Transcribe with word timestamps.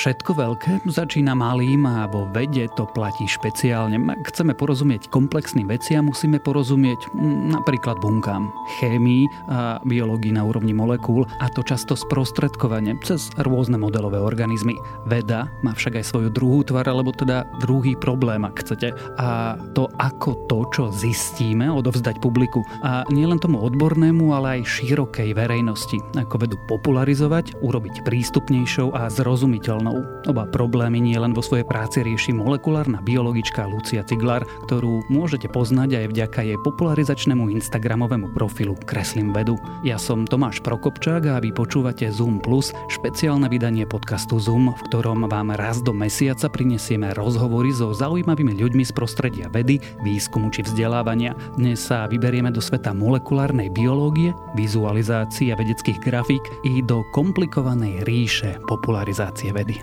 Všetko 0.00 0.32
veľké 0.32 0.72
začína 0.88 1.36
malým 1.36 1.84
a 1.84 2.08
vo 2.08 2.24
vede 2.32 2.72
to 2.72 2.88
platí 2.88 3.28
špeciálne. 3.28 4.00
Ak 4.08 4.32
chceme 4.32 4.56
porozumieť 4.56 5.12
komplexným 5.12 5.68
veciam, 5.68 6.08
musíme 6.08 6.40
porozumieť 6.40 7.12
mm, 7.12 7.52
napríklad 7.52 8.00
bunkám, 8.00 8.48
chémii 8.80 9.28
a 9.52 9.76
biológii 9.84 10.32
na 10.32 10.40
úrovni 10.40 10.72
molekúl 10.72 11.28
a 11.44 11.52
to 11.52 11.60
často 11.60 11.92
sprostredkovane 11.92 12.96
cez 13.04 13.28
rôzne 13.44 13.76
modelové 13.76 14.16
organizmy. 14.16 14.72
Veda 15.04 15.52
má 15.60 15.76
však 15.76 16.00
aj 16.00 16.08
svoju 16.08 16.32
druhú 16.32 16.64
tvar, 16.64 16.88
alebo 16.88 17.12
teda 17.12 17.44
druhý 17.60 17.92
problém, 17.92 18.40
ak 18.48 18.56
chcete. 18.64 18.96
A 19.20 19.60
to 19.76 19.84
ako 20.00 20.48
to, 20.48 20.64
čo 20.72 20.84
zistíme, 20.96 21.68
odovzdať 21.68 22.24
publiku. 22.24 22.64
A 22.80 23.04
nielen 23.12 23.36
tomu 23.36 23.60
odbornému, 23.60 24.32
ale 24.32 24.64
aj 24.64 24.80
širokej 24.80 25.36
verejnosti. 25.36 26.00
Ako 26.16 26.40
vedu 26.40 26.56
popularizovať, 26.72 27.60
urobiť 27.60 28.00
prístupnejšou 28.08 28.96
a 28.96 29.12
zrozumiteľnou 29.12 29.89
aktuálnou. 29.90 30.20
Oba 30.28 30.46
problémy 30.46 31.02
nie 31.02 31.18
len 31.18 31.34
vo 31.34 31.42
svojej 31.42 31.66
práci 31.66 32.06
rieši 32.06 32.30
molekulárna 32.36 33.02
biologička 33.02 33.66
Lucia 33.66 34.04
Ciglar, 34.06 34.46
ktorú 34.68 35.02
môžete 35.10 35.50
poznať 35.50 36.04
aj 36.04 36.06
vďaka 36.12 36.40
jej 36.46 36.58
popularizačnému 36.62 37.50
Instagramovému 37.50 38.30
profilu 38.36 38.78
Kreslím 38.86 39.34
vedu. 39.34 39.58
Ja 39.82 39.98
som 39.98 40.28
Tomáš 40.28 40.62
Prokopčák 40.62 41.26
a 41.26 41.42
vy 41.42 41.50
počúvate 41.50 42.06
Zoom 42.12 42.38
Plus, 42.38 42.70
špeciálne 42.92 43.50
vydanie 43.50 43.88
podcastu 43.88 44.38
Zoom, 44.38 44.70
v 44.70 44.80
ktorom 44.92 45.26
vám 45.26 45.56
raz 45.56 45.82
do 45.82 45.90
mesiaca 45.90 46.46
prinesieme 46.46 47.16
rozhovory 47.16 47.72
so 47.74 47.90
zaujímavými 47.90 48.54
ľuďmi 48.60 48.84
z 48.86 48.92
prostredia 48.94 49.46
vedy, 49.50 49.82
výskumu 50.04 50.52
či 50.52 50.62
vzdelávania. 50.62 51.34
Dnes 51.56 51.80
sa 51.80 52.06
vyberieme 52.06 52.52
do 52.52 52.60
sveta 52.62 52.92
molekulárnej 52.94 53.72
biológie, 53.72 54.36
vizualizácie 54.54 55.56
vedeckých 55.56 55.98
grafík 56.04 56.44
i 56.62 56.84
do 56.84 57.02
komplikovanej 57.16 58.04
ríše 58.04 58.60
popularizácie 58.68 59.50
vedy 59.50 59.69
vedy. 59.70 59.78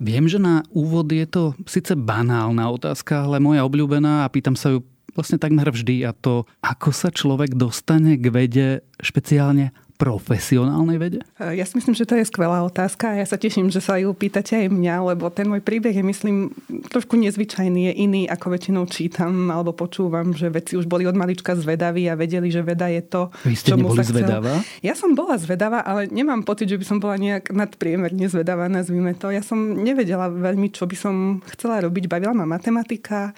Viem, 0.00 0.24
že 0.32 0.40
na 0.40 0.64
úvod 0.72 1.12
je 1.12 1.28
to 1.28 1.52
síce 1.68 1.92
banálna 1.92 2.72
otázka, 2.72 3.28
ale 3.28 3.36
moja 3.36 3.68
obľúbená 3.68 4.24
a 4.24 4.32
pýtam 4.32 4.56
sa 4.56 4.72
ju 4.72 4.80
vlastne 5.12 5.36
takmer 5.36 5.68
vždy 5.68 6.08
a 6.08 6.16
to, 6.16 6.48
ako 6.64 6.88
sa 6.94 7.12
človek 7.12 7.52
dostane 7.52 8.16
k 8.16 8.24
vede 8.32 8.68
špeciálne 9.04 9.76
profesionálnej 10.00 10.96
vede? 10.96 11.20
Ja 11.36 11.68
si 11.68 11.76
myslím, 11.76 11.92
že 11.92 12.08
to 12.08 12.16
je 12.16 12.24
skvelá 12.24 12.64
otázka 12.64 13.12
a 13.12 13.20
ja 13.20 13.26
sa 13.28 13.36
teším, 13.36 13.68
že 13.68 13.84
sa 13.84 14.00
ju 14.00 14.16
pýtate 14.16 14.64
aj 14.64 14.72
mňa, 14.72 15.12
lebo 15.12 15.28
ten 15.28 15.44
môj 15.44 15.60
príbeh 15.60 15.92
je, 15.92 16.00
myslím, 16.00 16.56
trošku 16.88 17.20
nezvyčajný, 17.20 17.92
je 17.92 17.94
iný, 18.00 18.22
ako 18.24 18.56
väčšinou 18.56 18.88
čítam 18.88 19.52
alebo 19.52 19.76
počúvam, 19.76 20.32
že 20.32 20.48
veci 20.48 20.80
už 20.80 20.88
boli 20.88 21.04
od 21.04 21.12
malička 21.12 21.52
zvedaví 21.52 22.08
a 22.08 22.16
vedeli, 22.16 22.48
že 22.48 22.64
veda 22.64 22.88
je 22.88 23.04
to, 23.04 23.28
Vy 23.44 23.52
ste 23.52 23.76
čomu 23.76 23.92
sa 23.92 24.00
chcel. 24.00 24.24
zvedavá? 24.24 24.64
Ja 24.80 24.96
som 24.96 25.12
bola 25.12 25.36
zvedavá, 25.36 25.84
ale 25.84 26.08
nemám 26.08 26.48
pocit, 26.48 26.72
že 26.72 26.80
by 26.80 26.84
som 26.88 26.96
bola 26.96 27.20
nejak 27.20 27.52
nadpriemerne 27.52 28.24
zvedavá, 28.32 28.72
nazvime 28.72 29.12
to. 29.12 29.28
Ja 29.28 29.44
som 29.44 29.60
nevedela 29.76 30.32
veľmi, 30.32 30.72
čo 30.72 30.88
by 30.88 30.96
som 30.96 31.44
chcela 31.52 31.84
robiť. 31.84 32.08
Bavila 32.08 32.32
ma 32.32 32.48
matematika, 32.48 33.36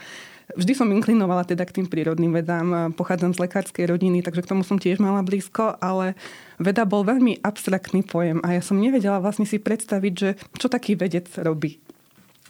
Vždy 0.53 0.73
som 0.75 0.91
inklinovala 0.91 1.47
teda 1.47 1.65
k 1.65 1.81
tým 1.81 1.87
prírodným 1.89 2.35
vedám. 2.35 2.93
Pochádzam 2.93 3.33
z 3.33 3.43
lekárskej 3.47 3.89
rodiny, 3.89 4.21
takže 4.21 4.43
k 4.43 4.51
tomu 4.53 4.67
som 4.67 4.77
tiež 4.77 5.01
mala 5.01 5.23
blízko, 5.25 5.79
ale 5.81 6.19
veda 6.61 6.83
bol 6.85 7.07
veľmi 7.07 7.41
abstraktný 7.41 8.05
pojem 8.05 8.43
a 8.45 8.59
ja 8.59 8.63
som 8.63 8.77
nevedela 8.77 9.23
vlastne 9.23 9.49
si 9.49 9.63
predstaviť, 9.63 10.13
že 10.15 10.37
čo 10.59 10.67
taký 10.69 10.99
vedec 10.99 11.31
robí. 11.41 11.81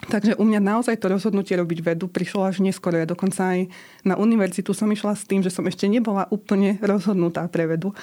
Takže 0.09 0.35
u 0.35 0.43
mňa 0.43 0.59
naozaj 0.59 0.99
to 0.99 1.07
rozhodnutie 1.11 1.55
robiť 1.55 1.79
vedu 1.93 2.05
prišlo 2.11 2.47
až 2.47 2.59
neskoro. 2.59 2.99
Ja 2.99 3.07
dokonca 3.07 3.55
aj 3.55 3.71
na 4.03 4.19
univerzitu 4.19 4.75
som 4.75 4.91
išla 4.91 5.15
s 5.15 5.23
tým, 5.23 5.43
že 5.43 5.53
som 5.53 5.63
ešte 5.63 5.87
nebola 5.87 6.27
úplne 6.29 6.79
rozhodnutá 6.83 7.47
pre 7.47 7.69
vedu. 7.69 7.95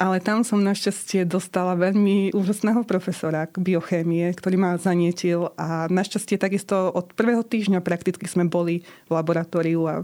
Ale 0.00 0.22
tam 0.22 0.46
som 0.46 0.64
našťastie 0.64 1.28
dostala 1.28 1.76
veľmi 1.76 2.32
úžasného 2.32 2.84
profesora 2.88 3.48
biochémie, 3.52 4.32
ktorý 4.32 4.56
ma 4.56 4.80
zanietil 4.80 5.52
a 5.60 5.86
našťastie 5.92 6.40
takisto 6.40 6.88
od 6.92 7.12
prvého 7.12 7.44
týždňa 7.44 7.84
prakticky 7.84 8.24
sme 8.24 8.48
boli 8.48 8.84
v 9.06 9.10
laboratóriu 9.12 9.80
a 9.86 9.94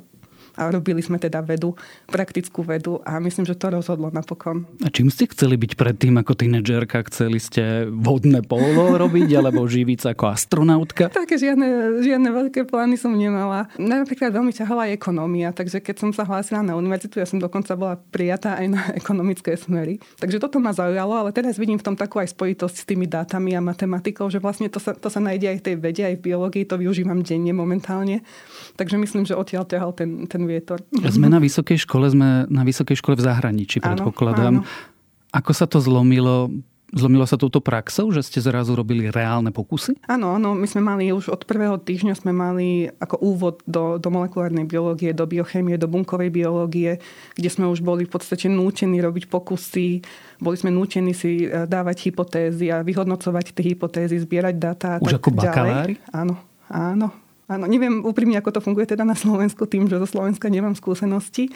a 0.58 0.66
robili 0.74 0.98
sme 0.98 1.22
teda 1.22 1.38
vedu, 1.46 1.78
praktickú 2.10 2.66
vedu 2.66 2.98
a 3.06 3.22
myslím, 3.22 3.46
že 3.46 3.54
to 3.54 3.70
rozhodlo 3.70 4.10
napokon. 4.10 4.66
A 4.82 4.90
čím 4.90 5.06
ste 5.08 5.30
chceli 5.30 5.54
byť 5.54 5.78
predtým 5.78 6.18
ako 6.18 6.34
tínedžerka? 6.34 7.06
Chceli 7.06 7.38
ste 7.38 7.86
vodné 7.86 8.42
polo 8.42 8.98
robiť 8.98 9.38
alebo 9.38 9.62
živiť 9.62 9.98
sa 10.02 10.08
ako 10.18 10.24
astronautka? 10.34 11.06
Také 11.14 11.38
žiadne, 11.38 12.02
žiadne 12.02 12.28
veľké 12.34 12.66
plány 12.66 12.98
som 12.98 13.14
nemala. 13.14 13.70
Napríklad 13.78 14.34
veľmi 14.34 14.50
ťahala 14.50 14.90
aj 14.90 14.98
ekonómia, 14.98 15.54
takže 15.54 15.78
keď 15.78 15.96
som 16.02 16.10
sa 16.10 16.26
hlásila 16.26 16.66
na 16.66 16.74
univerzitu, 16.74 17.22
ja 17.22 17.26
som 17.28 17.38
dokonca 17.38 17.78
bola 17.78 17.94
prijatá 17.94 18.58
aj 18.58 18.66
na 18.66 18.82
ekonomické 18.98 19.54
smery. 19.54 20.02
Takže 20.18 20.42
toto 20.42 20.58
ma 20.58 20.74
zaujalo, 20.74 21.14
ale 21.14 21.30
teraz 21.30 21.54
vidím 21.54 21.78
v 21.78 21.86
tom 21.86 21.94
takú 21.94 22.18
aj 22.18 22.34
spojitosť 22.34 22.76
s 22.82 22.88
tými 22.88 23.06
dátami 23.06 23.54
a 23.54 23.62
matematikou, 23.62 24.26
že 24.26 24.42
vlastne 24.42 24.66
to 24.66 24.82
sa, 24.82 24.96
to 24.96 25.06
sa 25.06 25.22
nájde 25.22 25.54
aj 25.54 25.56
v 25.62 25.64
tej 25.70 25.76
vede, 25.78 26.02
aj 26.02 26.16
v 26.18 26.24
biológii, 26.32 26.64
to 26.66 26.80
využívam 26.80 27.22
denne 27.22 27.52
momentálne. 27.54 28.26
Takže 28.74 28.96
myslím, 28.98 29.28
že 29.28 29.38
odtiaľ 29.38 29.68
ťahal 29.68 29.92
ten, 29.92 30.26
ten 30.26 30.47
vietor. 30.48 30.80
Sme 31.12 31.28
na 31.28 31.36
vysokej 31.36 31.84
škole, 31.84 32.08
sme 32.08 32.48
na 32.48 32.64
vysokej 32.64 32.96
škole 32.96 33.20
v 33.20 33.22
zahraničí, 33.28 33.84
predpokladám. 33.84 34.64
áno. 34.64 34.96
Ako 35.28 35.52
sa 35.52 35.68
to 35.68 35.76
zlomilo? 35.76 36.48
Zlomilo 36.88 37.28
sa 37.28 37.36
touto 37.36 37.60
praxou, 37.60 38.08
že 38.16 38.24
ste 38.24 38.40
zrazu 38.40 38.72
robili 38.72 39.12
reálne 39.12 39.52
pokusy? 39.52 40.00
Áno, 40.08 40.32
áno, 40.32 40.56
my 40.56 40.64
sme 40.64 40.80
mali 40.80 41.12
už 41.12 41.28
od 41.28 41.44
prvého 41.44 41.76
týždňa 41.76 42.16
sme 42.16 42.32
mali 42.32 42.88
ako 42.96 43.20
úvod 43.20 43.60
do, 43.68 44.00
do 44.00 44.08
molekulárnej 44.08 44.64
biológie, 44.64 45.12
do 45.12 45.28
biochémie, 45.28 45.76
do 45.76 45.84
bunkovej 45.84 46.32
biológie, 46.32 46.96
kde 47.36 47.48
sme 47.52 47.68
už 47.68 47.84
boli 47.84 48.08
v 48.08 48.12
podstate 48.16 48.48
nútení 48.48 49.04
robiť 49.04 49.28
pokusy, 49.28 50.00
boli 50.40 50.56
sme 50.56 50.72
nútení 50.72 51.12
si 51.12 51.44
e, 51.44 51.68
dávať 51.68 52.08
hypotézy 52.08 52.72
a 52.72 52.80
vyhodnocovať 52.80 53.52
tie 53.52 53.76
hypotézy, 53.76 54.24
zbierať 54.24 54.54
dáta. 54.56 54.96
Už 55.04 55.12
tak 55.12 55.28
ako 55.28 55.30
ďalej. 55.36 55.44
bakalári? 55.44 55.94
Áno, 56.08 56.40
áno. 56.72 57.27
Áno, 57.48 57.64
neviem 57.64 58.04
úprimne, 58.04 58.36
ako 58.36 58.60
to 58.60 58.60
funguje 58.60 58.84
teda 58.84 59.08
na 59.08 59.16
Slovensku, 59.16 59.64
tým, 59.64 59.88
že 59.88 59.96
zo 59.96 60.08
Slovenska 60.08 60.52
nemám 60.52 60.76
skúsenosti. 60.76 61.48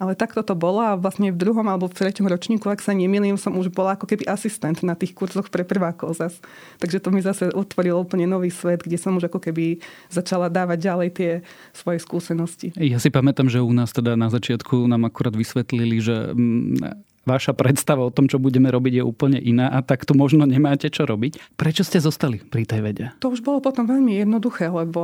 Ale 0.00 0.16
takto 0.16 0.40
to 0.40 0.56
bolo 0.56 0.80
a 0.80 0.96
vlastne 0.96 1.28
v 1.28 1.36
druhom 1.36 1.68
alebo 1.68 1.84
v 1.84 1.92
treťom 1.92 2.24
ročníku, 2.24 2.72
ak 2.72 2.80
sa 2.80 2.96
nemýlim, 2.96 3.36
som 3.36 3.52
už 3.52 3.68
bola 3.68 4.00
ako 4.00 4.08
keby 4.08 4.24
asistent 4.32 4.80
na 4.80 4.96
tých 4.96 5.12
kurzoch 5.12 5.52
pre 5.52 5.60
prvákov 5.60 6.16
zas. 6.16 6.40
Takže 6.80 7.04
to 7.04 7.12
mi 7.12 7.20
zase 7.20 7.52
otvorilo 7.52 8.00
úplne 8.00 8.24
nový 8.24 8.48
svet, 8.48 8.80
kde 8.80 8.96
som 8.96 9.20
už 9.20 9.28
ako 9.28 9.44
keby 9.44 9.76
začala 10.08 10.48
dávať 10.48 10.88
ďalej 10.88 11.08
tie 11.12 11.30
svoje 11.76 12.00
skúsenosti. 12.00 12.72
Ja 12.80 12.96
si 12.96 13.12
pamätám, 13.12 13.52
že 13.52 13.60
u 13.60 13.68
nás 13.76 13.92
teda 13.92 14.16
na 14.16 14.32
začiatku 14.32 14.88
nám 14.88 15.04
akurát 15.04 15.36
vysvetlili, 15.36 16.00
že 16.00 16.32
mm, 16.32 17.09
vaša 17.30 17.54
predstava 17.54 18.02
o 18.02 18.10
tom, 18.10 18.26
čo 18.26 18.42
budeme 18.42 18.66
robiť, 18.66 18.98
je 18.98 19.04
úplne 19.06 19.38
iná 19.38 19.70
a 19.70 19.78
tak 19.86 20.02
tu 20.02 20.18
možno 20.18 20.42
nemáte 20.42 20.90
čo 20.90 21.06
robiť. 21.06 21.54
Prečo 21.54 21.86
ste 21.86 22.02
zostali 22.02 22.42
pri 22.42 22.66
tej 22.66 22.80
vede? 22.82 23.04
To 23.22 23.30
už 23.30 23.46
bolo 23.46 23.62
potom 23.62 23.86
veľmi 23.86 24.18
jednoduché, 24.18 24.66
lebo 24.66 25.00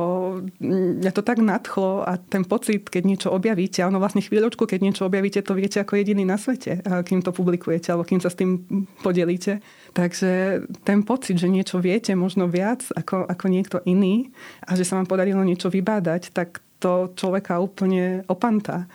mňa 0.59 1.11
to 1.15 1.23
tak 1.23 1.39
nadchlo 1.39 2.03
a 2.03 2.19
ten 2.19 2.43
pocit, 2.43 2.91
keď 2.91 3.03
niečo 3.07 3.29
objavíte, 3.31 3.79
ono 3.87 4.03
vlastne 4.03 4.19
chvíľočku, 4.19 4.67
keď 4.67 4.79
niečo 4.83 5.07
objavíte, 5.07 5.39
to 5.39 5.55
viete 5.55 5.79
ako 5.79 5.95
jediný 5.95 6.27
na 6.27 6.35
svete, 6.35 6.83
kým 6.83 7.23
to 7.23 7.31
publikujete 7.31 7.95
alebo 7.95 8.03
kým 8.03 8.19
sa 8.19 8.27
s 8.27 8.35
tým 8.35 8.67
podelíte. 8.99 9.63
Takže 9.95 10.61
ten 10.83 11.01
pocit, 11.07 11.39
že 11.39 11.47
niečo 11.47 11.79
viete 11.79 12.11
možno 12.13 12.51
viac 12.51 12.83
ako, 12.91 13.25
ako 13.25 13.45
niekto 13.47 13.77
iný 13.87 14.29
a 14.67 14.75
že 14.75 14.83
sa 14.83 14.99
vám 14.99 15.07
podarilo 15.07 15.41
niečo 15.45 15.71
vybádať, 15.71 16.35
tak 16.35 16.59
to 16.77 17.09
človeka 17.17 17.57
úplne 17.57 18.21
opantá. 18.29 18.85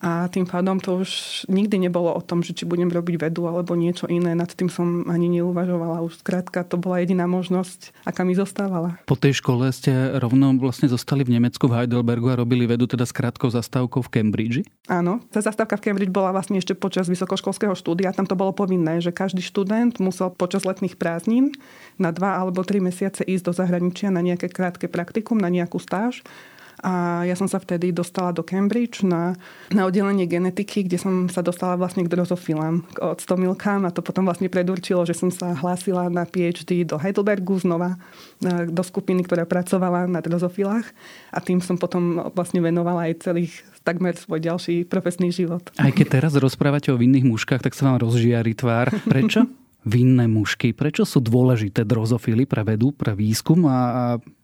A 0.00 0.32
tým 0.32 0.48
pádom 0.48 0.80
to 0.80 1.04
už 1.04 1.44
nikdy 1.52 1.76
nebolo 1.76 2.08
o 2.16 2.24
tom, 2.24 2.40
že 2.40 2.56
či 2.56 2.64
budem 2.64 2.88
robiť 2.88 3.20
vedu 3.20 3.44
alebo 3.44 3.76
niečo 3.76 4.08
iné. 4.08 4.32
Nad 4.32 4.56
tým 4.56 4.72
som 4.72 5.04
ani 5.04 5.28
neuvažovala. 5.28 6.00
Už 6.00 6.24
skrátka 6.24 6.64
to 6.64 6.80
bola 6.80 7.04
jediná 7.04 7.28
možnosť, 7.28 7.92
aká 8.08 8.24
mi 8.24 8.32
zostávala. 8.32 8.96
Po 9.04 9.12
tej 9.12 9.44
škole 9.44 9.68
ste 9.68 9.92
rovno 10.16 10.56
vlastne 10.56 10.88
zostali 10.88 11.20
v 11.20 11.36
Nemecku 11.36 11.68
v 11.68 11.84
Heidelbergu 11.84 12.32
a 12.32 12.40
robili 12.40 12.64
vedu 12.64 12.88
teda 12.88 13.04
s 13.04 13.12
krátkou 13.12 13.52
zastávkou 13.52 14.00
v 14.00 14.08
Cambridge. 14.08 14.58
Áno, 14.88 15.20
tá 15.28 15.44
zastávka 15.44 15.76
v 15.76 15.92
Cambridge 15.92 16.10
bola 16.10 16.32
vlastne 16.32 16.56
ešte 16.56 16.72
počas 16.72 17.04
vysokoškolského 17.04 17.76
štúdia. 17.76 18.16
Tam 18.16 18.24
to 18.24 18.40
bolo 18.40 18.56
povinné, 18.56 19.04
že 19.04 19.12
každý 19.12 19.44
študent 19.44 20.00
musel 20.00 20.32
počas 20.32 20.64
letných 20.64 20.96
prázdnin 20.96 21.52
na 22.00 22.08
dva 22.08 22.40
alebo 22.40 22.64
tri 22.64 22.80
mesiace 22.80 23.20
ísť 23.20 23.44
do 23.44 23.52
zahraničia 23.52 24.08
na 24.08 24.24
nejaké 24.24 24.48
krátke 24.48 24.88
praktikum, 24.88 25.36
na 25.36 25.52
nejakú 25.52 25.76
stáž. 25.76 26.24
A 26.80 27.24
ja 27.28 27.36
som 27.36 27.44
sa 27.44 27.60
vtedy 27.60 27.92
dostala 27.92 28.32
do 28.32 28.40
Cambridge 28.40 29.04
na, 29.04 29.36
na 29.68 29.84
oddelenie 29.84 30.24
genetiky, 30.24 30.88
kde 30.88 30.96
som 30.96 31.28
sa 31.28 31.44
dostala 31.44 31.76
vlastne 31.76 32.04
k 32.04 32.12
drozofilám, 32.12 32.88
k 32.88 32.98
octomilkám 33.04 33.84
a 33.84 33.92
to 33.92 34.00
potom 34.00 34.24
vlastne 34.24 34.48
predurčilo, 34.48 35.04
že 35.04 35.12
som 35.12 35.28
sa 35.28 35.52
hlásila 35.52 36.08
na 36.08 36.24
PhD 36.24 36.88
do 36.88 36.96
Heidelbergu 36.96 37.60
znova, 37.60 38.00
e, 38.40 38.68
do 38.68 38.80
skupiny, 38.80 39.24
ktorá 39.28 39.44
pracovala 39.44 40.08
na 40.08 40.24
drozofilách 40.24 40.88
a 41.36 41.38
tým 41.44 41.60
som 41.60 41.76
potom 41.76 42.32
vlastne 42.32 42.64
venovala 42.64 43.12
aj 43.12 43.28
celých 43.28 43.52
takmer 43.84 44.16
svoj 44.16 44.40
ďalší 44.40 44.88
profesný 44.88 45.32
život. 45.32 45.68
Aj 45.76 45.92
keď 45.92 46.20
teraz 46.20 46.32
rozprávate 46.36 46.92
o 46.92 47.00
vinných 47.00 47.24
mužkách, 47.28 47.64
tak 47.64 47.76
sa 47.76 47.92
vám 47.92 48.04
rozžiari 48.04 48.56
tvár. 48.56 48.92
Prečo? 49.08 49.44
Vinné 49.80 50.28
mužky. 50.28 50.76
Prečo 50.76 51.08
sú 51.08 51.24
dôležité 51.24 51.88
drozofily 51.88 52.44
pre 52.44 52.60
vedu, 52.68 52.92
pre 52.92 53.16
výskum 53.16 53.64
a 53.64 53.78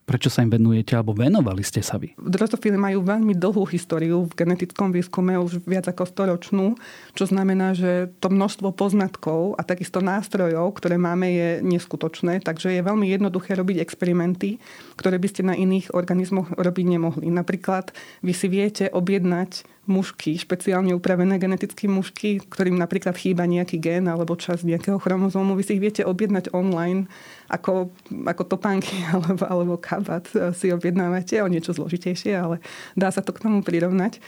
Prečo 0.06 0.30
sa 0.30 0.46
im 0.46 0.54
venujete 0.54 0.94
alebo 0.94 1.18
venovali 1.18 1.66
ste 1.66 1.82
sa 1.82 1.98
vy? 1.98 2.14
Drozofily 2.14 2.78
majú 2.78 3.02
veľmi 3.02 3.34
dlhú 3.34 3.66
históriu 3.66 4.22
v 4.30 4.38
genetickom 4.38 4.94
výskume, 4.94 5.34
už 5.34 5.66
viac 5.66 5.90
ako 5.90 6.06
storočnú, 6.06 6.78
čo 7.18 7.26
znamená, 7.26 7.74
že 7.74 8.14
to 8.22 8.30
množstvo 8.30 8.70
poznatkov 8.70 9.58
a 9.58 9.66
takisto 9.66 9.98
nástrojov, 9.98 10.78
ktoré 10.78 10.94
máme, 10.94 11.26
je 11.34 11.48
neskutočné, 11.66 12.38
takže 12.38 12.78
je 12.78 12.86
veľmi 12.86 13.10
jednoduché 13.10 13.58
robiť 13.58 13.82
experimenty, 13.82 14.62
ktoré 14.94 15.18
by 15.18 15.26
ste 15.26 15.42
na 15.42 15.58
iných 15.58 15.90
organizmoch 15.90 16.54
robiť 16.54 16.86
nemohli. 16.86 17.26
Napríklad 17.26 17.90
vy 18.22 18.30
si 18.30 18.46
viete 18.46 18.86
objednať 18.86 19.66
mužky, 19.86 20.34
špeciálne 20.34 20.92
upravené 20.92 21.38
genetické 21.38 21.86
mužky, 21.86 22.42
ktorým 22.42 22.74
napríklad 22.74 23.14
chýba 23.14 23.46
nejaký 23.46 23.78
gen 23.78 24.10
alebo 24.10 24.34
časť 24.34 24.66
nejakého 24.66 24.98
chromozómu. 24.98 25.54
Vy 25.54 25.62
si 25.62 25.72
ich 25.78 25.82
viete 25.82 26.02
objednať 26.02 26.52
online 26.52 27.06
ako, 27.46 27.90
ako 28.26 28.42
topánky 28.46 28.96
alebo, 29.12 29.42
alebo 29.46 29.74
kabát 29.78 30.26
si 30.54 30.70
objednávate 30.70 31.40
o 31.42 31.50
niečo 31.50 31.74
zložitejšie, 31.74 32.32
ale 32.34 32.62
dá 32.98 33.10
sa 33.10 33.22
to 33.22 33.34
k 33.34 33.42
tomu 33.42 33.62
prirovnať. 33.62 34.18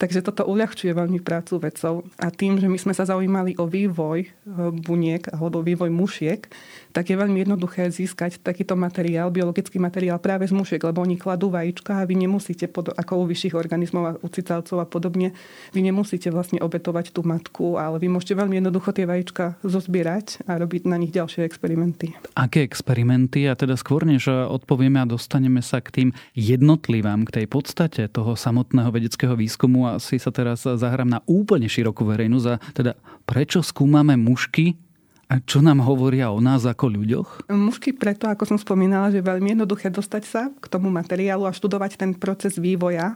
Takže 0.00 0.24
toto 0.24 0.48
uľahčuje 0.48 0.96
veľmi 0.96 1.20
prácu 1.20 1.60
vedcov. 1.60 2.08
A 2.16 2.32
tým, 2.32 2.56
že 2.56 2.72
my 2.72 2.80
sme 2.80 2.96
sa 2.96 3.04
zaujímali 3.04 3.60
o 3.60 3.68
vývoj 3.68 4.24
e, 4.24 4.28
buniek 4.72 5.28
alebo 5.28 5.60
vývoj 5.60 5.92
mušiek, 5.92 6.48
tak 6.90 7.10
je 7.10 7.16
veľmi 7.16 7.46
jednoduché 7.46 7.90
získať 7.90 8.42
takýto 8.42 8.74
materiál, 8.74 9.30
biologický 9.30 9.78
materiál 9.78 10.18
práve 10.18 10.46
z 10.46 10.54
mušiek, 10.54 10.82
lebo 10.82 11.02
oni 11.02 11.16
kladú 11.16 11.50
vajíčka 11.50 12.02
a 12.02 12.06
vy 12.06 12.26
nemusíte, 12.26 12.66
ako 12.70 13.12
u 13.22 13.24
vyšších 13.30 13.54
organizmov 13.54 14.02
a 14.06 14.12
u 14.18 14.28
cicavcov 14.28 14.78
a 14.82 14.86
podobne, 14.86 15.32
vy 15.70 15.80
nemusíte 15.86 16.28
vlastne 16.34 16.58
obetovať 16.58 17.14
tú 17.14 17.22
matku, 17.22 17.78
ale 17.78 18.02
vy 18.02 18.10
môžete 18.10 18.34
veľmi 18.34 18.58
jednoducho 18.58 18.90
tie 18.90 19.06
vajíčka 19.06 19.62
zozbierať 19.62 20.44
a 20.50 20.58
robiť 20.58 20.90
na 20.90 20.98
nich 20.98 21.14
ďalšie 21.14 21.46
experimenty. 21.46 22.14
Aké 22.34 22.66
experimenty? 22.66 23.46
A 23.46 23.54
teda 23.54 23.78
skôr, 23.78 24.02
než 24.02 24.26
odpovieme 24.28 24.98
a 24.98 25.06
dostaneme 25.06 25.62
sa 25.62 25.78
k 25.78 25.88
tým 25.90 26.08
jednotlivám, 26.34 27.24
k 27.26 27.42
tej 27.42 27.46
podstate 27.46 28.10
toho 28.10 28.34
samotného 28.34 28.90
vedeckého 28.90 29.38
výskumu, 29.38 29.86
asi 29.86 30.18
sa 30.18 30.34
teraz 30.34 30.66
zahrám 30.66 31.06
na 31.06 31.20
úplne 31.30 31.70
širokú 31.70 32.02
verejnosť 32.02 32.46
a 32.50 32.60
teda 32.74 32.92
prečo 33.24 33.62
skúmame 33.62 34.18
mušky 34.18 34.89
a 35.30 35.38
čo 35.38 35.62
nám 35.62 35.78
hovoria 35.86 36.34
o 36.34 36.42
nás 36.42 36.66
ako 36.66 36.90
ľuďoch? 36.90 37.46
Mužky 37.54 37.94
preto, 37.94 38.26
ako 38.26 38.50
som 38.50 38.58
spomínala, 38.58 39.14
že 39.14 39.22
je 39.22 39.30
veľmi 39.30 39.54
jednoduché 39.54 39.86
dostať 39.86 40.22
sa 40.26 40.50
k 40.50 40.66
tomu 40.66 40.90
materiálu 40.90 41.46
a 41.46 41.54
študovať 41.54 41.94
ten 41.94 42.10
proces 42.18 42.58
vývoja 42.58 43.14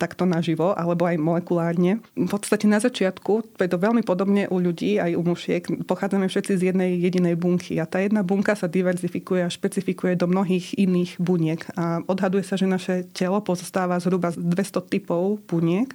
takto 0.00 0.24
naživo, 0.24 0.72
alebo 0.72 1.04
aj 1.04 1.20
molekulárne. 1.20 2.00
V 2.16 2.28
podstate 2.32 2.64
na 2.64 2.80
začiatku, 2.80 3.60
je 3.60 3.68
to 3.68 3.76
veľmi 3.76 4.00
podobne 4.00 4.48
u 4.48 4.56
ľudí, 4.56 4.96
aj 4.96 5.12
u 5.12 5.22
mušiek, 5.22 5.84
pochádzame 5.84 6.32
všetci 6.32 6.52
z 6.56 6.62
jednej 6.72 6.96
jedinej 6.96 7.36
bunky 7.36 7.76
a 7.76 7.84
tá 7.84 8.00
jedna 8.00 8.24
bunka 8.24 8.56
sa 8.56 8.72
diverzifikuje 8.72 9.44
a 9.44 9.52
špecifikuje 9.52 10.16
do 10.16 10.32
mnohých 10.32 10.80
iných 10.80 11.20
buniek. 11.20 11.60
A 11.76 12.00
odhaduje 12.08 12.40
sa, 12.40 12.56
že 12.56 12.64
naše 12.64 13.04
telo 13.12 13.44
pozostáva 13.44 14.00
zhruba 14.00 14.32
z 14.32 14.40
200 14.40 14.80
typov 14.88 15.44
buniek, 15.44 15.92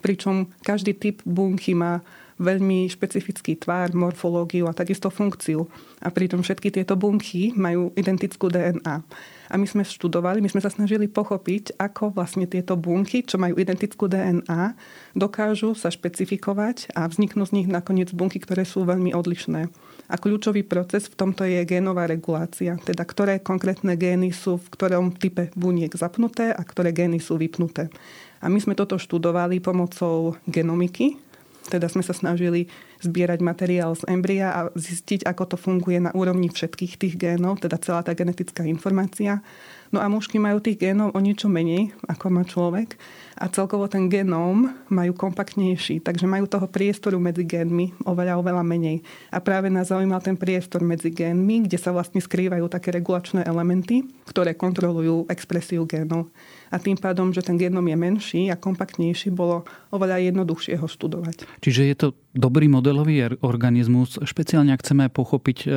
pričom 0.00 0.48
každý 0.64 0.96
typ 0.96 1.20
bunky 1.28 1.76
má 1.76 2.00
veľmi 2.38 2.86
špecifický 2.86 3.58
tvár, 3.58 3.92
morfológiu 3.92 4.70
a 4.70 4.74
takisto 4.74 5.10
funkciu. 5.10 5.66
A 5.98 6.08
pritom 6.14 6.40
všetky 6.40 6.70
tieto 6.70 6.94
bunky 6.94 7.50
majú 7.58 7.90
identickú 7.98 8.46
DNA. 8.46 9.02
A 9.48 9.54
my 9.56 9.66
sme 9.66 9.82
študovali, 9.82 10.44
my 10.44 10.50
sme 10.52 10.62
sa 10.62 10.70
snažili 10.70 11.08
pochopiť, 11.08 11.80
ako 11.80 12.14
vlastne 12.14 12.44
tieto 12.44 12.76
bunky, 12.76 13.24
čo 13.24 13.40
majú 13.40 13.56
identickú 13.56 14.06
DNA, 14.06 14.76
dokážu 15.16 15.72
sa 15.72 15.88
špecifikovať 15.88 16.92
a 16.92 17.08
vzniknú 17.08 17.48
z 17.48 17.54
nich 17.62 17.68
nakoniec 17.68 18.12
bunky, 18.12 18.38
ktoré 18.38 18.68
sú 18.68 18.84
veľmi 18.84 19.16
odlišné. 19.16 19.72
A 20.08 20.14
kľúčový 20.16 20.64
proces 20.64 21.08
v 21.08 21.16
tomto 21.16 21.44
je 21.44 21.60
génová 21.68 22.08
regulácia, 22.08 22.76
teda 22.80 23.04
ktoré 23.04 23.40
konkrétne 23.44 23.92
gény 23.96 24.32
sú 24.32 24.56
v 24.56 24.70
ktorom 24.72 25.16
type 25.16 25.52
buniek 25.52 25.92
zapnuté 25.92 26.52
a 26.52 26.62
ktoré 26.64 26.92
gény 26.92 27.20
sú 27.20 27.36
vypnuté. 27.36 27.92
A 28.38 28.46
my 28.46 28.60
sme 28.62 28.78
toto 28.78 28.96
študovali 28.96 29.58
pomocou 29.58 30.38
genomiky, 30.46 31.27
teda 31.68 31.86
sme 31.92 32.00
sa 32.00 32.16
snažili 32.16 32.72
zbierať 33.04 33.44
materiál 33.44 33.92
z 33.92 34.08
embria 34.08 34.50
a 34.50 34.60
zistiť, 34.72 35.28
ako 35.28 35.54
to 35.54 35.56
funguje 35.60 36.00
na 36.00 36.10
úrovni 36.16 36.48
všetkých 36.48 36.96
tých 36.96 37.14
génov, 37.20 37.60
teda 37.60 37.76
celá 37.78 38.00
tá 38.00 38.16
genetická 38.16 38.64
informácia. 38.64 39.44
No 39.88 40.04
a 40.04 40.06
mužky 40.12 40.36
majú 40.36 40.60
tých 40.60 40.76
génov 40.76 41.16
o 41.16 41.20
niečo 41.20 41.48
menej, 41.48 41.96
ako 42.04 42.26
má 42.28 42.44
človek 42.44 43.00
a 43.38 43.46
celkovo 43.46 43.86
ten 43.86 44.10
genóm 44.10 44.74
majú 44.90 45.14
kompaktnejší, 45.14 46.02
takže 46.02 46.26
majú 46.26 46.50
toho 46.50 46.66
priestoru 46.66 47.22
medzi 47.22 47.46
génmi 47.46 47.94
oveľa, 48.02 48.42
oveľa 48.42 48.66
menej. 48.66 49.00
A 49.30 49.38
práve 49.38 49.70
nás 49.70 49.88
zaujímal 49.94 50.18
ten 50.18 50.34
priestor 50.34 50.82
medzi 50.82 51.14
génmi, 51.14 51.70
kde 51.70 51.78
sa 51.78 51.94
vlastne 51.94 52.18
skrývajú 52.18 52.66
také 52.66 52.90
regulačné 52.90 53.46
elementy, 53.46 54.02
ktoré 54.26 54.58
kontrolujú 54.58 55.30
expresiu 55.30 55.86
génov. 55.86 56.28
A 56.68 56.76
tým 56.76 56.98
pádom, 56.98 57.32
že 57.32 57.40
ten 57.40 57.56
génom 57.56 57.84
je 57.86 57.96
menší 57.96 58.42
a 58.52 58.58
kompaktnejší, 58.58 59.32
bolo 59.32 59.64
oveľa 59.88 60.20
jednoduchšie 60.20 60.76
ho 60.76 60.84
študovať. 60.84 61.48
Čiže 61.64 61.82
je 61.88 61.96
to 61.96 62.08
dobrý 62.36 62.68
modelový 62.68 63.40
organizmus, 63.40 64.20
špeciálne 64.20 64.74
ak 64.74 64.84
chceme 64.84 65.08
pochopiť 65.08 65.58
e, 65.64 65.68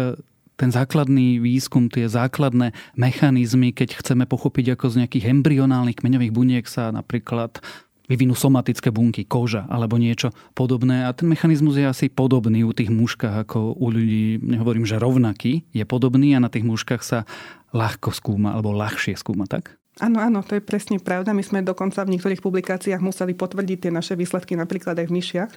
ten 0.61 0.69
základný 0.69 1.41
výskum, 1.41 1.89
tie 1.89 2.05
základné 2.05 2.77
mechanizmy, 2.93 3.73
keď 3.73 3.97
chceme 3.97 4.29
pochopiť, 4.29 4.77
ako 4.77 4.93
z 4.93 4.95
nejakých 5.01 5.33
embryonálnych 5.33 5.97
kmeňových 5.97 6.29
buniek 6.29 6.65
sa 6.69 6.93
napríklad 6.93 7.57
vyvinú 8.05 8.37
somatické 8.37 8.93
bunky, 8.93 9.25
koža 9.25 9.65
alebo 9.65 9.97
niečo 9.97 10.29
podobné. 10.53 11.09
A 11.09 11.17
ten 11.17 11.25
mechanizmus 11.25 11.81
je 11.81 11.89
asi 11.89 12.13
podobný 12.13 12.61
u 12.61 12.77
tých 12.77 12.93
mužkách 12.93 13.49
ako 13.49 13.73
u 13.73 13.87
ľudí, 13.89 14.37
nehovorím, 14.37 14.85
že 14.85 15.01
rovnaký, 15.01 15.65
je 15.73 15.81
podobný 15.81 16.37
a 16.37 16.43
na 16.43 16.53
tých 16.53 16.67
mužkách 16.67 17.01
sa 17.01 17.25
ľahko 17.73 18.13
skúma 18.13 18.53
alebo 18.53 18.69
ľahšie 18.69 19.17
skúma, 19.17 19.49
tak? 19.49 19.80
Áno, 20.01 20.18
áno, 20.18 20.42
to 20.42 20.57
je 20.57 20.65
presne 20.65 20.98
pravda. 20.98 21.30
My 21.30 21.45
sme 21.45 21.62
dokonca 21.62 22.01
v 22.01 22.18
niektorých 22.18 22.42
publikáciách 22.42 23.06
museli 23.06 23.38
potvrdiť 23.38 23.86
tie 23.86 23.92
naše 23.94 24.18
výsledky 24.18 24.57
napríklad 24.57 24.98
aj 24.98 25.06
v 25.06 25.13
myšiach. 25.13 25.51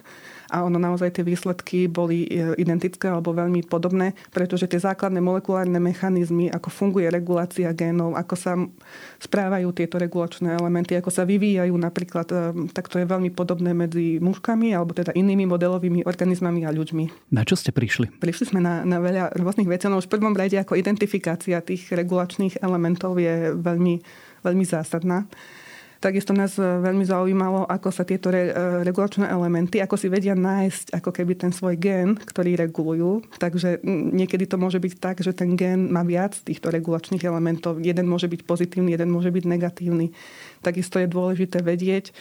A 0.53 0.61
ono 0.61 0.77
naozaj 0.77 1.17
tie 1.17 1.25
výsledky 1.25 1.89
boli 1.89 2.29
e, 2.29 2.53
identické 2.61 3.09
alebo 3.09 3.33
veľmi 3.33 3.65
podobné, 3.65 4.13
pretože 4.29 4.69
tie 4.69 4.77
základné 4.77 5.17
molekulárne 5.17 5.81
mechanizmy, 5.81 6.53
ako 6.53 6.69
funguje 6.69 7.09
regulácia 7.09 7.73
génov, 7.73 8.13
ako 8.13 8.35
sa 8.37 8.53
správajú 9.17 9.73
tieto 9.73 9.97
regulačné 9.97 10.53
elementy, 10.61 10.93
ako 10.93 11.09
sa 11.09 11.25
vyvíjajú 11.25 11.73
napríklad, 11.73 12.27
e, 12.29 12.69
tak 12.69 12.93
to 12.93 13.01
je 13.01 13.09
veľmi 13.09 13.33
podobné 13.33 13.73
medzi 13.73 14.21
mužkami 14.21 14.77
alebo 14.77 14.93
teda 14.93 15.17
inými 15.17 15.49
modelovými 15.49 16.05
organizmami 16.05 16.69
a 16.69 16.69
ľuďmi. 16.69 17.33
Na 17.33 17.41
čo 17.41 17.57
ste 17.57 17.73
prišli? 17.73 18.13
Prišli 18.21 18.53
sme 18.53 18.61
na, 18.61 18.85
na 18.85 19.01
veľa 19.01 19.33
rôznych 19.41 19.65
vecí. 19.65 19.89
No 19.89 19.97
už 19.97 20.05
v 20.05 20.21
prvom 20.21 20.37
rade 20.37 20.61
ako 20.61 20.77
identifikácia 20.77 21.57
tých 21.65 21.89
regulačných 21.89 22.61
elementov 22.61 23.17
je 23.17 23.57
veľmi 23.57 24.05
veľmi 24.45 24.65
zásadná. 24.65 25.25
Takisto 26.05 26.37
nás 26.37 26.53
e, 26.59 26.61
veľmi 26.61 27.01
zaujímalo, 27.01 27.65
ako 27.65 27.89
sa 27.89 28.05
tieto 28.05 28.29
re, 28.29 28.51
e, 28.51 28.85
regulačné 28.85 29.25
elementy, 29.25 29.81
ako 29.81 29.97
si 29.97 30.05
vedia 30.05 30.37
nájsť 30.37 30.93
ako 31.01 31.09
keby 31.09 31.33
ten 31.33 31.49
svoj 31.49 31.81
gen, 31.81 32.13
ktorý 32.19 32.53
regulujú. 32.61 33.25
Takže 33.41 33.81
niekedy 33.89 34.45
to 34.45 34.61
môže 34.61 34.77
byť 34.77 34.93
tak, 35.01 35.25
že 35.25 35.33
ten 35.33 35.57
gen 35.57 35.89
má 35.89 36.05
viac 36.05 36.37
týchto 36.45 36.69
regulačných 36.69 37.25
elementov. 37.25 37.81
Jeden 37.81 38.05
môže 38.05 38.29
byť 38.29 38.45
pozitívny, 38.45 38.93
jeden 38.93 39.09
môže 39.09 39.33
byť 39.33 39.43
negatívny. 39.49 40.13
Takisto 40.61 41.01
je 41.01 41.09
dôležité 41.09 41.65
vedieť, 41.65 42.13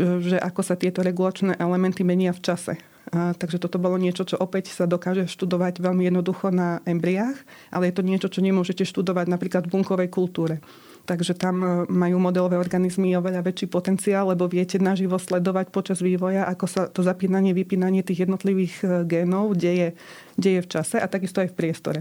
e, 0.00 0.24
že 0.24 0.40
ako 0.40 0.64
sa 0.64 0.78
tieto 0.78 1.04
regulačné 1.04 1.60
elementy 1.60 2.08
menia 2.08 2.32
v 2.32 2.40
čase. 2.40 2.80
A, 3.12 3.36
takže 3.38 3.62
toto 3.62 3.78
bolo 3.78 4.00
niečo, 4.00 4.26
čo 4.26 4.34
opäť 4.40 4.74
sa 4.74 4.88
dokáže 4.88 5.30
študovať 5.30 5.78
veľmi 5.78 6.10
jednoducho 6.10 6.50
na 6.50 6.82
embriách, 6.82 7.38
ale 7.70 7.92
je 7.92 7.94
to 7.94 8.02
niečo, 8.02 8.26
čo 8.26 8.42
nemôžete 8.42 8.82
študovať 8.82 9.30
napríklad 9.30 9.70
v 9.70 9.72
bunkovej 9.78 10.08
kultúre. 10.10 10.58
Takže 11.06 11.38
tam 11.38 11.62
e, 11.62 11.66
majú 11.86 12.18
modelové 12.18 12.58
organizmy 12.58 13.14
oveľa 13.14 13.46
väčší 13.46 13.70
potenciál, 13.70 14.34
lebo 14.34 14.50
viete 14.50 14.82
naživo 14.82 15.14
sledovať 15.16 15.70
počas 15.70 16.02
vývoja, 16.02 16.50
ako 16.50 16.66
sa 16.66 16.82
to 16.90 17.06
zapínanie, 17.06 17.54
vypínanie 17.54 18.02
tých 18.02 18.26
jednotlivých 18.26 18.74
e, 18.82 18.86
génov 19.06 19.54
deje, 19.54 19.94
deje 20.34 20.60
v 20.66 20.68
čase 20.68 20.98
a 20.98 21.06
takisto 21.06 21.38
aj 21.38 21.54
v 21.54 21.58
priestore. 21.58 22.00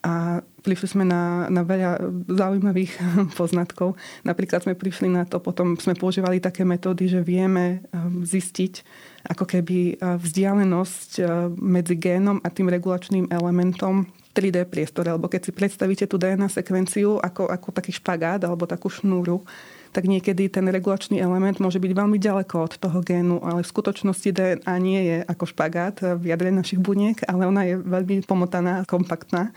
A 0.00 0.40
prišli 0.64 0.96
sme 0.96 1.04
na, 1.04 1.50
na 1.52 1.60
veľa 1.60 2.00
zaujímavých 2.30 2.92
poznatkov. 3.38 3.98
Napríklad 4.22 4.62
sme 4.64 4.78
prišli 4.78 5.10
na 5.10 5.26
to, 5.26 5.42
potom 5.42 5.74
sme 5.76 5.98
používali 5.98 6.38
také 6.38 6.62
metódy, 6.62 7.10
že 7.10 7.26
vieme 7.26 7.82
e, 7.90 7.98
zistiť 8.24 8.74
ako 9.20 9.44
keby 9.44 10.00
vzdialenosť 10.00 11.20
medzi 11.60 11.92
génom 12.00 12.40
a 12.40 12.48
tým 12.48 12.72
regulačným 12.72 13.28
elementom 13.28 14.08
3D 14.30 14.66
priestore, 14.70 15.10
lebo 15.10 15.26
keď 15.26 15.50
si 15.50 15.52
predstavíte 15.52 16.06
tú 16.06 16.14
DNA 16.14 16.46
sekvenciu 16.46 17.18
ako, 17.18 17.50
ako 17.50 17.68
taký 17.74 17.90
špagát 17.90 18.38
alebo 18.46 18.66
takú 18.66 18.86
šnúru, 18.86 19.42
tak 19.90 20.06
niekedy 20.06 20.46
ten 20.46 20.70
regulačný 20.70 21.18
element 21.18 21.58
môže 21.58 21.82
byť 21.82 21.92
veľmi 21.92 22.18
ďaleko 22.22 22.56
od 22.62 22.72
toho 22.78 22.98
génu, 23.02 23.42
ale 23.42 23.66
v 23.66 23.72
skutočnosti 23.74 24.30
DNA 24.30 24.74
nie 24.78 25.00
je 25.02 25.16
ako 25.26 25.50
špagát 25.50 25.98
v 25.98 26.30
jadre 26.30 26.54
našich 26.54 26.78
buniek, 26.78 27.18
ale 27.26 27.50
ona 27.50 27.66
je 27.66 27.74
veľmi 27.74 28.22
pomotaná, 28.22 28.86
kompaktná. 28.86 29.50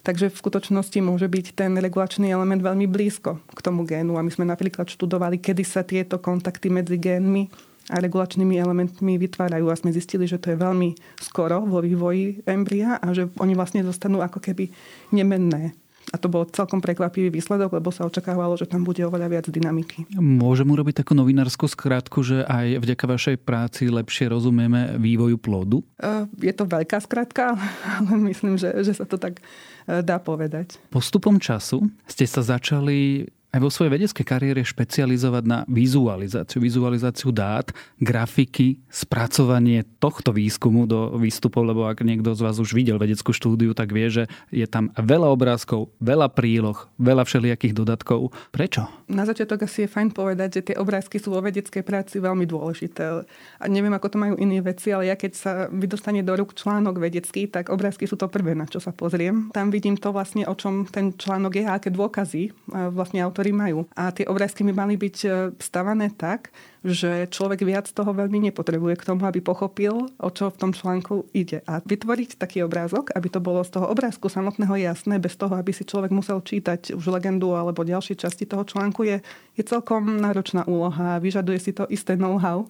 Takže 0.00 0.32
v 0.32 0.40
skutočnosti 0.40 0.96
môže 1.04 1.28
byť 1.28 1.52
ten 1.52 1.76
regulačný 1.76 2.32
element 2.32 2.60
veľmi 2.64 2.88
blízko 2.88 3.36
k 3.52 3.60
tomu 3.60 3.84
génu. 3.84 4.16
A 4.16 4.24
my 4.24 4.32
sme 4.32 4.48
napríklad 4.48 4.88
študovali, 4.88 5.36
kedy 5.36 5.60
sa 5.60 5.84
tieto 5.84 6.16
kontakty 6.16 6.72
medzi 6.72 6.96
génmi 6.96 7.52
a 7.88 7.96
regulačnými 7.98 8.60
elementmi 8.60 9.16
vytvárajú 9.16 9.66
a 9.72 9.78
sme 9.78 9.94
zistili, 9.94 10.28
že 10.28 10.38
to 10.38 10.52
je 10.52 10.58
veľmi 10.60 10.94
skoro 11.18 11.64
vo 11.64 11.80
vývoji 11.80 12.44
embria 12.44 13.00
a 13.00 13.10
že 13.16 13.32
oni 13.40 13.56
vlastne 13.56 13.82
zostanú 13.82 14.20
ako 14.20 14.38
keby 14.38 14.70
nemenné. 15.10 15.74
A 16.10 16.18
to 16.18 16.26
bol 16.26 16.42
celkom 16.42 16.82
prekvapivý 16.82 17.30
výsledok, 17.30 17.78
lebo 17.78 17.94
sa 17.94 18.02
očakávalo, 18.02 18.58
že 18.58 18.66
tam 18.66 18.82
bude 18.82 18.98
oveľa 19.06 19.30
viac 19.30 19.46
dynamiky. 19.46 20.10
Môžem 20.18 20.66
urobiť 20.66 21.06
takú 21.06 21.14
novinárskú 21.14 21.70
skratku, 21.70 22.26
že 22.26 22.42
aj 22.50 22.82
vďaka 22.82 23.04
vašej 23.06 23.36
práci 23.38 23.86
lepšie 23.86 24.26
rozumieme 24.26 24.98
vývoju 24.98 25.38
plodu? 25.38 25.78
E, 26.02 26.26
je 26.50 26.50
to 26.50 26.66
veľká 26.66 26.98
skratka, 26.98 27.54
ale 28.02 28.10
myslím, 28.26 28.58
že, 28.58 28.74
že 28.82 28.98
sa 28.98 29.06
to 29.06 29.22
tak 29.22 29.38
e, 29.38 30.02
dá 30.02 30.18
povedať. 30.18 30.82
Postupom 30.90 31.38
času 31.38 31.86
ste 32.10 32.26
sa 32.26 32.42
začali 32.42 33.30
aj 33.50 33.58
vo 33.58 33.70
svojej 33.70 33.90
vedeckej 33.98 34.26
kariére 34.26 34.62
špecializovať 34.62 35.44
na 35.46 35.58
vizualizáciu, 35.66 36.62
vizualizáciu 36.62 37.34
dát, 37.34 37.74
grafiky, 37.98 38.78
spracovanie 38.86 39.82
tohto 39.98 40.30
výskumu 40.30 40.86
do 40.86 41.18
výstupov, 41.18 41.66
lebo 41.66 41.90
ak 41.90 42.06
niekto 42.06 42.30
z 42.34 42.40
vás 42.46 42.62
už 42.62 42.70
videl 42.70 42.94
vedeckú 42.94 43.34
štúdiu, 43.34 43.74
tak 43.74 43.90
vie, 43.90 44.06
že 44.06 44.24
je 44.54 44.62
tam 44.70 44.94
veľa 44.94 45.26
obrázkov, 45.34 45.90
veľa 45.98 46.30
príloh, 46.30 46.78
veľa 47.02 47.26
všelijakých 47.26 47.74
dodatkov. 47.74 48.30
Prečo? 48.54 48.86
Na 49.10 49.26
začiatok 49.26 49.66
asi 49.66 49.86
je 49.86 49.90
fajn 49.90 50.14
povedať, 50.14 50.62
že 50.62 50.72
tie 50.72 50.76
obrázky 50.78 51.18
sú 51.18 51.34
vo 51.34 51.42
vedeckej 51.42 51.82
práci 51.82 52.22
veľmi 52.22 52.46
dôležité. 52.46 53.26
A 53.58 53.64
neviem, 53.66 53.90
ako 53.90 54.14
to 54.14 54.16
majú 54.22 54.34
iní 54.38 54.62
veci, 54.62 54.94
ale 54.94 55.10
ja 55.10 55.18
keď 55.18 55.32
sa 55.34 55.52
vydostane 55.66 56.22
do 56.22 56.38
rúk 56.38 56.54
článok 56.54 57.02
vedecký, 57.02 57.50
tak 57.50 57.74
obrázky 57.74 58.06
sú 58.06 58.14
to 58.14 58.30
prvé, 58.30 58.54
na 58.54 58.70
čo 58.70 58.78
sa 58.78 58.94
pozriem. 58.94 59.50
Tam 59.50 59.74
vidím 59.74 59.98
to 59.98 60.14
vlastne, 60.14 60.46
o 60.46 60.54
čom 60.54 60.86
ten 60.86 61.18
článok 61.18 61.52
je 61.58 61.64
a 61.66 61.74
aké 61.76 61.90
dôkazy 61.90 62.54
vlastne 62.94 63.26
autor 63.26 63.39
ktorí 63.40 63.56
majú. 63.56 63.88
A 63.96 64.12
tie 64.12 64.28
obrázky 64.28 64.60
by 64.68 64.76
mali 64.76 65.00
byť 65.00 65.16
e, 65.24 65.28
stavané 65.56 66.12
tak, 66.12 66.52
že 66.84 67.24
človek 67.24 67.64
viac 67.64 67.88
toho 67.88 68.12
veľmi 68.12 68.52
nepotrebuje 68.52 69.00
k 69.00 69.06
tomu, 69.08 69.24
aby 69.24 69.40
pochopil, 69.40 70.12
o 70.20 70.28
čo 70.28 70.52
v 70.52 70.60
tom 70.60 70.76
článku 70.76 71.32
ide. 71.32 71.64
A 71.64 71.80
vytvoriť 71.80 72.36
taký 72.36 72.60
obrázok, 72.60 73.16
aby 73.16 73.32
to 73.32 73.40
bolo 73.40 73.64
z 73.64 73.80
toho 73.80 73.88
obrázku 73.88 74.28
samotného 74.28 74.76
jasné, 74.76 75.16
bez 75.16 75.40
toho, 75.40 75.56
aby 75.56 75.72
si 75.72 75.88
človek 75.88 76.12
musel 76.12 76.44
čítať 76.44 76.92
už 76.92 77.08
legendu 77.08 77.56
alebo 77.56 77.80
ďalšie 77.80 78.20
časti 78.20 78.44
toho 78.44 78.68
článku, 78.68 79.08
je, 79.08 79.24
je 79.56 79.62
celkom 79.64 80.20
náročná 80.20 80.68
úloha 80.68 81.16
a 81.16 81.22
vyžaduje 81.24 81.56
si 81.64 81.72
to 81.72 81.88
isté 81.88 82.20
know-how. 82.20 82.68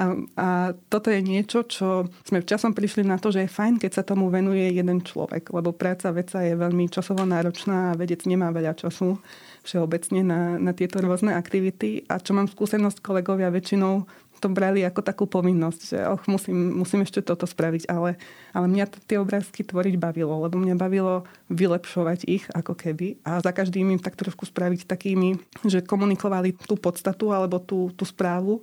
A, 0.00 0.04
a 0.36 0.48
toto 0.88 1.12
je 1.12 1.20
niečo, 1.20 1.68
čo 1.68 2.08
sme 2.24 2.40
časom 2.40 2.72
prišli 2.72 3.04
na 3.04 3.20
to, 3.20 3.28
že 3.28 3.44
je 3.44 3.54
fajn, 3.54 3.76
keď 3.76 3.90
sa 3.92 4.06
tomu 4.06 4.32
venuje 4.32 4.72
jeden 4.72 5.04
človek, 5.04 5.52
lebo 5.52 5.76
práca 5.76 6.08
veca 6.14 6.40
je 6.40 6.56
veľmi 6.56 6.88
časovo 6.88 7.28
náročná 7.28 7.92
a 7.92 7.98
vedec 7.98 8.24
nemá 8.24 8.48
veľa 8.48 8.72
času 8.76 9.20
všeobecne 9.62 10.20
na, 10.24 10.40
na 10.58 10.72
tieto 10.72 10.98
rôzne 10.98 11.36
aktivity. 11.36 12.08
A 12.08 12.18
čo 12.18 12.34
mám 12.34 12.50
skúsenosť, 12.50 13.04
kolegovia 13.04 13.52
väčšinou 13.52 14.08
to 14.42 14.50
brali 14.50 14.82
ako 14.82 15.06
takú 15.06 15.24
povinnosť, 15.30 15.80
že 15.86 15.98
och, 16.02 16.26
musím, 16.26 16.74
musím 16.74 17.06
ešte 17.06 17.22
toto 17.22 17.46
spraviť, 17.46 17.86
ale, 17.86 18.18
ale 18.50 18.66
mňa 18.66 19.06
tie 19.06 19.22
obrázky 19.22 19.62
tvoriť 19.62 19.94
bavilo, 20.02 20.34
lebo 20.42 20.58
mňa 20.58 20.74
bavilo 20.74 21.22
vylepšovať 21.46 22.26
ich 22.26 22.44
ako 22.50 22.74
keby 22.74 23.22
a 23.22 23.38
za 23.38 23.54
každým 23.54 23.94
im 23.94 24.02
tak 24.02 24.18
trošku 24.18 24.50
spraviť 24.50 24.90
takými, 24.90 25.38
že 25.62 25.86
komunikovali 25.86 26.58
tú 26.66 26.74
podstatu 26.74 27.30
alebo 27.30 27.62
tú, 27.62 27.94
tú 27.94 28.02
správu 28.02 28.58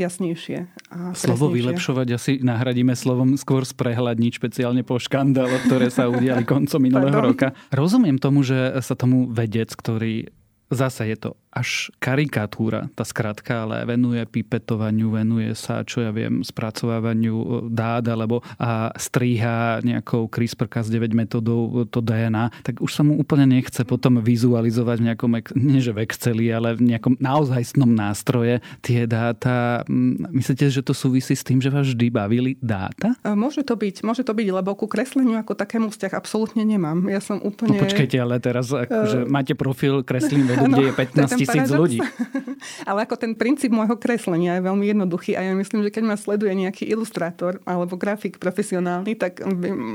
jasnejšie. 0.00 0.58
A 0.90 1.12
Slovo 1.12 1.52
vylepšovať 1.52 2.08
asi 2.16 2.32
nahradíme 2.40 2.96
slovom 2.96 3.36
skôr 3.36 3.68
sprehľadniť, 3.68 4.32
špeciálne 4.32 4.82
po 4.82 4.96
škandáloch, 4.96 5.68
ktoré 5.68 5.92
sa 5.92 6.08
udiali 6.08 6.42
koncom 6.48 6.80
minulého 6.80 7.20
roka. 7.20 7.52
Rozumiem 7.70 8.16
tomu, 8.16 8.40
že 8.40 8.80
sa 8.80 8.96
tomu 8.96 9.28
vedec, 9.28 9.70
ktorý 9.70 10.32
zase 10.70 11.10
je 11.10 11.16
to 11.18 11.30
až 11.50 11.90
karikatúra, 11.98 12.86
tá 12.94 13.02
skratka, 13.02 13.66
ale 13.66 13.82
venuje 13.82 14.22
pipetovaniu, 14.22 15.10
venuje 15.10 15.50
sa, 15.58 15.82
čo 15.82 15.98
ja 15.98 16.14
viem, 16.14 16.46
spracovávaniu 16.46 17.36
e, 17.36 17.46
dát 17.74 18.06
alebo 18.06 18.38
a 18.54 18.94
stríha 18.94 19.82
nejakou 19.82 20.30
CRISPR-Cas9 20.30 21.10
metodou 21.10 21.82
to 21.90 21.98
DNA, 21.98 22.54
tak 22.62 22.78
už 22.78 22.94
sa 22.94 23.02
mu 23.02 23.18
úplne 23.18 23.50
nechce 23.50 23.82
potom 23.82 24.22
vizualizovať 24.22 24.96
v 25.02 25.06
nejakom, 25.10 25.30
nie 25.58 25.82
že 25.82 25.90
v 25.90 26.06
Exceli, 26.06 26.54
ale 26.54 26.78
v 26.78 26.94
nejakom 26.94 27.18
naozajstnom 27.18 27.90
nástroje 27.90 28.62
tie 28.78 29.10
dáta. 29.10 29.82
Myslíte, 30.30 30.70
že 30.70 30.86
to 30.86 30.94
súvisí 30.94 31.34
s 31.34 31.42
tým, 31.42 31.58
že 31.58 31.74
vás 31.74 31.90
vždy 31.90 32.06
bavili 32.14 32.54
dáta? 32.62 33.18
E, 33.26 33.34
môže 33.34 33.66
to 33.66 33.74
byť, 33.74 34.06
môže 34.06 34.22
to 34.22 34.30
byť, 34.30 34.48
lebo 34.54 34.78
ku 34.78 34.86
kresleniu 34.86 35.34
ako 35.42 35.58
takému 35.58 35.90
vzťah 35.90 36.14
absolútne 36.14 36.62
nemám. 36.62 37.10
Ja 37.10 37.18
som 37.18 37.42
úplne... 37.42 37.74
No 37.74 37.82
počkajte, 37.82 38.16
ale 38.22 38.38
teraz 38.38 38.70
akože 38.70 39.26
uh... 39.26 39.30
máte 39.30 39.58
profil 39.58 40.06
kreslím 40.06 40.46
vedu, 40.46 40.70
kde 40.70 40.84
je 40.86 40.94
15 41.10 41.39
tisíc 41.40 41.68
ľudí. 41.72 41.98
Ale 42.88 43.08
ako 43.08 43.16
ten 43.16 43.32
princíp 43.32 43.72
môjho 43.72 43.96
kreslenia 43.96 44.60
je 44.60 44.66
veľmi 44.66 44.84
jednoduchý 44.92 45.34
a 45.36 45.40
ja 45.40 45.52
myslím, 45.56 45.86
že 45.86 45.92
keď 45.92 46.02
ma 46.04 46.16
sleduje 46.20 46.52
nejaký 46.52 46.84
ilustrátor 46.88 47.58
alebo 47.64 47.96
grafik 47.96 48.36
profesionálny, 48.36 49.16
tak 49.16 49.40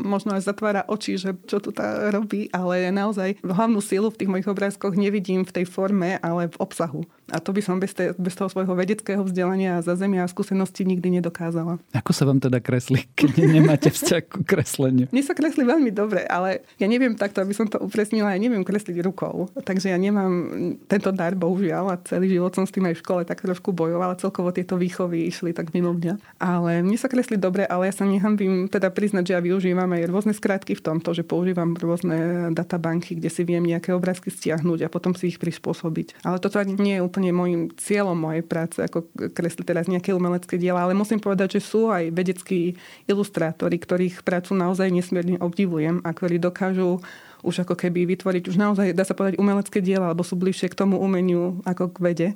možno 0.05 0.33
aj 0.33 0.45
zatvára 0.45 0.81
oči, 0.89 1.21
že 1.21 1.37
čo 1.45 1.61
tu 1.61 1.69
tá 1.69 2.09
robí, 2.09 2.49
ale 2.49 2.89
naozaj 2.89 3.37
hlavnú 3.45 3.79
sílu 3.79 4.09
v 4.09 4.19
tých 4.23 4.31
mojich 4.31 4.49
obrázkoch 4.49 4.97
nevidím 4.97 5.45
v 5.45 5.61
tej 5.61 5.65
forme, 5.69 6.17
ale 6.19 6.49
v 6.49 6.57
obsahu. 6.57 7.05
A 7.33 7.41
to 7.41 7.49
by 7.53 7.61
som 7.61 7.81
bez, 7.81 7.97
te, 7.97 8.13
bez 8.21 8.37
toho 8.37 8.49
svojho 8.49 8.77
vedeckého 8.77 9.25
vzdelania 9.25 9.81
a 9.81 9.85
zazemia 9.85 10.25
a 10.25 10.29
skúsenosti 10.29 10.85
nikdy 10.85 11.21
nedokázala. 11.21 11.81
Ako 11.97 12.13
sa 12.13 12.29
vám 12.29 12.37
teda 12.37 12.61
kreslí, 12.61 13.09
keď 13.17 13.31
nemáte 13.49 13.89
vzťah 13.89 14.23
ku 14.29 14.39
kresleniu? 14.45 15.09
Mne 15.09 15.23
sa 15.25 15.33
kreslí 15.33 15.65
veľmi 15.65 15.89
dobre, 15.89 16.21
ale 16.29 16.61
ja 16.77 16.85
neviem 16.85 17.17
takto, 17.17 17.41
aby 17.41 17.57
som 17.57 17.65
to 17.65 17.81
upresnila, 17.81 18.33
ja 18.33 18.39
neviem 18.41 18.61
kresliť 18.61 18.97
rukou. 19.01 19.49
Takže 19.57 19.89
ja 19.89 19.97
nemám 19.97 20.31
tento 20.85 21.09
dar, 21.09 21.33
bohužiaľ, 21.35 21.85
a 21.91 22.01
celý 22.01 22.31
život 22.31 22.55
som 22.55 22.63
s 22.63 22.71
tým 22.71 22.87
aj 22.87 22.95
v 22.97 23.03
škole 23.03 23.21
tak 23.27 23.43
trošku 23.43 23.75
bojovala. 23.75 24.17
Celkovo 24.17 24.55
tieto 24.55 24.79
výchovy 24.79 25.27
išli 25.27 25.51
tak 25.51 25.75
mimo 25.75 25.91
mňa. 25.91 26.39
Ale 26.39 26.81
mne 26.81 26.95
sa 26.95 27.11
kreslí 27.11 27.35
dobre, 27.37 27.67
ale 27.67 27.91
ja 27.91 27.93
sa 27.93 28.07
nehambím 28.07 28.71
teda 28.71 28.89
priznať, 28.89 29.23
že 29.27 29.35
ja 29.35 29.41
využívam 29.43 29.91
aj 29.91 30.07
rôzne 30.07 30.33
skratky 30.33 30.73
v 30.73 30.83
tomto, 30.83 31.11
že 31.11 31.27
používam 31.27 31.75
rôzne 31.75 32.49
databanky, 32.55 33.19
kde 33.19 33.29
si 33.29 33.43
viem 33.43 33.61
nejaké 33.61 33.91
obrázky 33.91 34.31
stiahnuť 34.31 34.87
a 34.87 34.91
potom 34.91 35.11
si 35.13 35.35
ich 35.35 35.37
prispôsobiť. 35.37 36.23
Ale 36.23 36.39
toto 36.39 36.57
ani 36.57 36.79
nie 36.79 36.95
je 36.97 37.05
úplne 37.05 37.35
môjim 37.35 37.69
cieľom 37.75 38.15
mojej 38.15 38.43
práce, 38.47 38.79
ako 38.79 39.11
kresliť 39.35 39.65
teraz 39.67 39.85
nejaké 39.91 40.15
umelecké 40.15 40.55
diela, 40.55 40.87
ale 40.87 40.95
musím 40.95 41.19
povedať, 41.19 41.59
že 41.59 41.67
sú 41.67 41.91
aj 41.91 42.15
vedeckí 42.15 42.79
ilustrátori, 43.11 43.75
ktorých 43.75 44.23
prácu 44.23 44.55
naozaj 44.55 44.87
nesmierne 44.87 45.37
obdivujem 45.43 45.99
a 46.05 46.09
ktorí 46.15 46.39
dokážu 46.39 47.03
už 47.45 47.69
ako 47.69 47.77
keby 47.77 48.09
vytvoriť 48.17 48.49
už 48.49 48.57
naozaj, 48.57 48.97
dá 48.97 49.05
sa 49.05 49.13
povedať, 49.13 49.37
umelecké 49.37 49.79
diela, 49.79 50.09
alebo 50.09 50.25
sú 50.25 50.33
bližšie 50.33 50.73
k 50.73 50.79
tomu 50.81 50.97
umeniu 50.97 51.61
ako 51.63 51.93
k 51.93 51.97
vede 52.01 52.29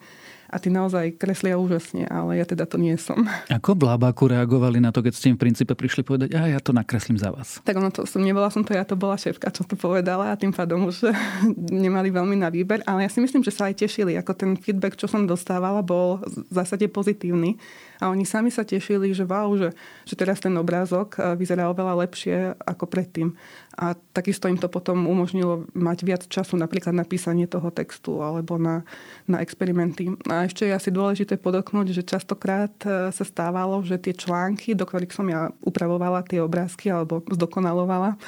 a 0.49 0.57
tí 0.57 0.73
naozaj 0.73 1.21
kreslia 1.21 1.61
úžasne, 1.61 2.09
ale 2.09 2.41
ja 2.41 2.45
teda 2.45 2.65
to 2.65 2.81
nie 2.81 2.97
som. 2.97 3.21
Ako 3.53 3.77
v 3.77 3.85
Lábaku 3.85 4.33
reagovali 4.33 4.81
na 4.81 4.89
to, 4.89 5.05
keď 5.05 5.13
ste 5.13 5.29
im 5.29 5.37
v 5.37 5.45
princípe 5.45 5.77
prišli 5.77 6.01
povedať, 6.01 6.33
a 6.33 6.49
ja 6.49 6.57
to 6.57 6.73
nakreslím 6.73 7.21
za 7.21 7.29
vás? 7.29 7.61
Tak 7.61 7.77
ono 7.77 7.93
to 7.93 8.09
som, 8.09 8.25
nebola 8.25 8.49
som 8.49 8.65
to, 8.65 8.73
ja 8.73 8.81
to 8.81 8.97
bola 8.97 9.13
šéfka, 9.13 9.53
čo 9.53 9.61
to 9.61 9.77
povedala 9.77 10.33
a 10.33 10.39
tým 10.39 10.49
pádom 10.49 10.89
už 10.89 11.13
nemali 11.85 12.09
veľmi 12.09 12.33
na 12.33 12.49
výber, 12.49 12.81
ale 12.89 13.05
ja 13.05 13.09
si 13.13 13.21
myslím, 13.21 13.45
že 13.45 13.53
sa 13.53 13.69
aj 13.69 13.85
tešili, 13.85 14.17
ako 14.17 14.33
ten 14.33 14.51
feedback, 14.57 14.97
čo 14.97 15.05
som 15.05 15.29
dostávala, 15.29 15.85
bol 15.85 16.25
v 16.25 16.53
zásade 16.53 16.89
pozitívny 16.89 17.61
a 18.01 18.09
oni 18.09 18.25
sami 18.25 18.49
sa 18.49 18.65
tešili, 18.65 19.11
že 19.13 19.27
wow, 19.29 19.53
že, 19.53 19.75
že 20.07 20.15
teraz 20.17 20.41
ten 20.41 20.55
obrázok 20.57 21.19
eh, 21.19 21.37
vyzerá 21.37 21.69
oveľa 21.69 22.09
lepšie 22.09 22.57
ako 22.65 22.89
predtým. 22.89 23.37
A 23.79 23.95
takisto 24.11 24.51
im 24.51 24.59
to 24.59 24.67
potom 24.67 25.07
umožnilo 25.07 25.63
mať 25.71 25.97
viac 26.03 26.23
času 26.27 26.59
napríklad 26.59 26.91
na 26.91 27.07
písanie 27.07 27.47
toho 27.47 27.71
textu 27.71 28.19
alebo 28.19 28.59
na, 28.59 28.83
na 29.23 29.39
experimenty. 29.39 30.11
A 30.27 30.43
ešte 30.43 30.67
je 30.67 30.75
asi 30.75 30.91
dôležité 30.91 31.39
podoknúť, 31.39 31.95
že 31.95 32.03
častokrát 32.03 32.75
eh, 32.83 33.07
sa 33.15 33.23
stávalo, 33.23 33.79
že 33.87 33.95
tie 33.95 34.11
články, 34.11 34.75
do 34.75 34.83
ktorých 34.83 35.15
som 35.15 35.31
ja 35.31 35.55
upravovala 35.63 36.27
tie 36.27 36.43
obrázky 36.43 36.91
alebo 36.91 37.23
zdokonalovala, 37.31 38.19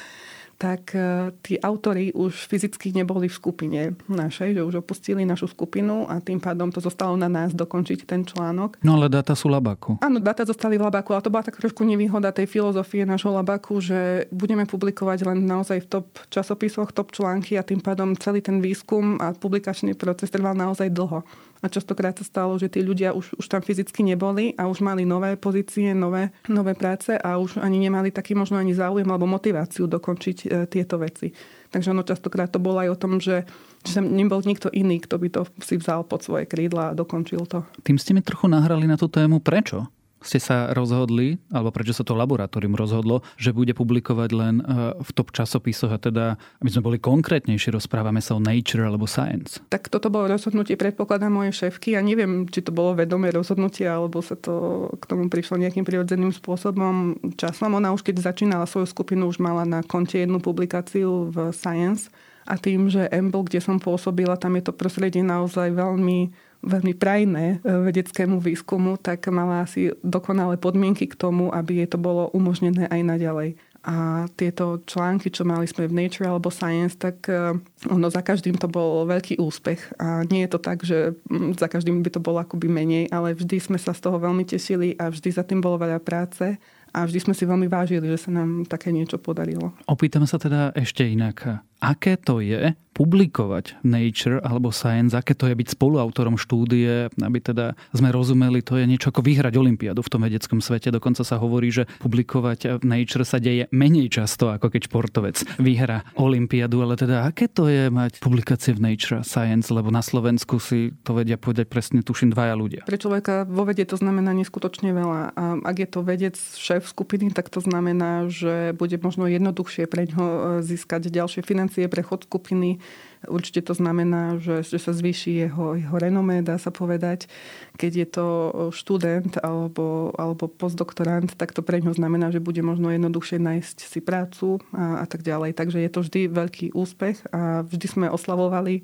tak 0.62 0.94
e, 0.94 1.34
tí 1.42 1.58
autory 1.58 2.14
už 2.14 2.46
fyzicky 2.46 2.94
neboli 2.94 3.26
v 3.26 3.34
skupine 3.34 3.80
našej, 4.06 4.54
že 4.54 4.62
už 4.62 4.86
opustili 4.86 5.26
našu 5.26 5.50
skupinu 5.50 6.06
a 6.06 6.22
tým 6.22 6.38
pádom 6.38 6.70
to 6.70 6.78
zostalo 6.78 7.18
na 7.18 7.26
nás 7.26 7.50
dokončiť 7.50 8.06
ten 8.06 8.22
článok. 8.22 8.78
No 8.86 8.94
ale 8.94 9.10
dáta 9.10 9.34
sú 9.34 9.50
labaku. 9.50 9.98
Áno, 9.98 10.22
dáta 10.22 10.46
zostali 10.46 10.78
v 10.78 10.86
labaku, 10.86 11.18
ale 11.18 11.26
to 11.26 11.34
bola 11.34 11.42
tak 11.42 11.58
trošku 11.58 11.82
nevýhoda 11.82 12.30
tej 12.30 12.46
filozofie 12.46 13.02
nášho 13.02 13.34
labaku, 13.34 13.82
že 13.82 14.30
budeme 14.30 14.62
publikovať 14.62 15.26
len 15.26 15.42
naozaj 15.42 15.82
v 15.82 15.90
top 15.98 16.06
časopisoch, 16.30 16.94
top 16.94 17.10
články 17.10 17.58
a 17.58 17.66
tým 17.66 17.82
pádom 17.82 18.14
celý 18.14 18.38
ten 18.38 18.62
výskum 18.62 19.18
a 19.18 19.34
publikačný 19.34 19.98
proces 19.98 20.30
trval 20.30 20.54
naozaj 20.54 20.94
dlho. 20.94 21.26
A 21.62 21.70
častokrát 21.70 22.18
sa 22.18 22.26
stalo, 22.26 22.58
že 22.58 22.66
tí 22.66 22.82
ľudia 22.82 23.14
už, 23.14 23.38
už 23.38 23.46
tam 23.46 23.62
fyzicky 23.62 24.02
neboli 24.02 24.50
a 24.58 24.66
už 24.66 24.82
mali 24.82 25.06
nové 25.06 25.38
pozície, 25.38 25.94
nové, 25.94 26.34
nové 26.50 26.74
práce 26.74 27.14
a 27.14 27.38
už 27.38 27.62
ani 27.62 27.78
nemali 27.78 28.10
taký 28.10 28.34
možno 28.34 28.58
ani 28.58 28.74
záujem 28.74 29.06
alebo 29.06 29.30
motiváciu 29.30 29.86
dokončiť 29.86 30.36
e, 30.42 30.46
tieto 30.66 30.98
veci. 30.98 31.30
Takže 31.70 31.94
ono 31.94 32.02
častokrát 32.02 32.50
to 32.50 32.58
bolo 32.58 32.82
aj 32.82 32.88
o 32.92 33.00
tom, 33.00 33.22
že, 33.22 33.46
že 33.86 34.02
nebol 34.02 34.42
nikto 34.42 34.74
iný, 34.74 35.00
kto 35.06 35.16
by 35.22 35.28
to 35.30 35.40
si 35.62 35.78
vzal 35.78 36.02
pod 36.02 36.26
svoje 36.26 36.50
krídla 36.50 36.90
a 36.90 36.96
dokončil 36.98 37.46
to. 37.46 37.62
Tým 37.86 37.96
ste 37.96 38.12
mi 38.12 38.20
trochu 38.26 38.50
nahrali 38.50 38.84
na 38.84 38.98
tú 38.98 39.06
tému. 39.06 39.38
Prečo? 39.38 39.86
Ste 40.22 40.38
sa 40.42 40.70
rozhodli, 40.72 41.38
alebo 41.52 41.70
prečo 41.74 41.94
sa 41.94 42.06
to 42.06 42.16
laboratórium 42.16 42.74
rozhodlo, 42.78 43.20
že 43.36 43.54
bude 43.54 43.74
publikovať 43.76 44.30
len 44.32 44.54
e, 44.62 44.64
v 45.02 45.10
top 45.12 45.34
časopisoch 45.34 45.92
a 45.92 45.98
teda, 45.98 46.40
aby 46.62 46.70
sme 46.70 46.86
boli 46.86 46.98
konkrétnejšie, 47.02 47.74
rozprávame 47.74 48.22
sa 48.24 48.38
o 48.38 48.40
Nature 48.42 48.86
alebo 48.86 49.06
Science? 49.06 49.60
Tak 49.68 49.92
toto 49.92 50.08
bolo 50.08 50.30
rozhodnutie, 50.30 50.78
predpokladá 50.78 51.28
moje 51.28 51.54
šéfky. 51.54 51.94
Ja 51.94 52.00
neviem, 52.00 52.48
či 52.48 52.64
to 52.64 52.74
bolo 52.74 52.96
vedomé 52.96 53.34
rozhodnutie, 53.34 53.84
alebo 53.84 54.24
sa 54.24 54.38
to 54.38 54.88
k 54.98 55.04
tomu 55.06 55.28
prišlo 55.28 55.60
nejakým 55.60 55.84
prirodzeným 55.84 56.32
spôsobom 56.32 57.18
časom. 57.36 57.74
Ona 57.76 57.92
už 57.92 58.06
keď 58.06 58.22
začínala 58.22 58.64
svoju 58.64 58.88
skupinu, 58.88 59.28
už 59.28 59.42
mala 59.42 59.68
na 59.68 59.84
konte 59.84 60.18
jednu 60.18 60.38
publikáciu 60.38 61.28
v 61.28 61.50
Science 61.52 62.08
A 62.46 62.58
tým, 62.58 62.90
že 62.90 63.06
Amble, 63.10 63.46
kde 63.46 63.62
som 63.62 63.78
pôsobila, 63.78 64.34
tam 64.34 64.58
je 64.58 64.66
to 64.66 64.74
prostredie 64.74 65.22
naozaj 65.22 65.70
veľmi 65.70 66.34
veľmi 66.62 66.94
prajné 66.94 67.58
e, 67.58 67.66
vedeckému 67.66 68.38
výskumu, 68.38 68.96
tak 68.96 69.26
mala 69.28 69.66
asi 69.66 69.90
dokonalé 70.00 70.56
podmienky 70.56 71.10
k 71.10 71.18
tomu, 71.18 71.50
aby 71.50 71.82
jej 71.82 71.88
to 71.90 71.98
bolo 71.98 72.30
umožnené 72.30 72.86
aj 72.88 73.02
naďalej. 73.02 73.50
A 73.82 74.30
tieto 74.38 74.78
články, 74.86 75.26
čo 75.26 75.42
mali 75.42 75.66
sme 75.66 75.90
v 75.90 76.06
Nature 76.06 76.30
alebo 76.30 76.54
Science, 76.54 76.94
tak 76.94 77.26
e, 77.26 77.58
ono 77.90 78.06
za 78.14 78.22
každým 78.22 78.54
to 78.54 78.70
bol 78.70 79.02
veľký 79.10 79.42
úspech. 79.42 79.98
A 79.98 80.22
nie 80.30 80.46
je 80.46 80.50
to 80.54 80.60
tak, 80.62 80.86
že 80.86 81.18
mm, 81.26 81.58
za 81.58 81.66
každým 81.66 81.98
by 81.98 82.14
to 82.14 82.22
bolo 82.22 82.38
akoby 82.38 82.70
menej, 82.70 83.10
ale 83.10 83.34
vždy 83.34 83.58
sme 83.58 83.78
sa 83.82 83.90
z 83.90 84.06
toho 84.06 84.22
veľmi 84.22 84.46
tešili 84.46 84.94
a 85.02 85.10
vždy 85.10 85.34
za 85.34 85.42
tým 85.42 85.58
bolo 85.58 85.82
veľa 85.82 85.98
práce. 85.98 86.62
A 86.92 87.08
vždy 87.08 87.24
sme 87.24 87.34
si 87.34 87.48
veľmi 87.48 87.72
vážili, 87.72 88.04
že 88.04 88.28
sa 88.28 88.30
nám 88.30 88.68
také 88.68 88.92
niečo 88.92 89.16
podarilo. 89.16 89.72
Opýtam 89.88 90.28
sa 90.28 90.36
teda 90.36 90.76
ešte 90.76 91.08
inak. 91.08 91.64
Aké 91.80 92.20
to 92.20 92.38
je 92.38 92.76
publikovať 92.92 93.80
Nature 93.82 94.38
alebo 94.44 94.68
Science, 94.68 95.16
aké 95.16 95.32
to 95.32 95.48
je 95.48 95.56
byť 95.56 95.74
spoluautorom 95.74 96.36
štúdie, 96.36 97.08
aby 97.08 97.38
teda 97.40 97.72
sme 97.96 98.12
rozumeli, 98.12 98.60
to 98.60 98.76
je 98.76 98.84
niečo 98.84 99.08
ako 99.08 99.24
vyhrať 99.24 99.56
Olympiádu 99.56 100.04
v 100.04 100.12
tom 100.12 100.22
vedeckom 100.22 100.60
svete. 100.60 100.92
Dokonca 100.92 101.24
sa 101.24 101.40
hovorí, 101.40 101.72
že 101.72 101.88
publikovať 102.04 102.84
Nature 102.84 103.24
sa 103.24 103.40
deje 103.40 103.66
menej 103.72 104.12
často, 104.12 104.52
ako 104.52 104.68
keď 104.68 104.92
športovec 104.92 105.36
vyhra 105.56 106.04
Olympiádu, 106.20 106.84
ale 106.84 107.00
teda 107.00 107.24
aké 107.24 107.48
to 107.48 107.72
je 107.72 107.88
mať 107.88 108.20
publikácie 108.20 108.76
v 108.76 108.92
Nature 108.92 109.24
Science, 109.24 109.72
lebo 109.72 109.88
na 109.88 110.04
Slovensku 110.04 110.60
si 110.60 110.92
to 111.00 111.16
vedia 111.16 111.40
povedať 111.40 111.72
presne, 111.72 112.04
tuším, 112.04 112.36
dvaja 112.36 112.52
ľudia. 112.52 112.84
Pre 112.84 113.00
človeka 113.00 113.48
vo 113.48 113.64
vede 113.64 113.88
to 113.88 113.96
znamená 113.96 114.36
neskutočne 114.36 114.92
veľa. 114.92 115.20
A 115.32 115.44
ak 115.64 115.76
je 115.80 115.88
to 115.88 116.00
vedec 116.04 116.36
šéf 116.36 116.84
skupiny, 116.84 117.32
tak 117.32 117.48
to 117.48 117.64
znamená, 117.64 118.28
že 118.28 118.76
bude 118.76 119.00
možno 119.00 119.24
jednoduchšie 119.24 119.88
pre 119.88 120.04
ňo 120.12 120.24
e, 120.24 120.40
získať 120.60 121.08
ďalšie 121.08 121.40
financie 121.40 121.88
pre 121.88 122.04
chod 122.04 122.28
skupiny 122.28 122.81
Určite 123.30 123.62
to 123.62 123.74
znamená, 123.74 124.42
že, 124.42 124.66
že 124.66 124.78
sa 124.82 124.90
zvýši 124.90 125.46
jeho, 125.46 125.78
jeho 125.78 125.96
renomé, 125.98 126.42
dá 126.42 126.58
sa 126.58 126.74
povedať. 126.74 127.30
Keď 127.78 127.92
je 127.92 128.06
to 128.10 128.26
študent 128.74 129.38
alebo, 129.42 130.10
alebo 130.18 130.50
postdoktorant, 130.50 131.30
tak 131.38 131.54
to 131.54 131.62
pre 131.62 131.78
ňo 131.78 131.94
znamená, 131.94 132.34
že 132.34 132.42
bude 132.42 132.60
možno 132.66 132.90
jednoduchšie 132.90 133.38
nájsť 133.38 133.76
si 133.86 134.00
prácu 134.02 134.58
a, 134.74 135.02
a 135.02 135.06
tak 135.06 135.22
ďalej. 135.22 135.54
Takže 135.54 135.78
je 135.78 135.90
to 135.90 136.00
vždy 136.02 136.20
veľký 136.30 136.66
úspech 136.74 137.22
a 137.30 137.62
vždy 137.62 137.86
sme 137.86 138.06
oslavovali 138.10 138.82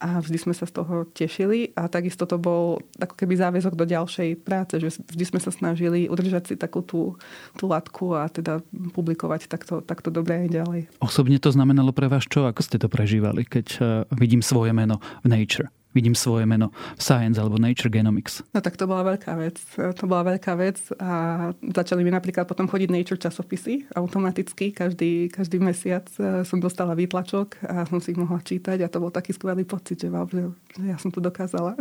a 0.00 0.18
vždy 0.18 0.38
sme 0.40 0.54
sa 0.56 0.64
z 0.64 0.80
toho 0.80 1.04
tešili 1.12 1.76
a 1.76 1.86
takisto 1.86 2.24
to 2.24 2.40
bol 2.40 2.80
ako 2.96 3.14
keby 3.14 3.36
záväzok 3.36 3.76
do 3.76 3.84
ďalšej 3.84 4.40
práce, 4.40 4.80
že 4.80 4.96
vždy 5.04 5.24
sme 5.28 5.40
sa 5.40 5.52
snažili 5.52 6.08
udržať 6.08 6.52
si 6.52 6.54
takú 6.56 6.80
tú, 6.80 7.20
tú 7.60 7.68
latku 7.68 8.16
a 8.16 8.26
teda 8.32 8.64
publikovať 8.96 9.46
takto, 9.46 9.84
takto 9.84 10.08
dobre 10.08 10.46
aj 10.46 10.48
ďalej. 10.48 10.80
Osobne 11.04 11.36
to 11.36 11.52
znamenalo 11.52 11.92
pre 11.92 12.08
vás 12.08 12.24
čo? 12.24 12.48
Ako 12.48 12.64
ste 12.64 12.80
to 12.80 12.88
prežívali, 12.88 13.44
keď 13.44 13.66
uh, 13.78 13.84
vidím 14.16 14.40
svoje 14.40 14.72
meno 14.72 14.98
v 15.20 15.36
Nature? 15.36 15.68
Vidím 15.90 16.14
svoje 16.14 16.46
meno 16.46 16.70
v 16.96 17.02
Science 17.02 17.36
alebo 17.38 17.58
Nature 17.58 17.90
Genomics. 17.90 18.46
No 18.54 18.62
tak 18.62 18.78
to 18.78 18.86
bola 18.86 19.14
veľká 19.14 19.32
vec. 19.38 19.56
To 19.76 20.04
bola 20.06 20.34
veľká 20.34 20.52
vec 20.58 20.78
a 20.98 21.10
začali 21.54 22.06
mi 22.06 22.10
napríklad 22.14 22.46
potom 22.46 22.70
chodiť 22.70 22.88
Nature 22.90 23.20
časopisy 23.20 23.90
automaticky. 23.94 24.70
Každý, 24.70 25.30
každý 25.30 25.58
mesiac 25.58 26.06
e, 26.16 26.46
som 26.46 26.58
dostala 26.62 26.94
výtlačok 26.94 27.66
a 27.66 27.84
som 27.86 27.98
si 27.98 28.14
ich 28.14 28.20
mohla 28.20 28.38
čítať 28.38 28.78
a 28.82 28.90
to 28.90 29.02
bol 29.02 29.10
taký 29.10 29.34
skvelý 29.34 29.66
pocit, 29.66 29.98
že, 29.98 30.08
že, 30.08 30.42
že 30.78 30.84
ja 30.86 30.96
som 30.98 31.10
to 31.10 31.18
dokázala. 31.18 31.74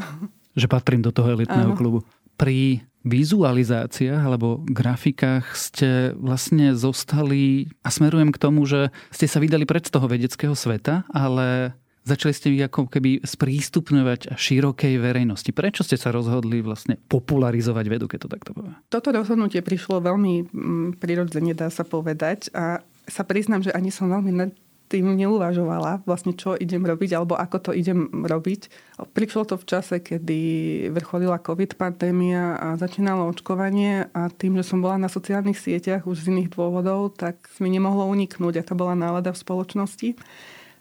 Že 0.58 0.66
patrím 0.66 1.06
do 1.06 1.13
toho 1.13 1.30
elitného 1.38 1.72
Áno. 1.72 1.78
klubu. 1.78 2.00
Pri 2.34 2.82
vizualizáciách 3.06 4.20
alebo 4.20 4.60
grafikách 4.68 5.56
ste 5.56 6.12
vlastne 6.20 6.75
zostali 6.75 7.72
a 7.80 7.94
smerujem 7.94 8.34
k 8.34 8.42
tomu, 8.42 8.68
že 8.68 8.92
ste 9.13 9.30
sa 9.30 9.39
vydali 9.39 9.63
pred 9.63 9.88
z 9.88 9.92
toho 9.94 10.10
vedeckého 10.10 10.51
sveta, 10.51 11.08
ale 11.08 11.80
Začali 12.10 12.34
ste 12.34 12.50
ako 12.66 12.89
keby 12.89 13.22
sprístupňovať 13.22 14.34
širokej 14.34 14.98
verejnosti. 14.98 15.54
Prečo 15.54 15.86
ste 15.86 15.94
sa 15.94 16.10
rozhodli 16.10 16.66
vlastne 16.66 16.98
popularizovať 17.06 17.86
vedu, 17.86 18.10
keď 18.10 18.25
to 18.25 18.30
takto 18.34 18.51
povie? 18.58 18.74
Toto 18.89 19.13
rozhodnutie 19.13 19.62
prišlo 19.62 20.01
veľmi 20.01 20.50
mm, 20.50 20.89
prirodzene, 20.98 21.54
dá 21.54 21.69
sa 21.69 21.86
povedať. 21.86 22.50
A 22.58 22.82
sa 23.06 23.22
priznám, 23.22 23.62
že 23.62 23.69
ani 23.78 23.93
som 23.93 24.10
veľmi 24.10 24.32
nad 24.34 24.50
tým 24.89 25.06
neuvažovala, 25.13 26.02
vlastne 26.04 26.34
čo 26.34 26.58
idem 26.58 26.82
robiť 26.82 27.13
alebo 27.13 27.38
ako 27.38 27.69
to 27.69 27.72
idem 27.78 28.10
robiť. 28.26 28.74
Prišlo 29.13 29.45
to 29.45 29.56
v 29.62 29.67
čase, 29.69 30.02
kedy 30.02 30.41
vrcholila 30.89 31.38
COVID 31.38 31.78
pandémia 31.78 32.58
a 32.58 32.74
začínalo 32.74 33.30
očkovanie 33.30 34.10
a 34.10 34.34
tým, 34.34 34.58
že 34.58 34.65
som 34.65 34.82
bola 34.82 34.98
na 34.98 35.06
sociálnych 35.06 35.62
sieťach 35.62 36.10
už 36.10 36.26
z 36.26 36.34
iných 36.34 36.58
dôvodov, 36.58 37.13
tak 37.13 37.38
mi 37.62 37.69
nemohlo 37.69 38.10
uniknúť, 38.10 38.65
aká 38.65 38.74
bola 38.74 38.98
nálada 38.98 39.30
v 39.30 39.41
spoločnosti. 39.45 40.17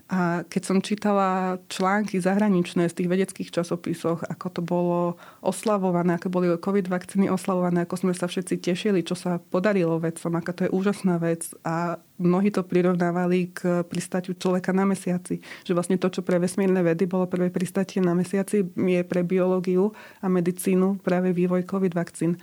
A 0.08 0.40
keď 0.48 0.62
som 0.64 0.80
čítala 0.80 1.60
články 1.68 2.16
zahraničné 2.16 2.88
z 2.88 2.96
tých 2.96 3.12
vedeckých 3.12 3.52
časopisoch, 3.52 4.24
ako 4.24 4.46
to 4.48 4.60
bolo 4.64 5.00
oslavované, 5.44 6.16
ako 6.16 6.32
boli 6.32 6.48
COVID 6.48 6.88
vakcíny 6.88 7.28
oslavované, 7.28 7.84
ako 7.84 8.08
sme 8.08 8.12
sa 8.16 8.24
všetci 8.24 8.56
tešili, 8.56 9.04
čo 9.04 9.12
sa 9.12 9.36
podarilo 9.36 10.00
vedcom, 10.00 10.32
aká 10.32 10.56
to 10.56 10.64
je 10.64 10.72
úžasná 10.72 11.20
vec. 11.20 11.52
A 11.60 12.00
mnohí 12.16 12.48
to 12.48 12.64
prirovnávali 12.64 13.52
k 13.52 13.84
pristatiu 13.84 14.32
človeka 14.32 14.72
na 14.72 14.88
mesiaci. 14.88 15.44
Že 15.68 15.76
vlastne 15.76 16.00
to, 16.00 16.08
čo 16.08 16.24
pre 16.24 16.40
vesmírne 16.40 16.80
vedy 16.80 17.04
bolo 17.04 17.28
prvé 17.28 17.52
pristatie 17.52 18.00
na 18.00 18.16
mesiaci, 18.16 18.64
je 18.64 19.00
pre 19.04 19.20
biológiu 19.20 19.92
a 20.24 20.32
medicínu 20.32 21.04
práve 21.04 21.36
vývoj 21.36 21.68
COVID 21.68 21.92
vakcín. 21.92 22.40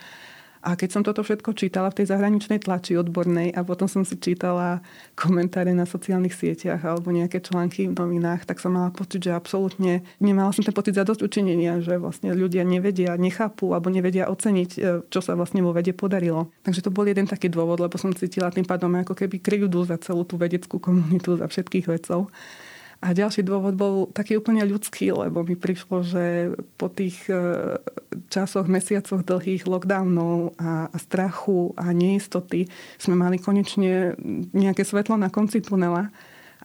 A 0.65 0.73
keď 0.73 0.89
som 0.97 1.05
toto 1.05 1.21
všetko 1.21 1.53
čítala 1.53 1.93
v 1.93 2.01
tej 2.01 2.09
zahraničnej 2.09 2.57
tlači 2.57 2.97
odbornej 2.97 3.53
a 3.53 3.61
potom 3.61 3.85
som 3.85 4.01
si 4.01 4.17
čítala 4.17 4.81
komentáre 5.13 5.69
na 5.77 5.85
sociálnych 5.85 6.33
sieťach 6.33 6.81
alebo 6.81 7.13
nejaké 7.13 7.37
články 7.37 7.85
v 7.85 7.93
novinách, 7.93 8.49
tak 8.49 8.57
som 8.57 8.73
mala 8.73 8.89
pocit, 8.89 9.21
že 9.21 9.37
absolútne 9.37 10.01
nemala 10.17 10.49
som 10.49 10.65
ten 10.65 10.73
pocit 10.73 10.97
za 10.97 11.05
dosť 11.05 11.21
učinenia, 11.21 11.85
že 11.85 12.01
vlastne 12.01 12.33
ľudia 12.33 12.65
nevedia, 12.65 13.13
nechápu 13.13 13.77
alebo 13.77 13.93
nevedia 13.93 14.25
oceniť, 14.25 14.71
e, 14.73 15.05
čo 15.05 15.19
sa 15.21 15.37
vlastne 15.37 15.61
vo 15.61 15.69
vede 15.69 15.93
podarilo. 15.93 16.49
Takže 16.65 16.81
to 16.81 16.89
bol 16.89 17.05
jeden 17.05 17.29
taký 17.29 17.45
dôvod, 17.45 17.77
lebo 17.77 18.01
som 18.01 18.09
cítila 18.09 18.49
tým 18.49 18.65
pádom 18.65 18.89
ako 18.97 19.13
keby 19.13 19.45
kryjúdu 19.45 19.85
za 19.85 20.01
celú 20.01 20.25
tú 20.25 20.41
vedeckú 20.41 20.81
komunitu, 20.81 21.37
za 21.37 21.45
všetkých 21.45 21.85
vedcov. 21.85 22.33
A 23.05 23.13
ďalší 23.13 23.45
dôvod 23.45 23.77
bol 23.77 24.09
taký 24.09 24.41
úplne 24.41 24.65
ľudský, 24.65 25.13
lebo 25.13 25.45
mi 25.45 25.53
prišlo, 25.53 26.01
že 26.01 26.57
po 26.73 26.89
tých 26.89 27.29
e, 27.29 27.77
časoch, 28.33 28.65
mesiacoch 28.65 29.21
dlhých 29.21 29.69
lockdownov 29.69 30.57
a, 30.57 30.89
strachu 30.97 31.77
a 31.77 31.93
neistoty 31.93 32.65
sme 32.97 33.13
mali 33.13 33.37
konečne 33.37 34.17
nejaké 34.57 34.81
svetlo 34.81 35.21
na 35.21 35.29
konci 35.29 35.61
tunela. 35.61 36.09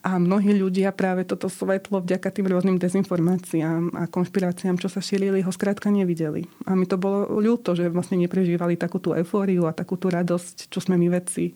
A 0.00 0.16
mnohí 0.16 0.56
ľudia 0.56 0.96
práve 0.96 1.28
toto 1.28 1.52
svetlo 1.52 2.00
vďaka 2.00 2.32
tým 2.32 2.48
rôznym 2.48 2.80
dezinformáciám 2.80 4.00
a 4.00 4.08
konšpiráciám, 4.08 4.80
čo 4.80 4.88
sa 4.88 5.04
šírili, 5.04 5.44
ho 5.44 5.52
skrátka 5.52 5.92
nevideli. 5.92 6.48
A 6.64 6.72
mi 6.72 6.88
to 6.88 6.96
bolo 6.96 7.36
ľúto, 7.36 7.76
že 7.76 7.92
vlastne 7.92 8.16
neprežívali 8.16 8.80
takú 8.80 8.96
tú 8.96 9.12
eufóriu 9.12 9.68
a 9.68 9.76
takú 9.76 10.00
tú 10.00 10.08
radosť, 10.08 10.72
čo 10.72 10.80
sme 10.80 10.96
my 10.96 11.20
vedci 11.20 11.52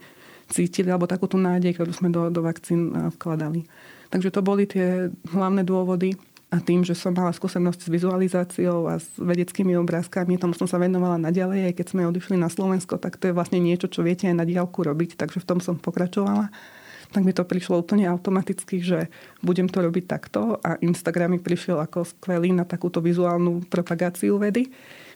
cítili, 0.53 0.93
alebo 0.93 1.09
takú 1.09 1.25
tú 1.25 1.41
nádej, 1.41 1.73
ktorú 1.73 1.93
sme 1.97 2.13
do, 2.13 2.29
do 2.29 2.45
vakcín 2.45 2.93
vkladali. 3.17 3.65
Takže 4.13 4.33
to 4.35 4.41
boli 4.45 4.65
tie 4.69 5.09
hlavné 5.33 5.63
dôvody. 5.65 6.17
A 6.55 6.63
tým, 6.63 6.87
že 6.87 6.95
som 6.95 7.11
mala 7.11 7.35
skúsenosť 7.35 7.81
s 7.83 7.91
vizualizáciou 7.91 8.87
a 8.87 9.03
s 9.03 9.11
vedeckými 9.19 9.75
obrázkami, 9.75 10.39
tomu 10.39 10.55
som 10.55 10.71
sa 10.71 10.79
venovala 10.79 11.19
naďalej, 11.19 11.67
aj 11.67 11.75
keď 11.75 11.87
sme 11.91 12.07
odišli 12.07 12.39
na 12.39 12.47
Slovensko, 12.47 12.95
tak 13.03 13.19
to 13.19 13.27
je 13.27 13.35
vlastne 13.35 13.59
niečo, 13.59 13.91
čo 13.91 14.07
viete 14.07 14.31
aj 14.31 14.39
na 14.39 14.47
diálku 14.47 14.87
robiť, 14.87 15.19
takže 15.19 15.43
v 15.43 15.49
tom 15.51 15.59
som 15.59 15.75
pokračovala. 15.75 16.55
Tak 17.11 17.27
mi 17.27 17.35
to 17.35 17.43
prišlo 17.43 17.83
úplne 17.83 18.07
automaticky, 18.07 18.79
že 18.79 19.11
budem 19.43 19.67
to 19.67 19.83
robiť 19.83 20.05
takto 20.07 20.63
a 20.63 20.79
Instagram 20.79 21.35
mi 21.35 21.41
prišiel 21.43 21.83
ako 21.83 22.07
skvelý 22.07 22.55
na 22.55 22.63
takúto 22.63 23.03
vizuálnu 23.03 23.67
propagáciu 23.67 24.39
vedy. 24.39 24.71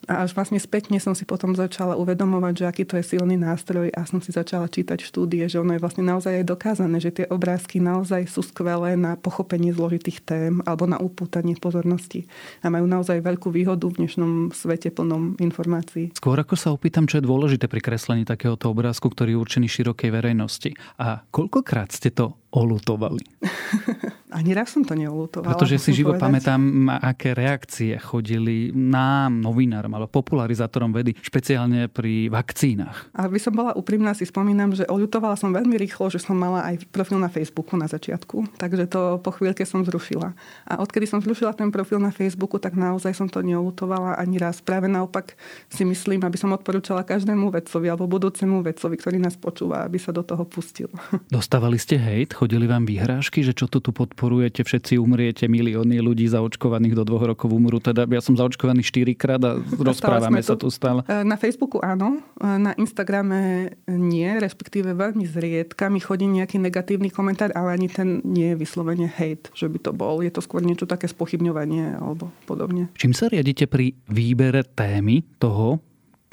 A 0.06 0.22
až 0.22 0.38
vlastne 0.38 0.62
spätne 0.62 1.02
som 1.02 1.18
si 1.18 1.26
potom 1.26 1.58
začala 1.58 1.98
uvedomovať, 1.98 2.54
že 2.54 2.64
aký 2.70 2.82
to 2.86 2.94
je 3.00 3.18
silný 3.18 3.34
nástroj 3.34 3.90
a 3.90 4.06
som 4.06 4.22
si 4.22 4.30
začala 4.30 4.70
čítať 4.70 5.02
štúdie, 5.02 5.50
že 5.50 5.58
ono 5.58 5.74
je 5.74 5.82
vlastne 5.82 6.06
naozaj 6.06 6.42
aj 6.42 6.46
dokázané, 6.46 7.02
že 7.02 7.10
tie 7.10 7.26
obrázky 7.26 7.82
naozaj 7.82 8.30
sú 8.30 8.46
skvelé 8.46 8.94
na 8.94 9.18
pochopenie 9.18 9.74
zložitých 9.74 10.22
tém 10.22 10.62
alebo 10.62 10.86
na 10.86 11.02
upútanie 11.02 11.58
pozornosti 11.58 12.30
a 12.62 12.70
majú 12.70 12.86
naozaj 12.86 13.18
veľkú 13.18 13.50
výhodu 13.50 13.88
v 13.90 14.04
dnešnom 14.04 14.54
svete 14.54 14.94
plnom 14.94 15.34
informácií. 15.42 16.14
Skôr 16.14 16.38
ako 16.38 16.54
sa 16.54 16.70
opýtam, 16.70 17.10
čo 17.10 17.18
je 17.18 17.26
dôležité 17.26 17.66
pri 17.66 17.82
kreslení 17.82 18.22
takéhoto 18.28 18.70
obrázku, 18.70 19.10
ktorý 19.10 19.34
je 19.34 19.42
určený 19.42 19.66
širokej 19.66 20.10
verejnosti. 20.12 20.70
A 21.00 21.24
koľkokrát 21.32 21.90
ste 21.90 22.12
to 22.12 22.38
olutovali? 22.54 23.20
Ani 24.38 24.52
raz 24.52 24.70
som 24.70 24.84
to 24.84 24.92
neolutovala. 24.92 25.56
Pretože 25.56 25.80
si 25.80 25.90
živo 25.96 26.12
povedať. 26.12 26.24
pamätám, 26.28 26.60
aké 27.00 27.32
reakcie 27.32 27.96
chodili 27.96 28.70
nám, 28.76 29.40
novinárom 29.40 29.88
alebo 29.96 30.12
popularizátorom 30.12 30.92
vedy, 30.92 31.16
špeciálne 31.18 31.88
pri 31.88 32.28
vakcínach. 32.28 33.08
A 33.16 33.24
by 33.26 33.40
som 33.40 33.56
bola 33.56 33.72
úprimná, 33.72 34.12
si 34.12 34.28
spomínam, 34.28 34.76
že 34.76 34.84
olutovala 34.84 35.34
som 35.34 35.48
veľmi 35.50 35.80
rýchlo, 35.80 36.12
že 36.12 36.20
som 36.20 36.36
mala 36.36 36.60
aj 36.68 36.86
profil 36.92 37.16
na 37.16 37.32
Facebooku 37.32 37.74
na 37.80 37.88
začiatku. 37.88 38.60
Takže 38.60 38.84
to 38.86 39.16
po 39.24 39.32
chvíľke 39.32 39.64
som 39.64 39.80
zrušila. 39.82 40.36
A 40.68 40.72
odkedy 40.84 41.08
som 41.08 41.24
zrušila 41.24 41.56
ten 41.56 41.72
profil 41.72 41.96
na 41.96 42.12
Facebooku, 42.12 42.60
tak 42.60 42.76
naozaj 42.76 43.16
som 43.16 43.32
to 43.32 43.40
neolutovala 43.40 44.20
ani 44.20 44.36
raz. 44.36 44.60
Práve 44.60 44.92
naopak 44.92 45.34
si 45.72 45.88
myslím, 45.88 46.22
aby 46.28 46.36
som 46.36 46.52
odporúčala 46.52 47.00
každému 47.00 47.48
vedcovi 47.48 47.88
alebo 47.88 48.04
budúcemu 48.04 48.60
vedcovi, 48.60 48.94
ktorý 49.00 49.16
nás 49.18 49.40
počúva, 49.40 49.88
aby 49.88 49.96
sa 49.96 50.12
do 50.12 50.20
toho 50.20 50.44
pustil. 50.44 50.92
Dostávali 51.32 51.80
ste 51.80 51.96
hejt? 51.96 52.37
Chodili 52.38 52.70
vám 52.70 52.86
vyhrážky, 52.86 53.42
že 53.42 53.50
čo 53.50 53.66
to 53.66 53.82
tu 53.82 53.90
podporujete, 53.90 54.62
všetci 54.62 54.94
umriete, 54.94 55.50
milióny 55.50 55.98
ľudí 55.98 56.30
zaočkovaných 56.30 56.94
do 56.94 57.02
dvoch 57.02 57.34
rokov 57.34 57.50
umrú. 57.50 57.82
Teda 57.82 58.06
ja 58.06 58.22
som 58.22 58.38
zaočkovaný 58.38 58.86
štyrikrát 58.86 59.42
a 59.42 59.58
rozprávame 59.58 60.38
sa 60.38 60.54
tu 60.54 60.70
stále. 60.70 61.02
E, 61.10 61.26
na 61.26 61.34
Facebooku 61.34 61.82
áno, 61.82 62.22
e, 62.38 62.46
na 62.46 62.78
Instagrame 62.78 63.74
nie, 63.90 64.30
respektíve 64.38 64.94
veľmi 64.94 65.26
zriedka 65.26 65.90
mi 65.90 65.98
chodí 65.98 66.30
nejaký 66.30 66.62
negatívny 66.62 67.10
komentár, 67.10 67.50
ale 67.58 67.74
ani 67.74 67.90
ten 67.90 68.22
nie 68.22 68.54
je 68.54 68.60
vyslovene 68.62 69.10
hate, 69.10 69.50
že 69.58 69.66
by 69.66 69.78
to 69.82 69.90
bol. 69.90 70.22
Je 70.22 70.30
to 70.30 70.38
skôr 70.38 70.62
niečo 70.62 70.86
také 70.86 71.10
spochybňovanie 71.10 71.98
alebo 71.98 72.30
podobne. 72.46 72.86
Čím 72.94 73.18
sa 73.18 73.26
riadite 73.26 73.66
pri 73.66 73.98
výbere 74.06 74.62
témy 74.62 75.26
toho, 75.42 75.82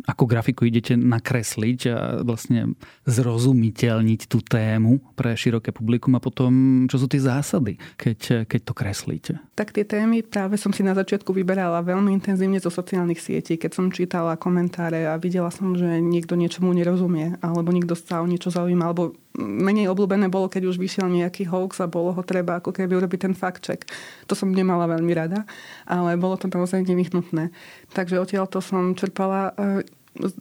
ako 0.04 0.28
grafiku 0.28 0.68
idete 0.68 1.00
nakresliť 1.00 1.80
a 1.90 1.98
vlastne 2.22 2.76
zrozumiteľniť 3.08 4.22
tú 4.28 4.44
tému 4.44 5.16
pre 5.16 5.40
široké 5.40 5.72
publikum 5.72 6.14
a 6.20 6.24
potom, 6.24 6.86
čo 6.92 7.00
sú 7.00 7.08
tie 7.08 7.24
zásady, 7.24 7.80
keď, 7.96 8.46
keď 8.46 8.62
to 8.62 8.74
kreslíte? 8.76 9.34
Tak 9.56 9.72
tie 9.72 9.88
témy 9.88 10.20
práve 10.20 10.60
som 10.60 10.76
si 10.76 10.84
na 10.84 10.92
začiatku 10.92 11.32
vyberala 11.32 11.80
veľmi 11.80 12.12
intenzívne 12.12 12.60
zo 12.60 12.68
sociálnych 12.68 13.24
sietí, 13.24 13.56
keď 13.56 13.72
som 13.72 13.88
čítala 13.88 14.36
komentáre 14.36 15.08
a 15.08 15.16
videla 15.16 15.48
som, 15.48 15.80
že 15.80 16.04
niekto 16.04 16.36
niečomu 16.36 16.76
nerozumie, 16.76 17.40
alebo 17.40 17.72
niekto 17.72 17.96
sa 17.96 18.20
o 18.20 18.28
niečo 18.28 18.52
zaujíma, 18.52 18.84
alebo 18.84 19.16
menej 19.40 19.88
obľúbené 19.88 20.28
bolo, 20.28 20.52
keď 20.52 20.76
už 20.76 20.76
vyšiel 20.76 21.08
nejaký 21.08 21.48
hoax 21.48 21.80
a 21.80 21.88
bolo 21.88 22.12
ho 22.12 22.20
treba 22.20 22.60
ako 22.60 22.76
keby 22.76 23.00
urobiť 23.00 23.32
ten 23.32 23.36
fact 23.36 23.64
check. 23.64 23.88
To 24.28 24.36
som 24.36 24.52
nemala 24.52 24.92
veľmi 24.92 25.16
rada, 25.16 25.48
ale 25.88 26.20
bolo 26.20 26.36
to 26.36 26.52
naozaj 26.52 26.84
nevyhnutné. 26.84 27.48
Takže 27.96 28.20
odtiaľ 28.20 28.52
to 28.52 28.60
som 28.60 28.92
čerpala 28.92 29.56
eh, 29.56 29.88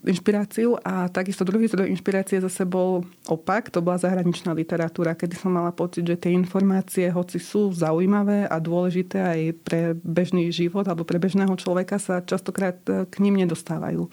inšpiráciu 0.07 0.79
a 0.81 1.11
takisto 1.11 1.43
druhý 1.43 1.67
zdroj 1.67 1.91
inšpirácie 1.91 2.39
zase 2.39 2.63
bol 2.63 3.03
opak, 3.27 3.75
to 3.75 3.83
bola 3.83 3.99
zahraničná 3.99 4.55
literatúra, 4.55 5.19
kedy 5.19 5.35
som 5.35 5.51
mala 5.51 5.75
pocit, 5.75 6.07
že 6.07 6.15
tie 6.15 6.31
informácie, 6.31 7.11
hoci 7.11 7.43
sú 7.43 7.75
zaujímavé 7.75 8.47
a 8.47 8.57
dôležité 8.63 9.19
aj 9.19 9.41
pre 9.67 9.81
bežný 9.99 10.55
život 10.55 10.87
alebo 10.87 11.03
pre 11.03 11.19
bežného 11.19 11.53
človeka, 11.59 11.99
sa 11.99 12.23
častokrát 12.23 12.79
eh, 12.87 13.05
k 13.11 13.15
ním 13.19 13.43
nedostávajú. 13.43 14.07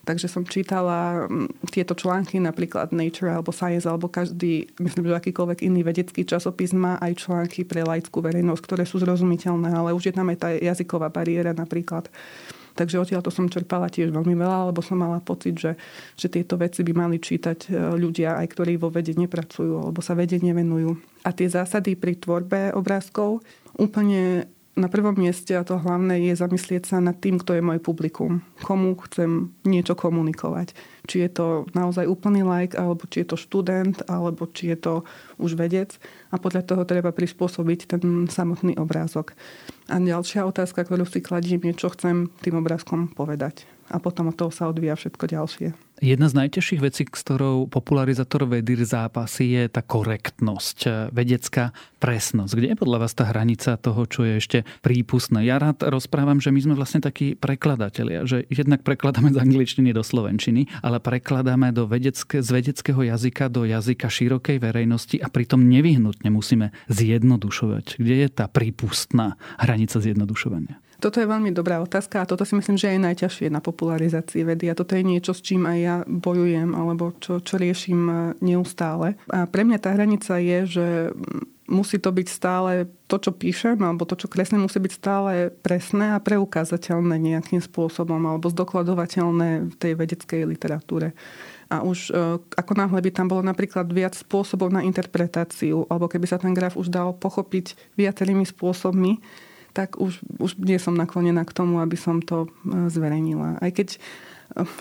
Takže 0.00 0.32
som 0.32 0.48
čítala 0.48 1.28
tieto 1.68 1.92
články, 1.92 2.40
napríklad 2.40 2.88
Nature 2.88 3.36
alebo 3.36 3.52
Science, 3.52 3.84
alebo 3.84 4.08
každý, 4.08 4.72
myslím, 4.80 5.12
že 5.12 5.20
akýkoľvek 5.20 5.60
iný 5.60 5.84
vedecký 5.84 6.24
časopis 6.24 6.72
má 6.72 6.96
aj 7.04 7.20
články 7.20 7.68
pre 7.68 7.84
laickú 7.84 8.24
verejnosť, 8.24 8.62
ktoré 8.64 8.88
sú 8.88 8.96
zrozumiteľné, 8.96 9.68
ale 9.70 9.92
už 9.92 10.08
je 10.08 10.14
tam 10.16 10.32
aj 10.32 10.38
tá 10.40 10.48
jazyková 10.56 11.12
bariéra 11.12 11.52
napríklad. 11.52 12.08
Takže 12.74 13.00
odtiaľ 13.00 13.22
to 13.24 13.32
som 13.32 13.50
čerpala 13.50 13.90
tiež 13.90 14.10
veľmi 14.14 14.34
veľa, 14.34 14.70
lebo 14.70 14.80
som 14.80 14.98
mala 14.98 15.22
pocit, 15.22 15.58
že, 15.58 15.78
že 16.14 16.26
tieto 16.30 16.58
veci 16.60 16.84
by 16.86 16.92
mali 16.92 17.16
čítať 17.18 17.58
e, 17.66 17.68
ľudia, 17.98 18.38
aj 18.38 18.46
ktorí 18.52 18.78
vo 18.78 18.92
vede 18.92 19.14
nepracujú 19.16 19.88
alebo 19.88 20.00
sa 20.00 20.14
vede 20.14 20.38
nevenujú. 20.38 20.94
A 21.26 21.30
tie 21.34 21.50
zásady 21.50 21.96
pri 21.96 22.16
tvorbe 22.16 22.72
obrázkov 22.72 23.44
úplne 23.76 24.50
na 24.78 24.88
prvom 24.88 25.12
mieste 25.12 25.52
a 25.52 25.66
to 25.66 25.76
hlavné 25.76 26.30
je 26.30 26.34
zamyslieť 26.38 26.94
sa 26.94 26.96
nad 27.02 27.18
tým, 27.18 27.36
kto 27.42 27.58
je 27.58 27.62
môj 27.62 27.78
publikum. 27.82 28.40
Komu 28.62 28.96
chcem 29.08 29.52
niečo 29.66 29.98
komunikovať. 29.98 30.72
Či 31.08 31.26
je 31.26 31.30
to 31.30 31.46
naozaj 31.72 32.04
úplný 32.08 32.44
like, 32.44 32.76
alebo 32.76 33.06
či 33.08 33.24
je 33.24 33.32
to 33.32 33.36
študent, 33.36 34.04
alebo 34.08 34.48
či 34.50 34.72
je 34.74 34.78
to 34.80 34.94
už 35.40 35.56
vedec. 35.56 35.96
A 36.32 36.36
podľa 36.36 36.66
toho 36.66 36.82
treba 36.84 37.14
prispôsobiť 37.14 37.96
ten 37.96 38.28
samotný 38.28 38.76
obrázok. 38.76 39.32
A 39.90 39.98
ďalšia 39.98 40.46
otázka, 40.46 40.86
ktorú 40.86 41.04
si 41.08 41.24
kladím, 41.24 41.62
je, 41.70 41.74
čo 41.86 41.92
chcem 41.92 42.30
tým 42.44 42.60
obrázkom 42.60 43.10
povedať. 43.10 43.66
A 43.90 43.98
potom 43.98 44.30
od 44.30 44.38
toho 44.38 44.54
sa 44.54 44.70
odvíja 44.70 44.94
všetko 44.94 45.24
ďalšie. 45.26 45.68
Jedna 46.00 46.32
z 46.32 46.34
najťažších 46.40 46.80
vecí, 46.80 47.04
s 47.04 47.20
ktorou 47.20 47.68
popularizátor 47.68 48.48
vedy 48.48 48.72
zápasy, 48.80 49.52
je 49.52 49.62
tá 49.68 49.84
korektnosť, 49.84 51.12
vedecká 51.12 51.76
presnosť. 52.00 52.56
Kde 52.56 52.68
je 52.72 52.80
podľa 52.80 53.04
vás 53.04 53.12
tá 53.12 53.28
hranica 53.28 53.76
toho, 53.76 54.08
čo 54.08 54.24
je 54.24 54.40
ešte 54.40 54.58
prípustné? 54.80 55.44
Ja 55.44 55.60
rád 55.60 55.84
rozprávam, 55.84 56.40
že 56.40 56.56
my 56.56 56.60
sme 56.64 56.74
vlastne 56.80 57.04
takí 57.04 57.36
prekladatelia, 57.36 58.24
že 58.24 58.48
jednak 58.48 58.80
prekladáme 58.80 59.28
z 59.28 59.44
angličtiny 59.44 59.92
do 59.92 60.00
slovenčiny, 60.00 60.72
ale 60.80 61.04
prekladáme 61.04 61.68
do 61.76 61.84
vedecké, 61.84 62.40
z 62.40 62.48
vedeckého 62.48 63.04
jazyka 63.04 63.52
do 63.52 63.68
jazyka 63.68 64.08
širokej 64.08 64.56
verejnosti 64.56 65.20
a 65.20 65.28
pritom 65.28 65.68
nevyhnutne 65.68 66.32
musíme 66.32 66.72
zjednodušovať. 66.88 68.00
Kde 68.00 68.14
je 68.24 68.28
tá 68.32 68.48
prípustná 68.48 69.36
hranica 69.60 70.00
zjednodušovania? 70.00 70.80
Toto 71.00 71.16
je 71.16 71.26
veľmi 71.26 71.50
dobrá 71.56 71.80
otázka 71.80 72.20
a 72.20 72.28
toto 72.28 72.44
si 72.44 72.52
myslím, 72.52 72.76
že 72.76 72.92
je 72.92 73.00
najťažšie 73.00 73.48
na 73.48 73.64
popularizácii 73.64 74.44
vedy 74.44 74.68
a 74.68 74.76
toto 74.76 74.92
je 74.92 75.02
niečo, 75.02 75.32
s 75.32 75.40
čím 75.40 75.64
aj 75.64 75.78
ja 75.80 75.96
bojujem 76.04 76.76
alebo 76.76 77.16
čo, 77.16 77.40
čo 77.40 77.56
riešim 77.56 78.00
e, 78.06 78.14
neustále. 78.44 79.16
A 79.32 79.48
pre 79.48 79.64
mňa 79.64 79.78
tá 79.80 79.96
hranica 79.96 80.36
je, 80.36 80.58
že 80.68 80.86
musí 81.70 82.02
to 82.02 82.10
byť 82.10 82.28
stále 82.28 82.90
to, 83.06 83.16
čo 83.16 83.30
píšem, 83.30 83.78
alebo 83.78 84.02
to, 84.02 84.18
čo 84.18 84.26
kreslím, 84.26 84.66
musí 84.66 84.82
byť 84.82 84.92
stále 84.92 85.54
presné 85.62 86.18
a 86.18 86.22
preukázateľné 86.22 87.16
nejakým 87.16 87.62
spôsobom, 87.62 88.18
alebo 88.26 88.50
zdokladovateľné 88.50 89.70
v 89.70 89.74
tej 89.78 89.92
vedeckej 89.94 90.42
literatúre. 90.44 91.14
A 91.70 91.86
už 91.86 92.10
e, 92.10 92.42
ako 92.42 92.72
náhle 92.74 92.98
by 92.98 93.10
tam 93.14 93.30
bolo 93.30 93.46
napríklad 93.46 93.86
viac 93.94 94.18
spôsobov 94.18 94.74
na 94.74 94.82
interpretáciu, 94.82 95.86
alebo 95.86 96.10
keby 96.10 96.26
sa 96.26 96.42
ten 96.42 96.50
graf 96.50 96.74
už 96.74 96.90
dal 96.90 97.14
pochopiť 97.14 97.78
viacerými 97.94 98.42
spôsobmi, 98.42 99.22
tak 99.72 99.98
už, 99.98 100.20
už 100.42 100.58
nie 100.58 100.78
som 100.78 100.94
naklonená 100.94 101.46
k 101.46 101.54
tomu, 101.54 101.78
aby 101.78 101.94
som 101.94 102.18
to 102.22 102.46
e, 102.46 102.88
zverejnila. 102.90 103.62
Aj 103.62 103.70
keď 103.70 103.98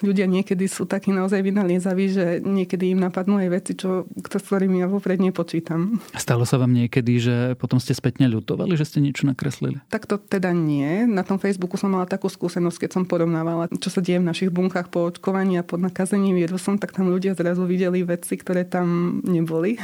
ľudia 0.02 0.26
niekedy 0.26 0.66
sú 0.66 0.90
takí 0.90 1.14
naozaj 1.14 1.46
vynaliezaví, 1.46 2.06
že 2.10 2.26
niekedy 2.42 2.94
im 2.98 3.00
napadnú 3.00 3.38
aj 3.38 3.50
veci, 3.54 3.72
čo, 3.78 4.10
s 4.10 4.44
ktorými 4.44 4.82
ja 4.82 4.88
vopred 4.90 5.22
nepočítam. 5.22 6.02
Stalo 6.18 6.44
sa 6.44 6.58
vám 6.58 6.74
niekedy, 6.74 7.22
že 7.22 7.36
potom 7.56 7.78
ste 7.78 7.94
spätne 7.94 8.26
ľutovali, 8.28 8.74
že 8.74 8.86
ste 8.86 9.00
niečo 9.00 9.30
nakreslili? 9.30 9.82
Tak 9.94 10.10
to 10.10 10.18
teda 10.18 10.52
nie. 10.52 11.06
Na 11.06 11.22
tom 11.22 11.38
Facebooku 11.38 11.78
som 11.78 11.94
mala 11.94 12.10
takú 12.10 12.28
skúsenosť, 12.28 12.86
keď 12.86 12.90
som 13.00 13.04
porovnávala, 13.06 13.70
čo 13.78 13.94
sa 13.94 14.02
deje 14.02 14.20
v 14.20 14.30
našich 14.30 14.52
bunkách 14.52 14.90
po 14.90 15.08
očkovaní 15.10 15.62
a 15.62 15.64
pod 15.66 15.82
nakazením 15.82 16.36
vírusom, 16.36 16.82
tak 16.82 16.92
tam 16.92 17.14
ľudia 17.14 17.38
zrazu 17.38 17.64
videli 17.70 18.02
veci, 18.02 18.36
ktoré 18.36 18.66
tam 18.66 19.20
neboli. 19.24 19.78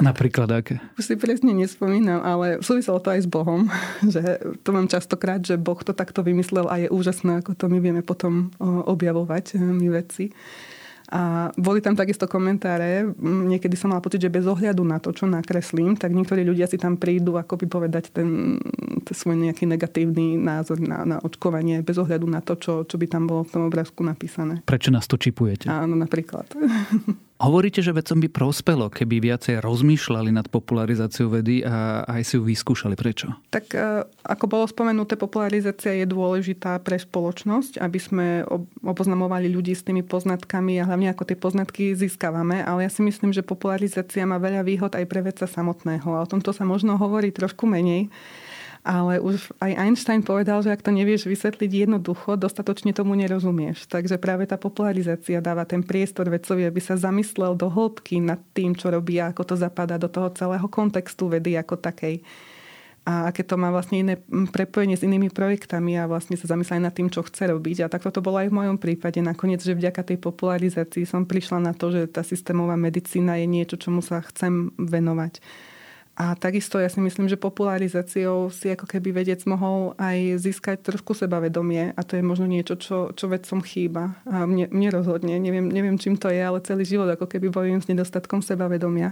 Napríklad 0.00 0.48
aké? 0.50 0.78
Už 0.98 1.04
si 1.10 1.16
presne 1.18 1.50
nespomínam, 1.52 2.22
ale 2.22 2.62
súviselo 2.62 3.02
to 3.02 3.10
aj 3.10 3.26
s 3.26 3.28
Bohom. 3.28 3.66
Že 4.14 4.56
to 4.62 4.70
mám 4.70 4.86
častokrát, 4.86 5.40
že 5.40 5.56
Boh 5.56 5.80
to 5.80 5.96
takto 5.96 6.20
vymyslel 6.20 6.68
a 6.68 6.76
je 6.78 6.88
úžasné, 6.92 7.40
ako 7.40 7.56
to 7.56 7.66
my 7.66 7.80
vieme 7.80 8.02
potom 8.04 8.52
objavovať 8.62 9.23
objavovať 9.24 9.44
eh, 9.56 9.60
mi 9.64 9.88
veci. 9.88 10.28
A 11.14 11.52
boli 11.60 11.84
tam 11.84 11.92
takisto 11.94 12.24
komentáre, 12.24 13.04
niekedy 13.22 13.76
som 13.76 13.92
mala 13.92 14.00
pocit, 14.00 14.24
že 14.24 14.32
bez 14.32 14.48
ohľadu 14.48 14.82
na 14.82 14.98
to, 14.98 15.12
čo 15.12 15.28
nakreslím, 15.28 16.00
tak 16.00 16.10
niektorí 16.10 16.42
ľudia 16.42 16.64
si 16.64 16.80
tam 16.80 16.96
prídu 16.96 17.36
ako 17.36 17.60
by 17.60 17.66
povedať 17.68 18.08
ten, 18.08 18.58
ten 19.04 19.14
svoj 19.14 19.36
nejaký 19.36 19.68
negatívny 19.68 20.40
názor 20.40 20.80
na, 20.80 21.04
na 21.04 21.16
očkovanie, 21.20 21.84
bez 21.84 22.00
ohľadu 22.00 22.24
na 22.24 22.40
to, 22.40 22.56
čo, 22.56 22.88
čo 22.88 22.96
by 22.96 23.06
tam 23.06 23.28
bolo 23.28 23.44
v 23.44 23.52
tom 23.52 23.62
obrázku 23.68 24.00
napísané. 24.00 24.64
Prečo 24.64 24.88
nás 24.88 25.04
to 25.04 25.20
čipujete? 25.20 25.68
Áno, 25.68 25.92
napríklad. 25.92 26.48
Hovoríte, 27.34 27.82
že 27.82 27.90
vedcom 27.90 28.22
by 28.22 28.28
prospelo, 28.30 28.86
keby 28.86 29.18
viacej 29.18 29.58
rozmýšľali 29.58 30.30
nad 30.30 30.46
popularizáciou 30.46 31.34
vedy 31.34 31.66
a 31.66 32.06
aj 32.06 32.22
si 32.22 32.38
ju 32.38 32.46
vyskúšali. 32.46 32.94
Prečo? 32.94 33.34
Tak 33.50 33.64
e, 33.74 34.06
ako 34.22 34.44
bolo 34.46 34.64
spomenuté, 34.70 35.18
popularizácia 35.18 35.98
je 35.98 36.06
dôležitá 36.06 36.78
pre 36.78 36.94
spoločnosť, 36.94 37.82
aby 37.82 37.98
sme 37.98 38.26
oboznamovali 38.86 39.50
ľudí 39.50 39.74
s 39.74 39.82
tými 39.82 40.06
poznatkami 40.06 40.78
a 40.78 40.86
hlavne 40.86 41.10
ako 41.10 41.26
tie 41.26 41.34
poznatky 41.34 41.98
získavame. 41.98 42.62
Ale 42.62 42.86
ja 42.86 42.90
si 42.94 43.02
myslím, 43.02 43.34
že 43.34 43.42
popularizácia 43.42 44.22
má 44.22 44.38
veľa 44.38 44.62
výhod 44.62 44.94
aj 44.94 45.04
pre 45.10 45.26
vedca 45.26 45.50
samotného. 45.50 46.06
A 46.14 46.22
o 46.22 46.30
tomto 46.30 46.54
sa 46.54 46.62
možno 46.62 46.94
hovorí 47.02 47.34
trošku 47.34 47.66
menej 47.66 48.14
ale 48.84 49.16
už 49.16 49.48
aj 49.64 49.80
Einstein 49.80 50.20
povedal, 50.20 50.60
že 50.60 50.68
ak 50.68 50.84
to 50.84 50.92
nevieš 50.92 51.24
vysvetliť 51.24 51.88
jednoducho, 51.88 52.36
dostatočne 52.36 52.92
tomu 52.92 53.16
nerozumieš. 53.16 53.88
Takže 53.88 54.20
práve 54.20 54.44
tá 54.44 54.60
popularizácia 54.60 55.40
dáva 55.40 55.64
ten 55.64 55.80
priestor 55.80 56.28
vedcovi, 56.28 56.68
aby 56.68 56.80
sa 56.84 57.00
zamyslel 57.00 57.56
do 57.56 57.72
hĺbky 57.72 58.20
nad 58.20 58.38
tým, 58.52 58.76
čo 58.76 58.92
robí 58.92 59.16
a 59.16 59.32
ako 59.32 59.42
to 59.48 59.54
zapadá 59.56 59.96
do 59.96 60.12
toho 60.12 60.28
celého 60.36 60.68
kontextu 60.68 61.32
vedy 61.32 61.56
ako 61.56 61.80
takej 61.80 62.20
a 63.04 63.28
aké 63.28 63.44
to 63.44 63.60
má 63.60 63.68
vlastne 63.68 64.00
iné 64.00 64.14
prepojenie 64.48 64.96
s 64.96 65.04
inými 65.04 65.28
projektami 65.28 66.00
a 66.00 66.08
vlastne 66.08 66.40
sa 66.40 66.48
zamyslieť 66.48 66.80
nad 66.80 66.96
tým, 66.96 67.12
čo 67.12 67.20
chce 67.20 67.52
robiť. 67.52 67.84
A 67.84 67.92
takto 67.92 68.08
to 68.08 68.24
bolo 68.24 68.40
aj 68.40 68.48
v 68.48 68.56
mojom 68.64 68.80
prípade. 68.80 69.20
Nakoniec, 69.20 69.60
že 69.60 69.76
vďaka 69.76 70.00
tej 70.00 70.18
popularizácii 70.24 71.04
som 71.04 71.28
prišla 71.28 71.68
na 71.68 71.72
to, 71.76 71.92
že 71.92 72.08
tá 72.08 72.24
systémová 72.24 72.80
medicína 72.80 73.36
je 73.36 73.46
niečo, 73.46 73.76
čomu 73.76 74.00
sa 74.00 74.24
chcem 74.24 74.72
venovať. 74.80 75.44
A 76.14 76.38
takisto 76.38 76.78
ja 76.78 76.86
si 76.86 77.02
myslím, 77.02 77.26
že 77.26 77.34
popularizáciou 77.34 78.46
si 78.46 78.70
ako 78.70 78.86
keby 78.86 79.10
vedec 79.10 79.42
mohol 79.50 79.98
aj 79.98 80.46
získať 80.46 80.86
trošku 80.86 81.10
sebavedomie 81.10 81.90
a 81.90 82.00
to 82.06 82.14
je 82.14 82.22
možno 82.22 82.46
niečo, 82.46 82.78
čo, 82.78 83.10
čo 83.10 83.26
vedcom 83.26 83.58
chýba. 83.66 84.14
A 84.30 84.46
mne, 84.46 84.70
mne 84.70 84.94
rozhodne, 84.94 85.34
neviem, 85.42 85.66
neviem 85.66 85.98
čím 85.98 86.14
to 86.14 86.30
je, 86.30 86.38
ale 86.38 86.62
celý 86.62 86.86
život 86.86 87.10
ako 87.10 87.26
keby 87.26 87.50
bojujem 87.50 87.82
s 87.82 87.90
nedostatkom 87.90 88.46
sebavedomia. 88.46 89.10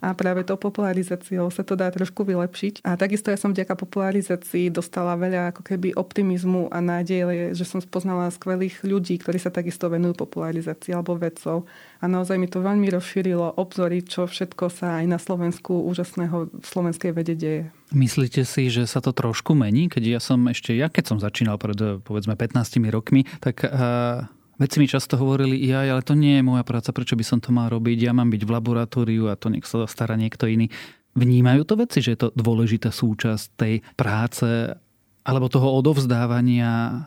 A 0.00 0.12
práve 0.12 0.44
tou 0.44 0.56
popularizáciou 0.60 1.48
sa 1.48 1.62
to 1.64 1.74
dá 1.74 1.88
trošku 1.90 2.22
vylepšiť. 2.22 2.84
A 2.84 2.94
takisto 2.94 3.32
ja 3.32 3.38
som 3.40 3.52
vďaka 3.52 3.74
popularizácii 3.74 4.68
dostala 4.68 5.16
veľa 5.16 5.54
ako 5.54 5.62
keby 5.64 5.96
optimizmu 5.96 6.68
a 6.70 6.78
nádeje, 6.84 7.56
že 7.56 7.64
som 7.64 7.80
spoznala 7.80 8.32
skvelých 8.32 8.84
ľudí, 8.84 9.18
ktorí 9.20 9.40
sa 9.40 9.50
takisto 9.50 9.88
venujú 9.88 10.16
popularizácii 10.22 10.92
alebo 10.92 11.16
vedcov. 11.16 11.64
A 12.00 12.04
naozaj 12.06 12.36
mi 12.36 12.48
to 12.50 12.60
veľmi 12.60 12.92
rozšírilo 12.92 13.56
obzory, 13.56 14.04
čo 14.04 14.28
všetko 14.28 14.68
sa 14.68 15.00
aj 15.00 15.06
na 15.08 15.18
Slovensku 15.18 15.86
úžasného 15.88 16.52
v 16.52 16.66
slovenskej 16.66 17.10
vede 17.16 17.34
deje. 17.34 17.62
Myslíte 17.94 18.42
si, 18.42 18.66
že 18.66 18.84
sa 18.84 18.98
to 18.98 19.14
trošku 19.14 19.54
mení? 19.54 19.86
Keď 19.86 20.02
ja 20.02 20.20
som 20.20 20.42
ešte, 20.50 20.74
ja 20.74 20.90
keď 20.90 21.04
som 21.14 21.18
začínal 21.22 21.56
pred 21.56 22.02
povedzme 22.02 22.34
15 22.34 22.82
rokmi, 22.90 23.24
tak 23.38 23.62
uh 23.62 24.35
Vedci 24.56 24.80
mi 24.80 24.88
často 24.88 25.20
hovorili, 25.20 25.60
ja, 25.68 25.84
ale 25.84 26.00
to 26.00 26.16
nie 26.16 26.40
je 26.40 26.46
moja 26.48 26.64
práca, 26.64 26.88
prečo 26.96 27.12
by 27.12 27.24
som 27.24 27.38
to 27.44 27.52
mal 27.52 27.68
robiť, 27.68 28.08
ja 28.08 28.12
mám 28.16 28.32
byť 28.32 28.42
v 28.42 28.54
laboratóriu 28.56 29.28
a 29.28 29.36
to 29.36 29.52
nech 29.52 29.68
sa 29.68 29.84
stará 29.84 30.16
niekto 30.16 30.48
iný. 30.48 30.72
Vnímajú 31.12 31.68
to 31.68 31.76
veci, 31.76 32.00
že 32.00 32.16
je 32.16 32.20
to 32.24 32.28
dôležitá 32.32 32.88
súčasť 32.88 33.46
tej 33.56 33.74
práce 33.96 34.48
alebo 35.26 35.52
toho 35.52 35.76
odovzdávania 35.76 37.04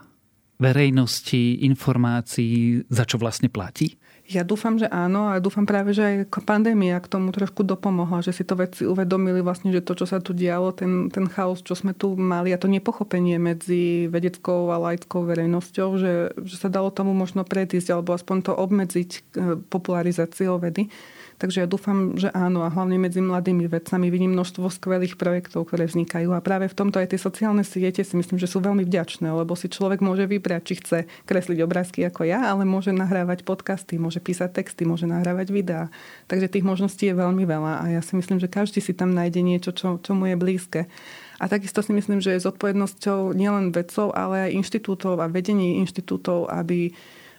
verejnosti, 0.59 1.63
informácií, 1.63 2.83
za 2.91 3.07
čo 3.07 3.15
vlastne 3.15 3.47
platí? 3.47 3.95
Ja 4.30 4.46
dúfam, 4.46 4.78
že 4.78 4.86
áno 4.86 5.34
a 5.34 5.42
dúfam 5.42 5.65
práve, 5.65 5.89
že 5.89 6.06
aj 6.06 6.46
pandémia 6.46 7.02
k 7.02 7.10
tomu 7.10 7.34
trošku 7.34 7.65
dopomohla, 7.65 8.22
že 8.22 8.30
si 8.30 8.46
to 8.46 8.54
vedci 8.54 8.86
uvedomili 8.86 9.42
vlastne, 9.42 9.74
že 9.74 9.82
to, 9.82 9.98
čo 9.98 10.06
sa 10.06 10.22
tu 10.22 10.38
dialo, 10.38 10.70
ten, 10.70 11.10
ten 11.10 11.26
chaos, 11.26 11.65
čo 11.65 11.74
sme 11.74 11.98
tu 11.98 12.13
mali 12.13 12.54
a 12.54 12.62
to 12.62 12.70
nepochopenie 12.70 13.42
medzi 13.42 14.06
vedeckou 14.06 14.70
a 14.70 14.78
laickou 14.78 15.26
verejnosťou, 15.26 15.89
že, 15.98 16.13
že 16.46 16.56
sa 16.62 16.70
dalo 16.70 16.94
tomu 16.94 17.18
možno 17.18 17.42
predísť 17.42 17.89
alebo 17.89 18.13
aspoň 18.13 18.38
to 18.46 18.54
obmedziť 18.54 19.10
e, 19.10 19.20
popularizáciou 19.65 20.62
vedy 20.62 20.94
Takže 21.39 21.63
ja 21.63 21.67
dúfam, 21.71 22.19
že 22.19 22.28
áno 22.36 22.67
a 22.67 22.69
hlavne 22.69 22.99
medzi 22.99 23.23
mladými 23.23 23.71
vedcami 23.71 24.12
vidím 24.12 24.36
množstvo 24.36 24.67
skvelých 24.67 25.15
projektov, 25.15 25.71
ktoré 25.71 25.88
vznikajú 25.88 26.36
a 26.36 26.43
práve 26.43 26.67
v 26.67 26.75
tomto 26.75 26.99
aj 26.99 27.15
tie 27.15 27.19
sociálne 27.19 27.63
siete 27.63 28.04
si 28.04 28.19
myslím, 28.19 28.36
že 28.36 28.52
sú 28.52 28.60
veľmi 28.60 28.84
vďačné, 28.84 29.32
lebo 29.32 29.56
si 29.56 29.71
človek 29.71 30.04
môže 30.04 30.28
vybrať, 30.28 30.62
či 30.67 30.73
chce 30.84 30.97
kresliť 31.23 31.63
obrázky 31.63 32.04
ako 32.04 32.28
ja, 32.28 32.43
ale 32.43 32.67
môže 32.67 32.91
nahrávať 32.91 33.47
podcasty, 33.47 33.95
môže 33.95 34.19
písať 34.19 34.52
texty, 34.52 34.84
môže 34.84 35.08
nahrávať 35.08 35.56
videá. 35.56 35.88
Takže 36.28 36.52
tých 36.52 36.67
možností 36.67 37.08
je 37.08 37.15
veľmi 37.15 37.47
veľa 37.47 37.73
a 37.82 37.84
ja 37.88 38.02
si 38.04 38.19
myslím, 38.19 38.43
že 38.43 38.52
každý 38.52 38.84
si 38.84 38.91
tam 38.91 39.15
nájde 39.15 39.39
niečo, 39.39 39.71
čo, 39.71 39.95
čo 40.04 40.12
mu 40.12 40.28
je 40.28 40.36
blízke. 40.36 40.91
A 41.39 41.47
takisto 41.47 41.80
si 41.80 41.95
myslím, 41.95 42.19
že 42.19 42.36
je 42.36 42.43
zodpovednosťou 42.43 43.32
nielen 43.32 43.71
vedcov, 43.71 44.12
ale 44.12 44.52
aj 44.52 44.60
inštitútov 44.60 45.23
a 45.23 45.32
vedení 45.32 45.80
inštitútov, 45.80 46.52
aby 46.52 46.91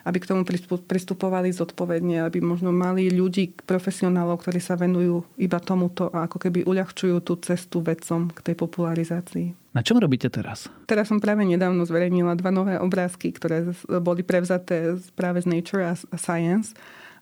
aby 0.05 0.19
k 0.21 0.29
tomu 0.29 0.43
pristupovali 0.87 1.53
zodpovedne, 1.53 2.25
aby 2.25 2.41
možno 2.41 2.73
mali 2.73 3.13
ľudí, 3.13 3.53
profesionálov, 3.65 4.41
ktorí 4.41 4.61
sa 4.63 4.77
venujú 4.77 5.25
iba 5.37 5.61
tomuto 5.61 6.09
a 6.11 6.25
ako 6.27 6.39
keby 6.41 6.65
uľahčujú 6.65 7.21
tú 7.21 7.37
cestu 7.41 7.85
vedcom 7.85 8.33
k 8.33 8.41
tej 8.41 8.55
popularizácii. 8.57 9.75
Na 9.77 9.87
čom 9.87 10.03
robíte 10.03 10.27
teraz? 10.27 10.67
Teraz 10.91 11.07
som 11.07 11.23
práve 11.23 11.47
nedávno 11.47 11.87
zverejnila 11.87 12.35
dva 12.35 12.51
nové 12.51 12.75
obrázky, 12.75 13.31
ktoré 13.31 13.71
boli 14.03 14.27
prevzaté 14.27 14.99
práve 15.15 15.45
z 15.45 15.47
Nature 15.47 15.87
a 15.87 15.95
Science. 16.19 16.75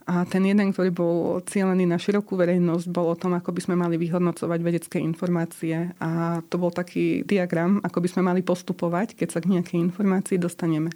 A 0.08 0.24
ten 0.24 0.40
jeden, 0.48 0.72
ktorý 0.72 0.88
bol 0.88 1.44
cieľený 1.44 1.84
na 1.84 2.00
širokú 2.00 2.32
verejnosť, 2.40 2.88
bol 2.88 3.12
o 3.12 3.18
tom, 3.20 3.36
ako 3.36 3.52
by 3.52 3.60
sme 3.60 3.76
mali 3.76 4.00
vyhodnocovať 4.00 4.60
vedecké 4.64 4.96
informácie. 5.04 5.92
A 6.00 6.40
to 6.48 6.56
bol 6.56 6.72
taký 6.72 7.20
diagram, 7.28 7.84
ako 7.84 8.00
by 8.00 8.08
sme 8.08 8.22
mali 8.24 8.40
postupovať, 8.40 9.12
keď 9.12 9.28
sa 9.36 9.44
k 9.44 9.52
nejakej 9.52 9.76
informácii 9.92 10.40
dostaneme. 10.40 10.88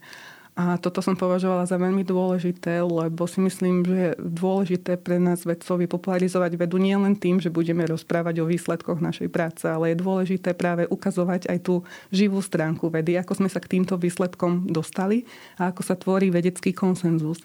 A 0.52 0.76
toto 0.76 1.00
som 1.00 1.16
považovala 1.16 1.64
za 1.64 1.80
veľmi 1.80 2.04
dôležité, 2.04 2.84
lebo 2.84 3.24
si 3.24 3.40
myslím, 3.40 3.88
že 3.88 3.96
je 3.96 4.10
dôležité 4.20 5.00
pre 5.00 5.16
nás 5.16 5.48
vedcov 5.48 5.80
je 5.80 5.88
popularizovať 5.88 6.60
vedu 6.60 6.76
nie 6.76 6.92
len 6.92 7.16
tým, 7.16 7.40
že 7.40 7.48
budeme 7.48 7.88
rozprávať 7.88 8.44
o 8.44 8.48
výsledkoch 8.48 9.00
našej 9.00 9.32
práce, 9.32 9.64
ale 9.64 9.96
je 9.96 10.04
dôležité 10.04 10.52
práve 10.52 10.84
ukazovať 10.92 11.48
aj 11.48 11.58
tú 11.64 11.80
živú 12.12 12.44
stránku 12.44 12.92
vedy, 12.92 13.16
ako 13.16 13.40
sme 13.40 13.48
sa 13.48 13.64
k 13.64 13.80
týmto 13.80 13.96
výsledkom 13.96 14.68
dostali 14.68 15.24
a 15.56 15.72
ako 15.72 15.80
sa 15.80 15.96
tvorí 15.96 16.28
vedecký 16.28 16.76
konsenzus. 16.76 17.40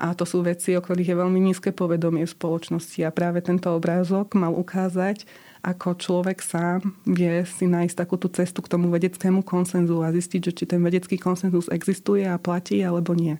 A 0.00 0.10
to 0.18 0.26
sú 0.26 0.42
veci, 0.42 0.74
o 0.74 0.82
ktorých 0.82 1.14
je 1.14 1.20
veľmi 1.22 1.38
nízke 1.38 1.70
povedomie 1.70 2.26
v 2.26 2.34
spoločnosti. 2.34 3.04
A 3.06 3.14
práve 3.14 3.46
tento 3.46 3.70
obrázok 3.70 4.32
mal 4.34 4.56
ukázať, 4.56 5.22
ako 5.60 5.96
človek 6.00 6.40
sám 6.40 6.96
vie 7.04 7.44
si 7.44 7.68
nájsť 7.68 7.96
takúto 7.96 8.32
cestu 8.32 8.64
k 8.64 8.72
tomu 8.72 8.88
vedeckému 8.88 9.44
konsenzu 9.44 10.00
a 10.00 10.08
zistiť, 10.08 10.40
že 10.40 10.52
či 10.56 10.64
ten 10.64 10.80
vedecký 10.80 11.20
konsenzus 11.20 11.68
existuje 11.68 12.24
a 12.24 12.40
platí 12.40 12.80
alebo 12.80 13.12
nie. 13.12 13.36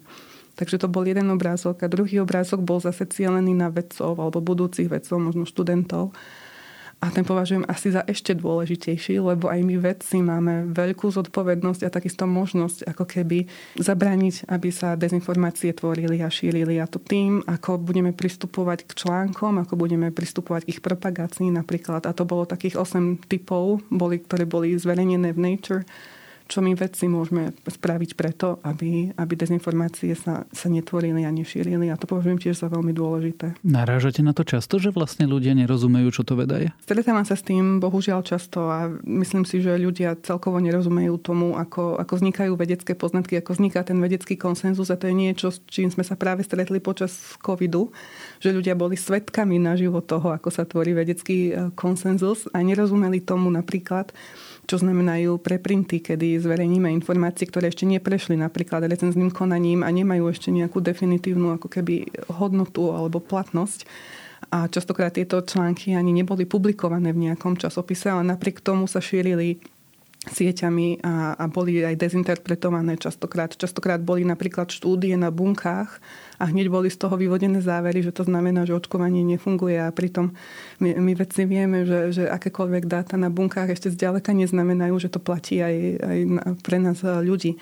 Takže 0.61 0.85
to 0.85 0.92
bol 0.92 1.09
jeden 1.09 1.33
obrázok 1.33 1.80
a 1.80 1.88
druhý 1.88 2.20
obrázok 2.20 2.61
bol 2.61 2.76
zase 2.85 3.09
cielený 3.09 3.56
na 3.56 3.72
vedcov 3.72 4.12
alebo 4.20 4.44
budúcich 4.44 4.92
vedcov, 4.92 5.16
možno 5.16 5.48
študentov 5.48 6.12
a 7.00 7.08
ten 7.08 7.24
považujem 7.24 7.64
asi 7.64 7.96
za 7.96 8.04
ešte 8.04 8.36
dôležitejší, 8.36 9.24
lebo 9.24 9.48
aj 9.48 9.60
my 9.64 9.80
vedci 9.80 10.20
máme 10.20 10.68
veľkú 10.68 11.08
zodpovednosť 11.08 11.88
a 11.88 11.92
takisto 11.92 12.28
možnosť 12.28 12.84
ako 12.92 13.08
keby 13.08 13.48
zabrániť, 13.80 14.44
aby 14.52 14.68
sa 14.68 15.00
dezinformácie 15.00 15.72
tvorili 15.72 16.20
a 16.20 16.28
šírili. 16.28 16.76
A 16.76 16.84
to 16.84 17.00
tým, 17.00 17.40
ako 17.48 17.80
budeme 17.80 18.12
pristupovať 18.12 18.84
k 18.84 18.92
článkom, 19.00 19.56
ako 19.64 19.80
budeme 19.80 20.12
pristupovať 20.12 20.68
k 20.68 20.76
ich 20.76 20.80
propagácii 20.84 21.48
napríklad. 21.48 22.04
A 22.04 22.12
to 22.12 22.28
bolo 22.28 22.44
takých 22.44 22.76
8 22.76 23.24
typov, 23.32 23.80
boli, 23.88 24.20
ktoré 24.20 24.44
boli 24.44 24.76
zverejnené 24.76 25.32
v 25.32 25.40
Nature 25.40 25.82
čo 26.50 26.58
my 26.58 26.74
vedci 26.74 27.06
môžeme 27.06 27.54
spraviť 27.62 28.18
preto, 28.18 28.58
aby, 28.66 29.14
aby 29.14 29.32
dezinformácie 29.38 30.18
sa, 30.18 30.50
sa 30.50 30.66
netvorili 30.66 31.22
a 31.22 31.30
nešírili. 31.30 31.86
A 31.86 31.94
to 31.94 32.10
považujem 32.10 32.42
tiež 32.42 32.58
za 32.58 32.66
veľmi 32.66 32.90
dôležité. 32.90 33.54
Narážate 33.62 34.26
na 34.26 34.34
to 34.34 34.42
často, 34.42 34.82
že 34.82 34.90
vlastne 34.90 35.30
ľudia 35.30 35.54
nerozumejú, 35.54 36.10
čo 36.10 36.26
to 36.26 36.34
veda 36.34 36.58
je? 36.58 36.74
Stretávam 36.82 37.22
sa 37.22 37.38
s 37.38 37.46
tým 37.46 37.78
bohužiaľ 37.78 38.26
často 38.26 38.66
a 38.66 38.90
myslím 39.06 39.46
si, 39.46 39.62
že 39.62 39.78
ľudia 39.78 40.18
celkovo 40.26 40.58
nerozumejú 40.58 41.22
tomu, 41.22 41.54
ako, 41.54 42.02
ako 42.02 42.12
vznikajú 42.18 42.58
vedecké 42.58 42.98
poznatky, 42.98 43.38
ako 43.38 43.54
vzniká 43.54 43.86
ten 43.86 44.02
vedecký 44.02 44.34
konsenzus 44.34 44.90
a 44.90 44.98
to 44.98 45.06
je 45.06 45.14
niečo, 45.14 45.54
s 45.54 45.62
čím 45.70 45.94
sme 45.94 46.02
sa 46.02 46.18
práve 46.18 46.42
stretli 46.42 46.82
počas 46.82 47.38
covidu, 47.38 47.94
že 48.42 48.50
ľudia 48.50 48.74
boli 48.74 48.98
svetkami 48.98 49.62
na 49.62 49.78
život 49.78 50.02
toho, 50.10 50.34
ako 50.34 50.50
sa 50.50 50.66
tvorí 50.66 50.90
vedecký 50.96 51.38
e, 51.52 51.52
konsenzus 51.78 52.50
a 52.50 52.58
nerozumeli 52.58 53.22
tomu 53.22 53.52
napríklad, 53.52 54.10
čo 54.70 54.78
znamenajú 54.78 55.42
preprinty, 55.42 55.98
kedy 55.98 56.38
zverejníme 56.38 56.87
informácie, 56.94 57.50
ktoré 57.50 57.74
ešte 57.74 57.90
neprešli 57.90 58.38
napríklad 58.38 58.87
recenzným 58.87 59.35
konaním 59.35 59.83
a 59.83 59.90
nemajú 59.90 60.30
ešte 60.30 60.54
nejakú 60.54 60.78
definitívnu 60.78 61.59
ako 61.59 61.66
keby 61.66 62.06
hodnotu 62.38 62.94
alebo 62.94 63.18
platnosť. 63.18 63.83
A 64.54 64.70
častokrát 64.70 65.11
tieto 65.11 65.42
články 65.42 65.98
ani 65.98 66.14
neboli 66.14 66.46
publikované 66.46 67.11
v 67.11 67.26
nejakom 67.26 67.59
časopise, 67.59 68.14
ale 68.14 68.22
napriek 68.22 68.62
tomu 68.62 68.87
sa 68.87 69.02
šírili 69.02 69.59
sieťami 70.20 71.00
a, 71.00 71.33
a 71.33 71.44
boli 71.48 71.80
aj 71.80 71.96
dezinterpretované 71.96 73.00
častokrát. 73.00 73.56
Častokrát 73.56 74.04
boli 74.04 74.20
napríklad 74.20 74.68
štúdie 74.68 75.16
na 75.16 75.33
bunkách 75.33 75.96
a 76.37 76.44
hneď 76.44 76.68
boli 76.68 76.92
z 76.92 77.00
toho 77.00 77.16
vyvodené 77.16 77.64
závery, 77.64 78.04
že 78.04 78.12
to 78.12 78.28
znamená, 78.28 78.68
že 78.68 78.76
očkovanie 78.76 79.24
nefunguje 79.24 79.80
a 79.80 79.88
pritom 79.88 80.37
my, 80.85 80.92
my 81.00 81.12
vedci 81.16 81.48
vieme, 81.48 81.88
že, 81.88 82.12
že 82.12 82.24
akékoľvek 82.28 82.85
dáta 82.85 83.16
na 83.16 83.33
bunkách 83.33 83.72
ešte 83.72 83.88
zďaleka 83.96 84.37
neznamenajú, 84.37 85.00
že 85.00 85.09
to 85.09 85.24
platí 85.24 85.64
aj, 85.64 85.76
aj 86.04 86.18
pre 86.61 86.76
nás 86.76 87.00
ľudí. 87.00 87.56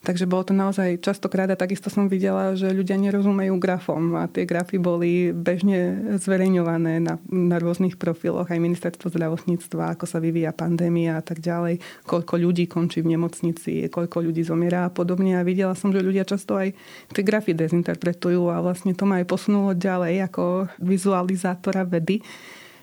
Takže 0.00 0.24
bolo 0.24 0.48
to 0.48 0.56
naozaj 0.56 0.96
častokrát 1.04 1.44
a 1.52 1.60
takisto 1.60 1.92
som 1.92 2.08
videla, 2.08 2.56
že 2.56 2.72
ľudia 2.72 2.96
nerozumejú 2.96 3.52
grafom 3.60 4.16
a 4.16 4.32
tie 4.32 4.48
grafy 4.48 4.80
boli 4.80 5.28
bežne 5.28 6.16
zverejňované 6.16 7.04
na, 7.04 7.20
na 7.28 7.60
rôznych 7.60 8.00
profiloch, 8.00 8.48
aj 8.48 8.64
ministerstvo 8.64 9.12
zdravotníctva, 9.12 9.92
ako 9.92 10.08
sa 10.08 10.16
vyvíja 10.16 10.56
pandémia 10.56 11.20
a 11.20 11.22
tak 11.22 11.44
ďalej, 11.44 11.84
koľko 12.08 12.40
ľudí 12.40 12.64
končí 12.64 13.04
v 13.04 13.12
nemocnici, 13.12 13.92
koľko 13.92 14.24
ľudí 14.24 14.40
zomiera 14.40 14.88
a 14.88 14.90
podobne. 14.90 15.36
A 15.36 15.44
videla 15.44 15.76
som, 15.76 15.92
že 15.92 16.00
ľudia 16.00 16.24
často 16.24 16.56
aj 16.56 16.72
tie 17.12 17.20
grafy 17.20 17.52
dezinterpretujú 17.52 18.48
a 18.48 18.64
vlastne 18.64 18.96
to 18.96 19.04
ma 19.04 19.20
aj 19.20 19.28
posunulo 19.28 19.76
ďalej 19.76 20.32
ako 20.32 20.72
vizualizátora 20.80 21.84
vedy, 21.84 22.24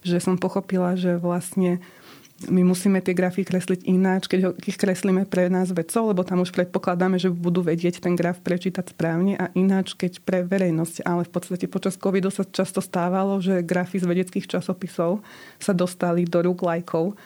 že 0.05 0.21
som 0.21 0.37
pochopila, 0.37 0.93
že 0.93 1.17
vlastne 1.17 1.81
my 2.45 2.61
musíme 2.61 3.01
tie 3.01 3.17
grafy 3.17 3.41
kresliť 3.41 3.89
ináč, 3.89 4.29
keď 4.29 4.53
ich 4.61 4.77
kreslíme 4.77 5.25
pre 5.25 5.49
nás 5.49 5.73
vedcov, 5.73 6.13
lebo 6.13 6.21
tam 6.21 6.45
už 6.45 6.53
predpokladáme, 6.53 7.17
že 7.17 7.33
budú 7.33 7.65
vedieť 7.65 7.97
ten 7.97 8.13
graf 8.13 8.37
prečítať 8.45 8.93
správne 8.93 9.33
a 9.41 9.49
ináč, 9.57 9.97
keď 9.97 10.21
pre 10.21 10.45
verejnosť. 10.45 11.01
Ale 11.01 11.25
v 11.25 11.31
podstate 11.33 11.65
počas 11.65 11.97
covidu 11.97 12.29
sa 12.29 12.45
často 12.45 12.77
stávalo, 12.77 13.41
že 13.41 13.65
grafy 13.65 13.97
z 13.97 14.05
vedeckých 14.05 14.45
časopisov 14.45 15.25
sa 15.57 15.73
dostali 15.73 16.29
do 16.29 16.45
rúk 16.45 16.61
lajkov 16.61 17.17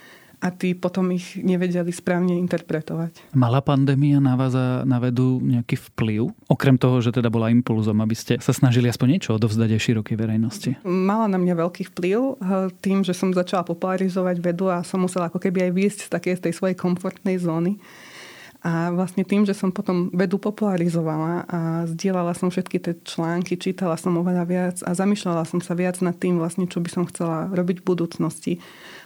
a 0.42 0.50
tí 0.50 0.74
potom 0.74 1.14
ich 1.14 1.38
nevedeli 1.38 1.94
správne 1.94 2.34
interpretovať. 2.42 3.38
Mala 3.38 3.62
pandémia 3.62 4.18
na 4.18 4.34
vás 4.34 4.58
a 4.58 4.82
na 4.82 4.98
vedu 4.98 5.38
nejaký 5.38 5.78
vplyv? 5.94 6.34
Okrem 6.50 6.82
toho, 6.82 6.98
že 6.98 7.14
teda 7.14 7.30
bola 7.30 7.54
impulzom, 7.54 8.02
aby 8.02 8.18
ste 8.18 8.42
sa 8.42 8.50
snažili 8.50 8.90
aspoň 8.90 9.08
niečo 9.18 9.38
odovzdať 9.38 9.70
aj 9.78 9.82
širokej 9.86 10.18
verejnosti? 10.18 10.72
Mala 10.82 11.30
na 11.30 11.38
mňa 11.38 11.54
veľký 11.62 11.94
vplyv 11.94 12.18
eh, 12.18 12.34
tým, 12.82 13.06
že 13.06 13.14
som 13.14 13.30
začala 13.30 13.62
popularizovať 13.62 14.42
vedu 14.42 14.74
a 14.74 14.82
som 14.82 15.06
musela 15.06 15.30
ako 15.30 15.38
keby 15.38 15.70
aj 15.70 15.72
výjsť 15.78 16.00
z 16.06 16.10
takej 16.10 16.34
z 16.36 16.42
tej 16.50 16.54
svojej 16.58 16.76
komfortnej 16.76 17.38
zóny 17.38 17.78
A 18.62 18.94
vlastne 18.94 19.26
tým, 19.26 19.42
že 19.42 19.58
som 19.58 19.74
potom 19.74 20.14
vedu 20.14 20.38
popularizovala 20.38 21.50
a 21.50 21.60
zdieľala 21.90 22.38
som 22.38 22.54
všetky 22.54 22.78
tie 22.78 22.94
články, 23.02 23.58
čítala 23.58 23.98
som 23.98 24.14
oveľa 24.22 24.46
viac 24.46 24.78
a 24.86 24.94
zamýšľala 24.94 25.50
som 25.50 25.66
sa 25.66 25.74
viac 25.74 25.98
nad 26.06 26.14
tým, 26.14 26.38
vlastne, 26.38 26.70
čo 26.70 26.78
by 26.78 26.90
som 26.94 27.04
chcela 27.10 27.50
robiť 27.50 27.82
v 27.82 27.88
budúcnosti. 27.90 28.54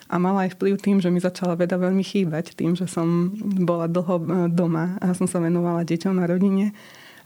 A 0.06 0.22
mala 0.22 0.46
aj 0.46 0.54
vplyv 0.54 0.76
tým, 0.78 0.98
že 1.02 1.10
mi 1.10 1.18
začala 1.18 1.58
veda 1.58 1.82
veľmi 1.82 2.06
chýbať, 2.06 2.54
tým, 2.54 2.78
že 2.78 2.86
som 2.86 3.34
bola 3.42 3.90
dlho 3.90 4.16
e, 4.22 4.26
doma 4.54 5.02
a 5.02 5.18
som 5.18 5.26
sa 5.26 5.42
venovala 5.42 5.82
deťom 5.82 6.14
na 6.14 6.30
rodine 6.30 6.78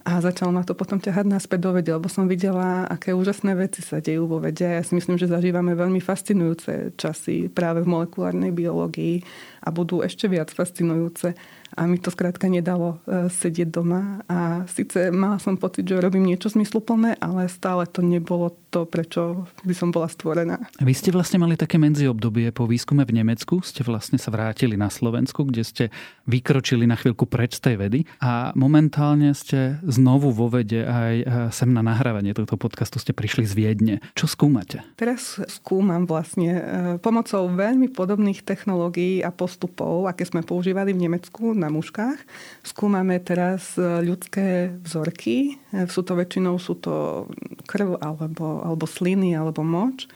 a 0.08 0.24
začalo 0.24 0.50
ma 0.56 0.64
to 0.64 0.74
potom 0.74 0.98
ťahať 0.98 1.28
naspäť 1.28 1.60
do 1.60 1.72
vede, 1.76 1.92
lebo 1.92 2.08
som 2.08 2.26
videla, 2.26 2.88
aké 2.88 3.12
úžasné 3.12 3.52
veci 3.54 3.84
sa 3.84 4.00
dejú 4.00 4.26
vo 4.26 4.40
vede. 4.40 4.64
Ja 4.64 4.82
si 4.82 4.96
myslím, 4.96 5.20
že 5.20 5.28
zažívame 5.28 5.76
veľmi 5.76 6.00
fascinujúce 6.00 6.96
časy 6.96 7.52
práve 7.52 7.84
v 7.84 7.92
molekulárnej 7.92 8.56
biológii 8.56 9.22
a 9.62 9.70
budú 9.70 10.00
ešte 10.00 10.32
viac 10.32 10.50
fascinujúce. 10.50 11.36
A 11.78 11.86
mi 11.86 12.02
to 12.02 12.10
skrátka 12.12 12.50
nedalo 12.50 13.00
e, 13.06 13.30
sedieť 13.30 13.70
doma. 13.70 14.26
A 14.28 14.66
síce 14.68 15.14
mala 15.14 15.38
som 15.38 15.56
pocit, 15.56 15.86
že 15.86 16.02
robím 16.02 16.26
niečo 16.26 16.50
zmysluplné, 16.50 17.22
ale 17.22 17.46
stále 17.48 17.86
to 17.86 18.02
nebolo 18.02 18.58
to, 18.74 18.86
prečo 18.86 19.46
by 19.64 19.74
som 19.74 19.90
bola 19.90 20.10
stvorená. 20.10 20.58
Vy 20.82 20.94
ste 20.94 21.10
vlastne 21.14 21.42
mali 21.42 21.58
také 21.58 21.78
medziobdobie 21.78 22.50
po 22.54 22.66
výskume 22.66 23.06
v 23.06 23.22
Nemecku. 23.22 23.62
Ste 23.62 23.86
vlastne 23.86 24.18
sa 24.18 24.34
vrátili 24.34 24.78
na 24.78 24.90
Slovensku, 24.90 25.46
kde 25.46 25.64
ste 25.66 25.84
vykročili 26.26 26.86
na 26.86 26.98
chvíľku 26.98 27.26
preč 27.30 27.58
z 27.58 27.72
tej 27.72 27.76
vedy. 27.78 28.00
A 28.22 28.54
momentálne 28.54 29.34
ste 29.34 29.82
znovu 29.86 30.34
vo 30.34 30.50
vede 30.50 30.86
aj 30.86 31.14
e, 31.22 31.26
sem 31.54 31.70
na 31.70 31.82
nahrávanie 31.82 32.34
tohto 32.38 32.56
podcastu 32.56 33.02
ste 33.02 33.12
prišli 33.12 33.44
z 33.44 33.54
Viedne. 33.54 33.96
Čo 34.16 34.30
skúmate? 34.30 34.86
Teraz 34.96 35.42
skúmam 35.52 36.08
vlastne 36.08 36.52
e, 36.56 36.64
pomocou 37.04 37.52
veľmi 37.52 37.92
podobných 37.92 38.46
technológií 38.46 39.20
a 39.20 39.34
postupov, 39.34 40.08
aké 40.08 40.24
sme 40.24 40.46
používali 40.46 40.96
v 40.96 41.10
Nemecku 41.10 41.52
na 41.60 41.68
mužkách. 41.68 42.18
Skúmame 42.64 43.20
teraz 43.20 43.76
e, 43.76 43.84
ľudské 44.02 44.72
vzorky. 44.82 45.60
E, 45.76 45.86
sú 45.92 46.08
to 46.08 46.16
väčšinou 46.16 46.56
sú 46.56 46.80
to 46.80 47.28
krv 47.68 48.00
alebo, 48.00 48.64
alebo 48.64 48.88
sliny 48.88 49.36
alebo 49.36 49.62
moč. 49.62 50.08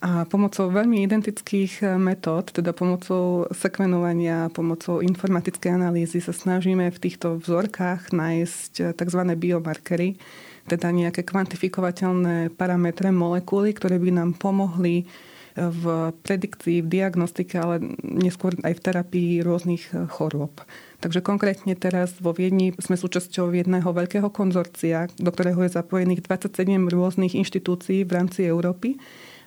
A 0.00 0.24
pomocou 0.26 0.72
veľmi 0.72 1.06
identických 1.06 1.72
e, 1.80 1.86
metód, 1.94 2.50
teda 2.50 2.74
pomocou 2.74 3.46
sekvenovania, 3.54 4.50
pomocou 4.50 4.98
informatickej 4.98 5.70
analýzy 5.70 6.18
sa 6.18 6.34
snažíme 6.34 6.90
v 6.90 6.98
týchto 6.98 7.38
vzorkách 7.38 8.10
nájsť 8.10 8.98
tzv. 8.98 9.20
biomarkery, 9.38 10.18
teda 10.66 10.90
nejaké 10.90 11.22
kvantifikovateľné 11.22 12.50
parametre 12.58 13.14
molekuly, 13.14 13.70
ktoré 13.72 14.02
by 14.02 14.10
nám 14.10 14.30
pomohli 14.36 15.06
v 15.56 16.14
predikcii, 16.22 16.82
v 16.84 16.90
diagnostike, 16.90 17.58
ale 17.58 17.82
neskôr 18.02 18.54
aj 18.62 18.74
v 18.76 18.84
terapii 18.84 19.30
rôznych 19.42 19.84
eh, 19.92 20.06
chorôb. 20.06 20.62
Takže 21.00 21.24
konkrétne 21.24 21.72
teraz 21.74 22.12
vo 22.20 22.36
Viedni 22.36 22.76
sme 22.76 23.00
súčasťou 23.00 23.56
jedného 23.56 23.88
veľkého 23.88 24.28
konzorcia, 24.28 25.08
do 25.16 25.32
ktorého 25.32 25.64
je 25.64 25.72
zapojených 25.72 26.28
27 26.28 26.68
rôznych 26.92 27.32
inštitúcií 27.32 28.04
v 28.04 28.12
rámci 28.12 28.44
Európy 28.44 29.00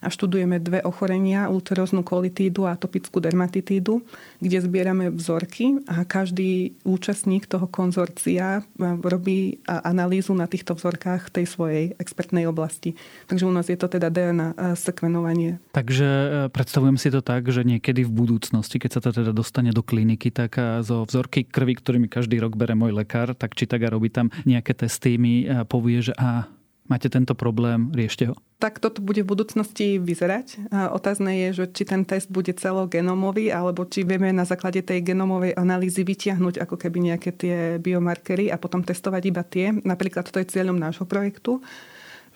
a 0.04 0.12
študujeme 0.12 0.60
dve 0.60 0.84
ochorenia, 0.84 1.48
ulceróznu 1.48 2.04
kolitídu 2.04 2.68
a 2.68 2.76
atopickú 2.76 3.24
dermatitídu, 3.24 4.04
kde 4.44 4.58
zbierame 4.60 5.08
vzorky 5.10 5.80
a 5.88 6.04
každý 6.04 6.76
účastník 6.84 7.48
toho 7.48 7.66
konzorcia 7.72 8.60
e, 8.60 8.62
robí 9.00 9.64
analýzu 9.66 10.36
na 10.36 10.52
týchto 10.52 10.76
vzorkách 10.76 11.32
tej 11.32 11.48
svojej 11.48 11.86
expertnej 11.96 12.44
oblasti. 12.44 13.00
Takže 13.32 13.48
u 13.48 13.54
nás 13.56 13.72
je 13.72 13.80
to 13.80 13.88
teda 13.88 14.12
DNA 14.12 14.48
e, 14.52 14.56
sekvenovanie. 14.76 15.64
Takže 15.72 16.08
e, 16.08 16.28
predstavujem 16.52 17.00
si 17.00 17.08
to 17.08 17.24
tak, 17.24 17.48
že 17.48 17.64
niekedy 17.64 18.04
v 18.04 18.12
budúcnosti, 18.12 18.78
keď 18.78 18.92
sa 19.00 19.02
to 19.08 19.10
teda 19.16 19.32
dostane 19.32 19.72
do 19.72 19.80
kliniky, 19.80 20.30
tak 20.30 20.60
zo 20.84 21.08
vzorky 21.08 21.48
krvi, 21.48 21.80
ktorými 21.80 22.12
každý 22.12 22.38
rok 22.44 22.60
bere 22.60 22.76
môj 22.76 22.92
lekár, 22.92 23.32
tak 23.34 23.56
či 23.56 23.64
tak 23.64 23.88
a 23.88 23.94
robí 23.94 24.12
tam 24.12 24.28
nejaké 24.44 24.76
testy, 24.76 25.16
mi 25.16 25.48
povie, 25.72 26.04
že 26.04 26.14
a 26.20 26.46
máte 26.88 27.08
tento 27.08 27.34
problém, 27.36 27.92
riešte 27.96 28.28
ho? 28.32 28.36
Tak 28.60 28.80
toto 28.80 29.04
bude 29.04 29.24
v 29.24 29.32
budúcnosti 29.36 30.00
vyzerať. 30.00 30.72
Otázne 30.72 31.36
je, 31.48 31.64
že 31.64 31.66
či 31.76 31.84
ten 31.84 32.08
test 32.08 32.32
bude 32.32 32.56
celogenomový, 32.56 33.52
alebo 33.52 33.84
či 33.84 34.08
vieme 34.08 34.32
na 34.32 34.48
základe 34.48 34.80
tej 34.80 35.04
genomovej 35.04 35.60
analýzy 35.60 36.08
vytiahnuť 36.08 36.64
ako 36.64 36.76
keby 36.80 37.12
nejaké 37.12 37.36
tie 37.36 37.56
biomarkery 37.84 38.48
a 38.48 38.56
potom 38.56 38.80
testovať 38.80 39.24
iba 39.28 39.44
tie. 39.44 39.76
Napríklad 39.84 40.32
to 40.32 40.40
je 40.40 40.48
cieľom 40.48 40.80
nášho 40.80 41.04
projektu, 41.04 41.60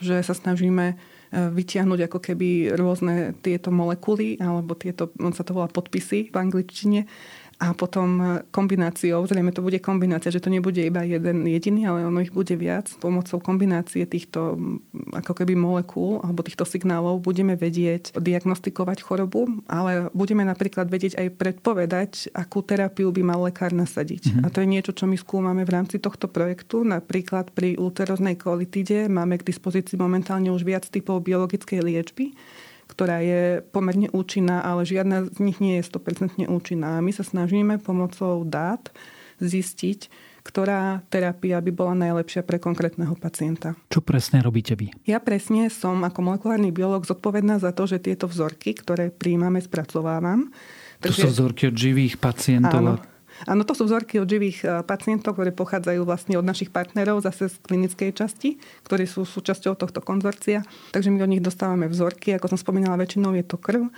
že 0.04 0.20
sa 0.20 0.36
snažíme 0.36 0.86
e, 0.92 0.96
vytiahnuť 1.32 2.12
ako 2.12 2.20
keby 2.20 2.76
rôzne 2.76 3.40
tieto 3.40 3.72
molekuly, 3.72 4.36
alebo 4.44 4.76
tieto, 4.76 5.16
on 5.24 5.32
sa 5.32 5.48
to 5.48 5.56
volá 5.56 5.72
podpisy 5.72 6.28
v 6.28 6.36
angličtine, 6.36 7.08
a 7.58 7.74
potom 7.74 8.22
e, 8.22 8.26
kombináciou, 8.54 9.26
zrejme 9.26 9.50
to 9.50 9.66
bude 9.66 9.82
kombinácia, 9.82 10.30
že 10.30 10.38
to 10.38 10.54
nebude 10.54 10.78
iba 10.78 11.02
jeden 11.02 11.42
jediný, 11.50 11.90
ale 11.90 12.06
ono 12.06 12.22
ich 12.22 12.30
bude 12.30 12.54
viac. 12.54 12.86
Pomocou 13.02 13.42
kombinácie 13.42 14.06
týchto 14.06 14.62
ako 15.18 15.34
keby 15.34 15.58
molekúl 15.58 16.22
alebo 16.22 16.46
týchto 16.46 16.70
signálov 16.70 17.18
budeme 17.26 17.58
vedieť 17.58 18.14
diagnostikovať 18.14 19.02
chorobu, 19.02 19.50
ale 19.66 20.14
budeme 20.14 20.46
napríklad 20.46 20.86
vedieť 20.86 21.18
aj 21.18 21.28
predpovedať, 21.34 22.12
akú 22.38 22.62
terapiu 22.62 23.10
by 23.10 23.22
mal 23.26 23.42
lekár 23.42 23.74
nasadiť. 23.74 24.30
Mm-hmm. 24.30 24.44
A 24.46 24.48
to 24.54 24.62
je 24.62 24.68
niečo, 24.70 24.94
čo 24.94 25.10
my 25.10 25.18
skúmame 25.18 25.66
v 25.66 25.74
rámci 25.74 25.98
tohto 25.98 26.30
projektu. 26.30 26.86
Napríklad 26.86 27.50
pri 27.58 27.74
ulceroznej 27.82 28.38
kolitide 28.38 29.10
máme 29.10 29.42
k 29.42 29.48
dispozícii 29.50 29.98
momentálne 29.98 30.54
už 30.54 30.62
viac 30.62 30.86
typov 30.86 31.26
biologickej 31.26 31.82
liečby 31.82 32.38
ktorá 32.88 33.20
je 33.22 33.62
pomerne 33.70 34.08
účinná, 34.16 34.64
ale 34.64 34.88
žiadna 34.88 35.28
z 35.28 35.40
nich 35.44 35.60
nie 35.60 35.78
je 35.80 35.88
100% 35.88 36.48
účinná. 36.48 37.04
My 37.04 37.12
sa 37.12 37.28
snažíme 37.28 37.78
pomocou 37.84 38.48
dát 38.48 38.90
zistiť, 39.38 40.10
ktorá 40.48 41.04
terapia 41.12 41.60
by 41.60 41.72
bola 41.76 41.94
najlepšia 42.08 42.48
pre 42.48 42.56
konkrétneho 42.56 43.12
pacienta. 43.20 43.76
Čo 43.92 44.00
presne 44.00 44.40
robíte 44.40 44.80
vy? 44.80 44.96
Ja 45.04 45.20
presne 45.20 45.68
som 45.68 46.00
ako 46.08 46.24
molekulárny 46.24 46.72
biolog 46.72 47.04
zodpovedná 47.04 47.60
za 47.60 47.76
to, 47.76 47.84
že 47.84 48.00
tieto 48.00 48.32
vzorky, 48.32 48.72
ktoré 48.72 49.12
príjmame, 49.12 49.60
spracovávam. 49.60 50.48
To 51.04 51.12
Takže... 51.12 51.28
sú 51.28 51.28
vzorky 51.36 51.68
od 51.68 51.76
živých 51.76 52.16
pacientov? 52.18 52.80
Áno. 52.80 53.17
Áno, 53.46 53.62
to 53.62 53.78
sú 53.78 53.86
vzorky 53.86 54.18
od 54.18 54.26
živých 54.26 54.66
e, 54.66 54.82
pacientov, 54.82 55.38
ktoré 55.38 55.54
pochádzajú 55.54 56.02
vlastne 56.02 56.42
od 56.42 56.46
našich 56.48 56.74
partnerov 56.74 57.22
zase 57.22 57.54
z 57.54 57.56
klinickej 57.62 58.10
časti, 58.18 58.58
ktorí 58.88 59.06
sú 59.06 59.28
súčasťou 59.28 59.78
tohto 59.78 60.02
konzorcia. 60.02 60.66
Takže 60.96 61.14
my 61.14 61.22
od 61.22 61.30
nich 61.30 61.46
dostávame 61.46 61.86
vzorky, 61.86 62.34
ako 62.34 62.56
som 62.56 62.58
spomínala, 62.58 62.98
väčšinou 62.98 63.38
je 63.38 63.46
to 63.46 63.62
krv, 63.62 63.94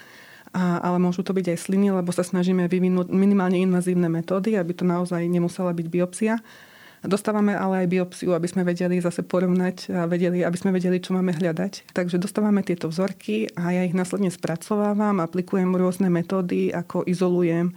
a, 0.52 0.84
ale 0.84 0.97
môžu 0.99 1.23
to 1.23 1.32
byť 1.32 1.56
aj 1.56 1.58
sliny, 1.69 1.88
lebo 1.95 2.12
sa 2.12 2.25
snažíme 2.25 2.67
vyvinúť 2.67 3.08
minimálne 3.13 3.63
invazívne 3.63 4.12
metódy, 4.12 4.60
aby 4.60 4.75
to 4.75 4.84
naozaj 4.84 5.23
nemusela 5.23 5.71
byť 5.71 5.88
biopsia. 5.88 6.36
Dostávame 6.99 7.56
ale 7.56 7.88
aj 7.88 7.91
biopsiu, 7.95 8.36
aby 8.36 8.52
sme 8.52 8.67
vedeli 8.67 8.99
zase 8.99 9.23
porovnať 9.23 9.88
a 9.95 10.04
vedeli, 10.04 10.43
aby 10.43 10.58
sme 10.60 10.75
vedeli, 10.75 10.99
čo 10.99 11.15
máme 11.15 11.32
hľadať. 11.32 11.95
Takže 11.95 12.19
dostávame 12.19 12.60
tieto 12.60 12.91
vzorky 12.91 13.47
a 13.56 13.71
ja 13.71 13.88
ich 13.88 13.95
následne 13.95 14.28
spracovávam, 14.28 15.23
aplikujem 15.23 15.71
rôzne 15.80 16.12
metódy, 16.12 16.75
ako 16.75 17.08
izolujem 17.08 17.71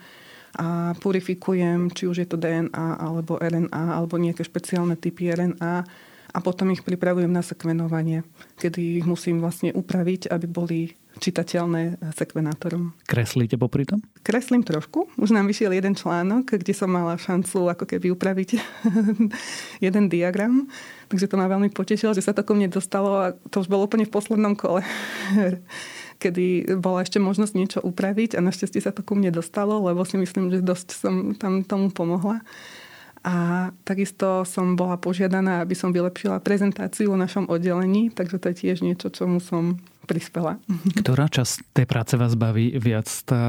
a 0.59 0.93
purifikujem, 1.01 1.93
či 1.93 2.05
už 2.05 2.17
je 2.25 2.29
to 2.29 2.37
DNA 2.37 3.01
alebo 3.01 3.41
RNA 3.41 3.85
alebo 3.97 4.21
nejaké 4.21 4.45
špeciálne 4.45 5.01
typy 5.01 5.33
RNA 5.33 5.85
a 6.33 6.39
potom 6.41 6.73
ich 6.73 6.81
pripravujem 6.81 7.29
na 7.29 7.45
sekvenovanie, 7.45 8.25
kedy 8.57 9.05
ich 9.05 9.07
musím 9.09 9.45
vlastne 9.45 9.73
upraviť, 9.77 10.33
aby 10.33 10.47
boli 10.49 10.81
čitateľné 11.21 12.01
sekvenátorom. 12.17 12.97
Kreslíte 13.05 13.61
popri 13.61 13.85
tom? 13.85 14.01
Kreslím 14.25 14.65
trošku. 14.65 15.13
Už 15.21 15.37
nám 15.37 15.45
vyšiel 15.45 15.77
jeden 15.77 15.93
článok, 15.93 16.57
kde 16.57 16.73
som 16.73 16.89
mala 16.89 17.21
šancu 17.21 17.69
ako 17.69 17.85
keby 17.85 18.17
upraviť 18.17 18.57
jeden 19.85 20.05
diagram. 20.09 20.73
Takže 21.13 21.29
to 21.29 21.37
ma 21.37 21.53
veľmi 21.53 21.69
potešilo, 21.69 22.17
že 22.17 22.25
sa 22.25 22.33
to 22.33 22.41
ku 22.41 22.57
mne 22.57 22.73
dostalo 22.73 23.11
a 23.21 23.37
to 23.53 23.61
už 23.61 23.69
bolo 23.69 23.85
úplne 23.85 24.09
v 24.09 24.15
poslednom 24.15 24.57
kole 24.57 24.81
kedy 26.23 26.79
bola 26.79 27.03
ešte 27.03 27.19
možnosť 27.19 27.53
niečo 27.59 27.79
upraviť 27.83 28.39
a 28.39 28.45
našťastie 28.47 28.79
sa 28.79 28.95
to 28.95 29.03
ku 29.03 29.19
mne 29.19 29.35
dostalo, 29.35 29.83
lebo 29.83 30.07
si 30.07 30.15
myslím, 30.15 30.55
že 30.55 30.63
dosť 30.63 30.89
som 30.95 31.15
tam 31.35 31.67
tomu 31.67 31.91
pomohla. 31.91 32.47
A 33.23 33.71
takisto 33.87 34.43
som 34.43 34.75
bola 34.75 34.99
požiadaná, 34.99 35.63
aby 35.63 35.79
som 35.79 35.95
vylepšila 35.95 36.43
prezentáciu 36.43 37.15
o 37.15 37.19
našom 37.19 37.47
oddelení, 37.47 38.11
takže 38.11 38.43
to 38.43 38.51
je 38.51 38.57
tiež 38.67 38.83
niečo, 38.83 39.15
čomu 39.15 39.39
som 39.39 39.79
prispela. 40.11 40.59
Ktorá 41.07 41.31
časť 41.31 41.71
tej 41.71 41.87
práce 41.87 42.19
vás 42.19 42.35
baví 42.35 42.75
viac? 42.75 43.07
Tá 43.23 43.45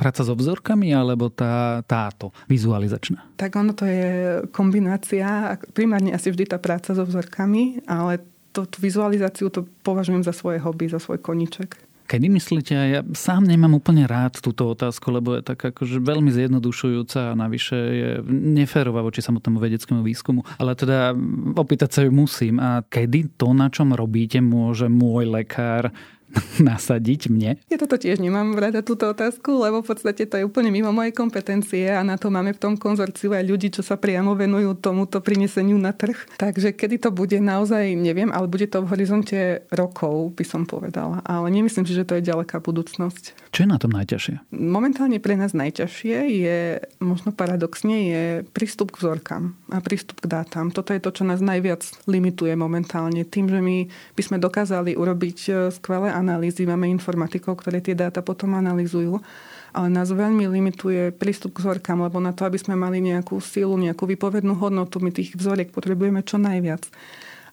práca 0.00 0.24
s 0.24 0.32
obzorkami 0.32 0.96
alebo 0.96 1.28
tá, 1.28 1.84
táto 1.84 2.32
vizualizačná? 2.48 3.36
Tak 3.36 3.52
ono 3.60 3.76
to 3.76 3.84
je 3.84 4.40
kombinácia. 4.48 5.60
Primárne 5.76 6.16
asi 6.16 6.32
vždy 6.32 6.48
tá 6.48 6.56
práca 6.56 6.96
so 6.96 7.04
vzorkami, 7.04 7.84
ale 7.84 8.24
tú 8.56 8.78
vizualizáciu 8.80 9.52
to 9.52 9.68
považujem 9.84 10.24
za 10.24 10.32
svoje 10.32 10.64
hobby, 10.64 10.88
za 10.88 11.02
svoj 11.02 11.20
koniček. 11.20 11.76
Kedy 12.04 12.28
myslíte, 12.28 12.72
ja 12.76 13.00
sám 13.16 13.48
nemám 13.48 13.80
úplne 13.80 14.04
rád 14.04 14.36
túto 14.44 14.68
otázku, 14.68 15.08
lebo 15.08 15.40
je 15.40 15.42
tak 15.42 15.72
akože 15.72 16.04
veľmi 16.04 16.28
zjednodušujúca 16.28 17.32
a 17.32 17.38
navyše 17.38 17.76
je 17.76 18.10
neférová 18.28 19.00
voči 19.00 19.24
samotnému 19.24 19.56
vedeckému 19.56 20.04
výskumu. 20.04 20.44
Ale 20.60 20.76
teda 20.76 21.16
opýtať 21.56 21.90
sa 21.96 22.00
ju 22.04 22.12
musím. 22.12 22.60
A 22.60 22.84
kedy 22.84 23.40
to, 23.40 23.56
na 23.56 23.72
čom 23.72 23.96
robíte, 23.96 24.44
môže 24.44 24.84
môj 24.92 25.32
lekár 25.32 25.96
nasadiť 26.68 27.30
mne? 27.30 27.56
Ja 27.70 27.76
toto 27.80 27.98
tiež 27.98 28.22
nemám 28.22 28.54
rada 28.58 28.80
túto 28.84 29.10
otázku, 29.10 29.54
lebo 29.58 29.82
v 29.82 29.88
podstate 29.90 30.26
to 30.26 30.38
je 30.38 30.46
úplne 30.46 30.70
mimo 30.70 30.90
mojej 30.90 31.14
kompetencie 31.14 31.90
a 31.90 32.02
na 32.02 32.18
to 32.18 32.30
máme 32.30 32.54
v 32.54 32.60
tom 32.60 32.74
konzorciu 32.78 33.34
aj 33.34 33.44
ľudí, 33.46 33.68
čo 33.74 33.82
sa 33.82 33.98
priamo 33.98 34.34
venujú 34.34 34.78
tomuto 34.78 35.18
prineseniu 35.22 35.78
na 35.78 35.94
trh. 35.94 36.16
Takže 36.38 36.74
kedy 36.74 37.02
to 37.02 37.10
bude 37.10 37.36
naozaj, 37.38 37.94
neviem, 37.94 38.30
ale 38.30 38.50
bude 38.50 38.66
to 38.70 38.82
v 38.82 38.90
horizonte 38.90 39.38
rokov, 39.70 40.34
by 40.34 40.44
som 40.46 40.62
povedala. 40.66 41.22
Ale 41.26 41.50
nemyslím 41.50 41.86
si, 41.86 41.94
že 41.96 42.06
to 42.06 42.18
je 42.18 42.26
ďaleká 42.26 42.60
budúcnosť. 42.62 43.54
Čo 43.54 43.62
je 43.64 43.68
na 43.70 43.78
tom 43.78 43.94
najťažšie? 43.94 44.50
Momentálne 44.50 45.22
pre 45.22 45.38
nás 45.38 45.54
najťažšie 45.54 46.16
je, 46.42 46.58
možno 46.98 47.30
paradoxne, 47.30 47.96
je 48.10 48.24
prístup 48.50 48.90
k 48.90 49.00
vzorkám 49.02 49.54
a 49.70 49.78
prístup 49.78 50.18
k 50.18 50.30
dátam. 50.30 50.74
Toto 50.74 50.90
je 50.90 50.98
to, 50.98 51.10
čo 51.14 51.22
nás 51.22 51.38
najviac 51.38 51.86
limituje 52.10 52.54
momentálne. 52.58 53.22
Tým, 53.22 53.46
že 53.46 53.60
my 53.62 53.76
by 54.18 54.22
sme 54.22 54.36
dokázali 54.42 54.98
urobiť 54.98 55.38
e, 55.46 55.52
skvelé 55.70 56.10
analýzy, 56.24 56.64
máme 56.64 56.88
informatikov, 56.88 57.60
ktoré 57.60 57.84
tie 57.84 57.92
dáta 57.92 58.24
potom 58.24 58.56
analýzujú, 58.56 59.20
ale 59.76 59.88
nás 59.92 60.08
veľmi 60.08 60.48
limituje 60.48 61.12
prístup 61.12 61.60
k 61.60 61.68
vzorkám, 61.68 62.00
lebo 62.00 62.16
na 62.24 62.32
to, 62.32 62.48
aby 62.48 62.56
sme 62.56 62.72
mali 62.72 63.04
nejakú 63.04 63.36
silu, 63.44 63.76
nejakú 63.76 64.08
vypovednú 64.08 64.56
hodnotu, 64.56 65.04
my 65.04 65.12
tých 65.12 65.36
vzoriek 65.36 65.68
potrebujeme 65.68 66.24
čo 66.24 66.40
najviac. 66.40 66.88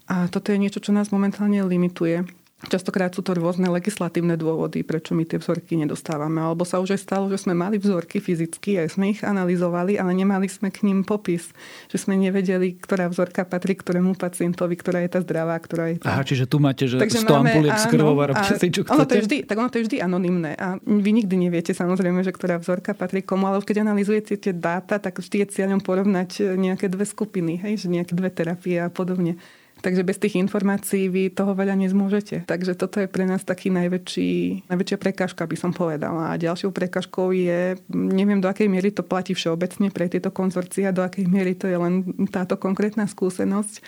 A 0.07 0.31
toto 0.31 0.55
je 0.55 0.61
niečo, 0.61 0.79
čo 0.79 0.95
nás 0.95 1.11
momentálne 1.11 1.59
limituje. 1.67 2.23
Častokrát 2.61 3.09
sú 3.09 3.25
to 3.25 3.33
rôzne 3.33 3.65
legislatívne 3.73 4.37
dôvody, 4.37 4.85
prečo 4.85 5.17
my 5.17 5.25
tie 5.25 5.41
vzorky 5.41 5.81
nedostávame. 5.81 6.37
Alebo 6.37 6.61
sa 6.61 6.77
už 6.77 6.93
aj 6.93 7.01
stalo, 7.01 7.25
že 7.25 7.41
sme 7.41 7.57
mali 7.57 7.81
vzorky 7.81 8.21
fyzicky, 8.21 8.77
aj 8.77 8.97
sme 8.99 9.17
ich 9.17 9.25
analyzovali, 9.25 9.97
ale 9.97 10.13
nemali 10.13 10.45
sme 10.45 10.69
k 10.69 10.85
ním 10.85 11.01
popis. 11.01 11.49
Že 11.89 11.97
sme 11.97 12.13
nevedeli, 12.21 12.77
ktorá 12.77 13.09
vzorka 13.09 13.49
patrí 13.49 13.73
ktorému 13.73 14.13
pacientovi, 14.13 14.77
ktorá 14.77 15.01
je 15.01 15.09
tá 15.09 15.19
zdravá, 15.25 15.57
ktorá 15.57 15.89
je 15.89 16.05
tá... 16.05 16.13
Aha, 16.13 16.21
čiže 16.21 16.45
tu 16.45 16.61
máte, 16.61 16.85
že 16.85 17.01
Takže 17.01 17.25
100 17.25 17.41
ampuliek 17.41 17.77
s 17.81 17.85
krvou 17.89 18.13
a 18.21 18.25
robíte 18.29 18.53
si, 18.61 18.67
čo 18.69 18.85
chcete? 18.85 18.93
Ono 18.93 19.05
to, 19.09 19.13
je 19.17 19.23
vždy, 19.25 19.37
tak 19.49 19.55
ono 19.57 19.69
to 19.73 19.77
je 19.81 19.85
vždy 19.89 19.97
anonimné. 19.97 20.51
A 20.61 20.67
vy 20.77 21.09
nikdy 21.17 21.35
neviete 21.41 21.73
samozrejme, 21.73 22.21
že 22.21 22.29
ktorá 22.29 22.61
vzorka 22.61 22.93
patrí 22.93 23.25
komu, 23.25 23.49
ale 23.49 23.65
keď 23.65 23.81
analyzujete 23.89 24.37
tie 24.37 24.53
dáta, 24.53 25.01
tak 25.01 25.17
vždy 25.17 25.45
je 25.45 25.47
cieľom 25.49 25.81
porovnať 25.81 26.53
nejaké 26.53 26.93
dve 26.93 27.09
skupiny, 27.09 27.57
hej, 27.57 27.85
že 27.85 27.87
nejaké 27.89 28.13
dve 28.13 28.29
terapie 28.29 28.77
a 28.77 28.93
podobne. 28.93 29.41
Takže 29.81 30.05
bez 30.05 30.21
tých 30.21 30.37
informácií 30.37 31.09
vy 31.09 31.33
toho 31.33 31.57
veľa 31.57 31.73
nezmôžete. 31.73 32.45
Takže 32.45 32.77
toto 32.77 33.01
je 33.01 33.09
pre 33.09 33.25
nás 33.25 33.41
taký 33.41 33.73
najväčší, 33.73 34.69
najväčšia 34.69 34.97
prekážka, 35.01 35.49
by 35.49 35.57
som 35.57 35.73
povedala. 35.73 36.37
A 36.37 36.39
ďalšou 36.39 36.69
prekážkou 36.69 37.33
je, 37.33 37.81
neviem 37.89 38.37
do 38.37 38.45
akej 38.45 38.69
miery 38.69 38.93
to 38.93 39.01
platí 39.01 39.33
všeobecne 39.33 39.89
pre 39.89 40.05
tieto 40.05 40.29
konzorcia, 40.29 40.93
do 40.93 41.01
akej 41.01 41.25
miery 41.25 41.57
to 41.57 41.65
je 41.65 41.77
len 41.81 42.05
táto 42.29 42.61
konkrétna 42.61 43.09
skúsenosť, 43.09 43.81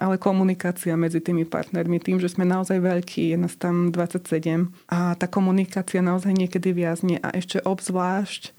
ale 0.00 0.16
komunikácia 0.16 0.96
medzi 0.96 1.20
tými 1.20 1.44
partnermi. 1.44 2.00
Tým, 2.00 2.16
že 2.16 2.32
sme 2.32 2.48
naozaj 2.48 2.80
veľkí, 2.80 3.32
je 3.32 3.36
nás 3.36 3.52
tam 3.60 3.92
27 3.92 4.72
a 4.88 5.16
tá 5.20 5.28
komunikácia 5.28 6.00
naozaj 6.00 6.32
niekedy 6.32 6.72
viazne 6.72 7.20
a 7.20 7.32
ešte 7.36 7.60
obzvlášť 7.60 8.55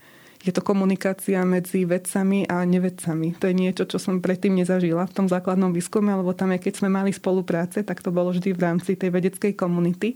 je 0.48 0.56
to 0.56 0.64
komunikácia 0.64 1.44
medzi 1.44 1.84
vedcami 1.84 2.48
a 2.48 2.64
nevedcami. 2.64 3.36
To 3.38 3.52
je 3.52 3.56
niečo, 3.56 3.84
čo 3.84 4.00
som 4.00 4.24
predtým 4.24 4.56
nezažila 4.56 5.04
v 5.04 5.16
tom 5.16 5.28
základnom 5.28 5.76
výskume, 5.76 6.16
lebo 6.16 6.32
tam, 6.32 6.56
keď 6.56 6.80
sme 6.80 6.88
mali 6.88 7.12
spolupráce, 7.12 7.84
tak 7.84 8.00
to 8.00 8.16
bolo 8.16 8.32
vždy 8.32 8.56
v 8.56 8.64
rámci 8.64 8.96
tej 8.96 9.12
vedeckej 9.12 9.60
komunity. 9.60 10.16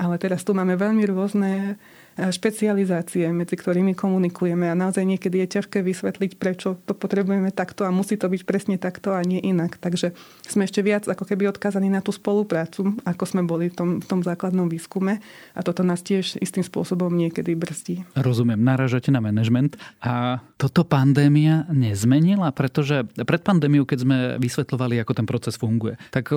Ale 0.00 0.16
teraz 0.16 0.44
tu 0.44 0.56
máme 0.56 0.76
veľmi 0.76 1.04
rôzne 1.08 1.76
špecializácie, 2.16 3.28
medzi 3.28 3.54
ktorými 3.60 3.92
komunikujeme 3.92 4.72
a 4.72 4.78
naozaj 4.78 5.04
niekedy 5.04 5.44
je 5.44 5.60
ťažké 5.60 5.84
vysvetliť, 5.84 6.40
prečo 6.40 6.80
to 6.88 6.96
potrebujeme 6.96 7.52
takto 7.52 7.84
a 7.84 7.92
musí 7.92 8.16
to 8.16 8.32
byť 8.32 8.42
presne 8.48 8.76
takto 8.80 9.12
a 9.12 9.20
nie 9.20 9.36
inak. 9.40 9.76
Takže 9.76 10.16
sme 10.48 10.64
ešte 10.64 10.80
viac 10.80 11.04
ako 11.04 11.28
keby 11.28 11.52
odkázaní 11.52 11.92
na 11.92 12.00
tú 12.00 12.16
spoluprácu, 12.16 12.96
ako 13.04 13.24
sme 13.28 13.42
boli 13.44 13.68
v 13.68 13.76
tom, 13.76 13.90
v 14.00 14.06
tom 14.08 14.20
základnom 14.24 14.72
výskume 14.72 15.20
a 15.52 15.60
toto 15.60 15.84
nás 15.84 16.00
tiež 16.00 16.40
istým 16.40 16.64
spôsobom 16.64 17.12
niekedy 17.12 17.52
brzdí. 17.52 18.08
Rozumiem, 18.16 18.64
naražate 18.64 19.12
na 19.12 19.20
management 19.20 19.76
a 20.00 20.40
toto 20.56 20.88
pandémia 20.88 21.68
nezmenila, 21.68 22.48
pretože 22.56 23.04
pred 23.12 23.44
pandémiou, 23.44 23.84
keď 23.84 23.98
sme 24.00 24.16
vysvetľovali, 24.40 25.04
ako 25.04 25.12
ten 25.12 25.26
proces 25.28 25.60
funguje, 25.60 26.00
tak 26.08 26.32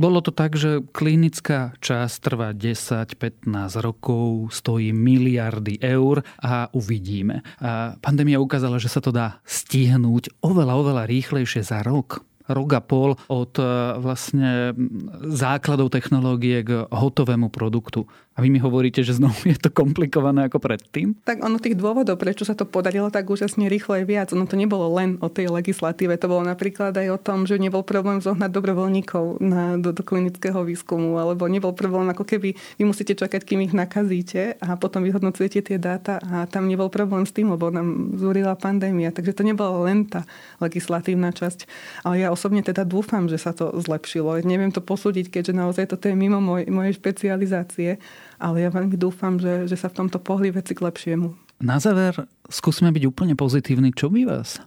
bolo 0.00 0.24
to 0.24 0.32
tak, 0.34 0.58
že 0.58 0.82
klinická 0.90 1.76
časť 1.78 2.16
trvá 2.24 2.50
10-15 2.56 3.46
rokov, 3.78 4.50
stojí 4.50 4.90
mil 4.90 5.20
miliardy 5.20 5.76
eur 5.84 6.24
a 6.40 6.72
uvidíme. 6.72 7.44
A 7.60 7.94
pandémia 8.00 8.40
ukázala, 8.40 8.80
že 8.80 8.88
sa 8.88 9.04
to 9.04 9.12
dá 9.12 9.44
stihnúť 9.44 10.40
oveľa, 10.40 10.74
oveľa 10.80 11.04
rýchlejšie 11.04 11.60
za 11.60 11.84
rok 11.84 12.24
rok 12.50 12.70
a 12.74 12.82
pol 12.82 13.14
od 13.30 13.54
e, 13.62 13.64
vlastne 14.02 14.74
základov 15.22 15.94
technológie 15.94 16.66
k 16.66 16.82
hotovému 16.90 17.46
produktu. 17.46 18.10
A 18.40 18.48
vy 18.48 18.48
mi 18.48 18.56
hovoríte, 18.56 19.04
že 19.04 19.20
znovu 19.20 19.52
je 19.52 19.60
to 19.60 19.68
komplikované 19.68 20.48
ako 20.48 20.64
predtým? 20.64 21.12
Tak 21.28 21.44
ono 21.44 21.60
tých 21.60 21.76
dôvodov, 21.76 22.16
prečo 22.16 22.48
sa 22.48 22.56
to 22.56 22.64
podarilo 22.64 23.12
tak 23.12 23.28
úžasne 23.28 23.68
rýchlo 23.68 24.00
je 24.00 24.08
viac. 24.08 24.32
Ono 24.32 24.48
to 24.48 24.56
nebolo 24.56 24.88
len 24.96 25.20
o 25.20 25.28
tej 25.28 25.52
legislatíve, 25.52 26.16
to 26.16 26.24
bolo 26.24 26.48
napríklad 26.48 26.96
aj 26.96 27.08
o 27.12 27.18
tom, 27.20 27.44
že 27.44 27.60
nebol 27.60 27.84
problém 27.84 28.24
zohnať 28.24 28.48
dobrovoľníkov 28.48 29.44
na, 29.44 29.76
do, 29.76 29.92
do 29.92 30.00
klinického 30.00 30.56
výskumu, 30.64 31.20
alebo 31.20 31.44
nebol 31.52 31.76
problém 31.76 32.08
ako 32.08 32.24
keby 32.24 32.56
vy 32.56 32.82
musíte 32.88 33.12
čakať, 33.12 33.44
kým 33.44 33.60
ich 33.60 33.76
nakazíte 33.76 34.56
a 34.56 34.72
potom 34.80 35.04
vyhodnocujete 35.04 35.60
tie 35.60 35.76
dáta 35.76 36.16
a 36.24 36.48
tam 36.48 36.64
nebol 36.64 36.88
problém 36.88 37.28
s 37.28 37.36
tým, 37.36 37.52
lebo 37.52 37.68
nám 37.68 38.16
zúrila 38.16 38.56
pandémia. 38.56 39.12
Takže 39.12 39.36
to 39.36 39.44
nebola 39.44 39.84
len 39.84 40.08
tá 40.08 40.24
legislatívna 40.64 41.36
časť. 41.36 41.68
Ale 42.08 42.24
ja 42.24 42.32
osobne 42.32 42.64
teda 42.64 42.88
dúfam, 42.88 43.28
že 43.28 43.36
sa 43.36 43.52
to 43.52 43.76
zlepšilo. 43.76 44.40
Neviem 44.40 44.72
to 44.72 44.80
posúdiť, 44.80 45.28
keďže 45.28 45.52
naozaj 45.52 45.92
toto 45.92 46.08
je 46.08 46.16
mimo 46.16 46.40
moj, 46.40 46.64
mojej 46.72 46.96
špecializácie 46.96 48.00
ale 48.40 48.64
ja 48.64 48.70
veľmi 48.72 48.96
dúfam, 48.96 49.36
že, 49.36 49.68
že 49.68 49.76
sa 49.76 49.92
v 49.92 50.02
tomto 50.04 50.16
pohli 50.18 50.48
veci 50.48 50.72
k 50.72 50.80
lepšiemu. 50.80 51.36
Na 51.60 51.76
záver 51.76 52.24
skúsme 52.48 52.88
byť 52.88 53.04
úplne 53.04 53.36
pozitívny. 53.36 53.92
Čo 53.92 54.08
by 54.08 54.24
vás 54.24 54.64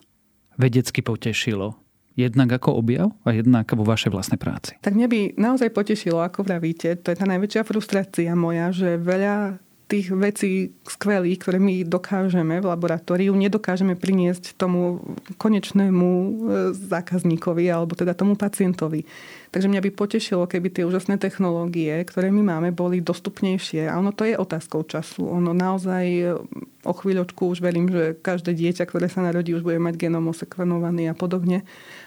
vedecky 0.62 1.02
potešilo? 1.02 1.74
Jednak 2.14 2.62
ako 2.62 2.78
objav 2.78 3.10
a 3.26 3.34
jednak 3.34 3.74
vo 3.74 3.82
vašej 3.82 4.14
vlastnej 4.14 4.38
práci. 4.38 4.78
Tak 4.86 4.94
mňa 4.94 5.08
by 5.10 5.20
naozaj 5.34 5.74
potešilo, 5.74 6.22
ako 6.22 6.46
vravíte. 6.46 6.94
To 7.02 7.10
je 7.10 7.18
tá 7.18 7.26
najväčšia 7.26 7.66
frustrácia 7.66 8.38
moja, 8.38 8.70
že 8.70 9.02
veľa 9.02 9.58
tých 9.94 10.10
vecí 10.10 10.74
skvelých, 10.90 11.38
ktoré 11.46 11.62
my 11.62 11.86
dokážeme 11.86 12.58
v 12.58 12.66
laboratóriu, 12.66 13.38
nedokážeme 13.38 13.94
priniesť 13.94 14.58
tomu 14.58 15.06
konečnému 15.38 16.10
e, 16.10 16.30
zákazníkovi 16.74 17.70
alebo 17.70 17.94
teda 17.94 18.18
tomu 18.18 18.34
pacientovi. 18.34 19.06
Takže 19.54 19.70
mňa 19.70 19.86
by 19.86 19.92
potešilo, 19.94 20.50
keby 20.50 20.74
tie 20.74 20.84
úžasné 20.90 21.22
technológie, 21.22 21.94
ktoré 22.10 22.34
my 22.34 22.42
máme, 22.42 22.70
boli 22.74 23.06
dostupnejšie. 23.06 23.86
A 23.86 24.02
ono 24.02 24.10
to 24.10 24.26
je 24.26 24.34
otázkou 24.34 24.82
času. 24.82 25.30
Ono 25.30 25.54
naozaj 25.54 26.06
e, 26.10 26.42
o 26.82 26.94
chvíľočku 26.98 27.54
už 27.54 27.62
verím, 27.62 27.86
že 27.86 28.18
každé 28.18 28.58
dieťa, 28.58 28.90
ktoré 28.90 29.06
sa 29.14 29.22
narodí, 29.22 29.54
už 29.54 29.62
bude 29.62 29.78
mať 29.78 30.10
genom 30.10 30.26
osekvenovaný 30.34 31.14
a 31.14 31.16
podobne. 31.16 31.62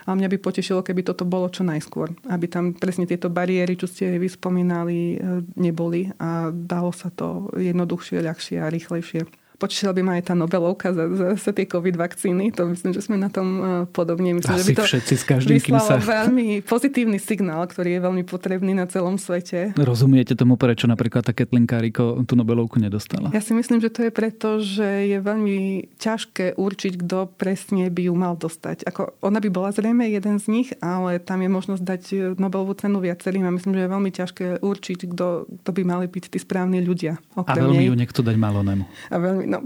A 0.06 0.14
mňa 0.14 0.30
by 0.30 0.38
potešilo, 0.38 0.86
keby 0.86 1.02
toto 1.02 1.26
bolo 1.26 1.50
čo 1.50 1.66
najskôr. 1.66 2.14
Aby 2.30 2.46
tam 2.46 2.64
presne 2.78 3.10
tieto 3.10 3.26
bariéry, 3.26 3.74
čo 3.74 3.90
ste 3.90 4.22
vyspomínali, 4.22 4.98
e, 5.14 5.16
neboli 5.58 6.06
a 6.22 6.54
dalo 6.54 6.94
sa 6.94 7.10
to 7.10 7.50
jednoduchšie, 7.58 8.22
ľahšie 8.22 8.62
a 8.62 8.70
rýchlejšie. 8.70 9.45
Potešila 9.56 9.96
by 9.96 10.02
ma 10.04 10.12
aj 10.20 10.32
tá 10.32 10.34
Nobelovka 10.36 10.92
za, 10.92 11.08
za, 11.16 11.26
za 11.36 11.50
tie 11.56 11.64
COVID 11.64 11.96
vakcíny. 11.96 12.52
To 12.54 12.68
myslím, 12.68 12.92
že 12.92 13.00
sme 13.00 13.16
na 13.16 13.32
tom 13.32 13.48
e, 13.56 13.62
podobne. 13.88 14.36
Myslím, 14.36 14.52
Asi 14.52 14.60
že 14.60 14.68
by 14.68 14.76
to 14.76 14.84
všetci 14.84 15.14
s 15.16 15.24
každým, 15.24 15.58
kým 15.64 15.80
sa... 15.80 15.96
veľmi 15.96 16.60
pozitívny 16.60 17.16
signál, 17.16 17.64
ktorý 17.64 17.96
je 17.96 18.00
veľmi 18.04 18.22
potrebný 18.28 18.76
na 18.76 18.84
celom 18.84 19.16
svete. 19.16 19.72
Rozumiete 19.80 20.36
tomu, 20.36 20.60
prečo 20.60 20.84
napríklad 20.84 21.24
tá 21.24 21.32
Kathleen 21.32 21.64
Kariko 21.64 22.20
tú 22.28 22.36
Nobelovku 22.36 22.76
nedostala? 22.76 23.32
Ja 23.32 23.40
si 23.40 23.56
myslím, 23.56 23.80
že 23.80 23.88
to 23.88 24.04
je 24.04 24.12
preto, 24.12 24.60
že 24.60 25.08
je 25.08 25.18
veľmi 25.18 25.88
ťažké 25.96 26.60
určiť, 26.60 26.92
kto 27.00 27.32
presne 27.40 27.88
by 27.88 28.12
ju 28.12 28.14
mal 28.14 28.36
dostať. 28.36 28.84
Ako, 28.84 29.16
ona 29.24 29.40
by 29.40 29.48
bola 29.48 29.72
zrejme 29.72 30.04
jeden 30.04 30.36
z 30.36 30.46
nich, 30.52 30.68
ale 30.84 31.16
tam 31.16 31.40
je 31.40 31.48
možnosť 31.48 31.82
dať 31.82 32.02
Nobelovú 32.36 32.76
cenu 32.76 33.00
viacerým 33.00 33.48
a 33.48 33.54
myslím, 33.56 33.72
že 33.72 33.88
je 33.88 33.90
veľmi 33.90 34.10
ťažké 34.12 34.46
určiť, 34.60 34.98
kto, 35.16 35.26
kto 35.64 35.70
by 35.72 35.82
mali 35.88 36.06
byť 36.06 36.24
tí 36.28 36.38
správni 36.38 36.84
ľudia. 36.84 37.16
A 37.38 37.56
veľmi 37.56 37.80
nej. 37.80 37.88
ju 37.88 37.94
niekto 37.96 38.20
dať 38.20 38.36
Malonemu. 38.36 38.84
A 39.08 39.16
veľmi 39.16 39.45
no 39.46 39.62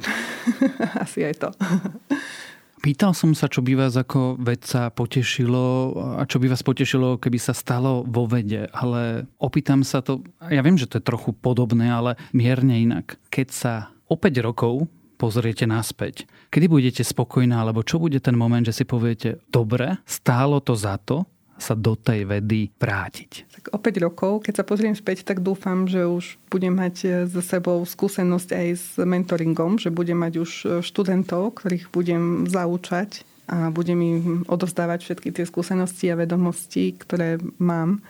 asi 1.04 1.24
aj 1.24 1.34
to. 1.40 1.48
Pýtal 2.80 3.12
som 3.12 3.36
sa, 3.36 3.44
čo 3.44 3.60
by 3.60 3.76
vás 3.76 3.92
ako 3.92 4.40
vedca 4.40 4.88
potešilo 4.88 5.92
a 6.16 6.24
čo 6.24 6.40
by 6.40 6.48
vás 6.48 6.64
potešilo, 6.64 7.20
keby 7.20 7.36
sa 7.36 7.52
stalo 7.52 8.08
vo 8.08 8.24
vede, 8.24 8.72
ale 8.72 9.28
opýtam 9.36 9.84
sa 9.84 10.00
to, 10.00 10.24
ja 10.48 10.64
viem, 10.64 10.80
že 10.80 10.88
to 10.88 10.96
je 10.96 11.04
trochu 11.04 11.36
podobné, 11.36 11.92
ale 11.92 12.16
mierne 12.32 12.80
inak. 12.80 13.20
Keď 13.28 13.48
sa 13.52 13.72
o 14.08 14.16
5 14.16 14.32
rokov 14.40 14.88
pozriete 15.20 15.68
naspäť, 15.68 16.24
kedy 16.48 16.72
budete 16.72 17.04
spokojná, 17.04 17.60
alebo 17.60 17.84
čo 17.84 18.00
bude 18.00 18.16
ten 18.16 18.32
moment, 18.32 18.64
že 18.64 18.72
si 18.72 18.84
poviete, 18.88 19.44
dobre, 19.52 20.00
stálo 20.08 20.64
to 20.64 20.72
za 20.72 20.96
to, 20.96 21.28
sa 21.60 21.76
do 21.76 21.94
tej 21.94 22.24
vedy 22.24 22.72
vrátiť? 22.80 23.60
Tak 23.60 23.64
o 23.70 23.78
5 23.78 24.06
rokov, 24.06 24.32
keď 24.48 24.60
sa 24.60 24.64
pozriem 24.64 24.96
späť, 24.96 25.22
tak 25.28 25.44
dúfam, 25.44 25.84
že 25.84 26.08
už 26.08 26.40
budem 26.48 26.72
mať 26.72 27.28
za 27.28 27.42
sebou 27.44 27.84
skúsenosť 27.84 28.48
aj 28.56 28.68
s 28.72 28.86
mentoringom, 28.96 29.76
že 29.76 29.92
budem 29.92 30.16
mať 30.16 30.32
už 30.40 30.50
študentov, 30.80 31.60
ktorých 31.60 31.92
budem 31.92 32.48
zaučať 32.48 33.28
a 33.50 33.68
budem 33.68 33.98
im 34.00 34.20
odovzdávať 34.48 35.04
všetky 35.04 35.28
tie 35.34 35.44
skúsenosti 35.44 36.08
a 36.08 36.18
vedomosti, 36.18 36.96
ktoré 36.96 37.36
mám 37.60 38.00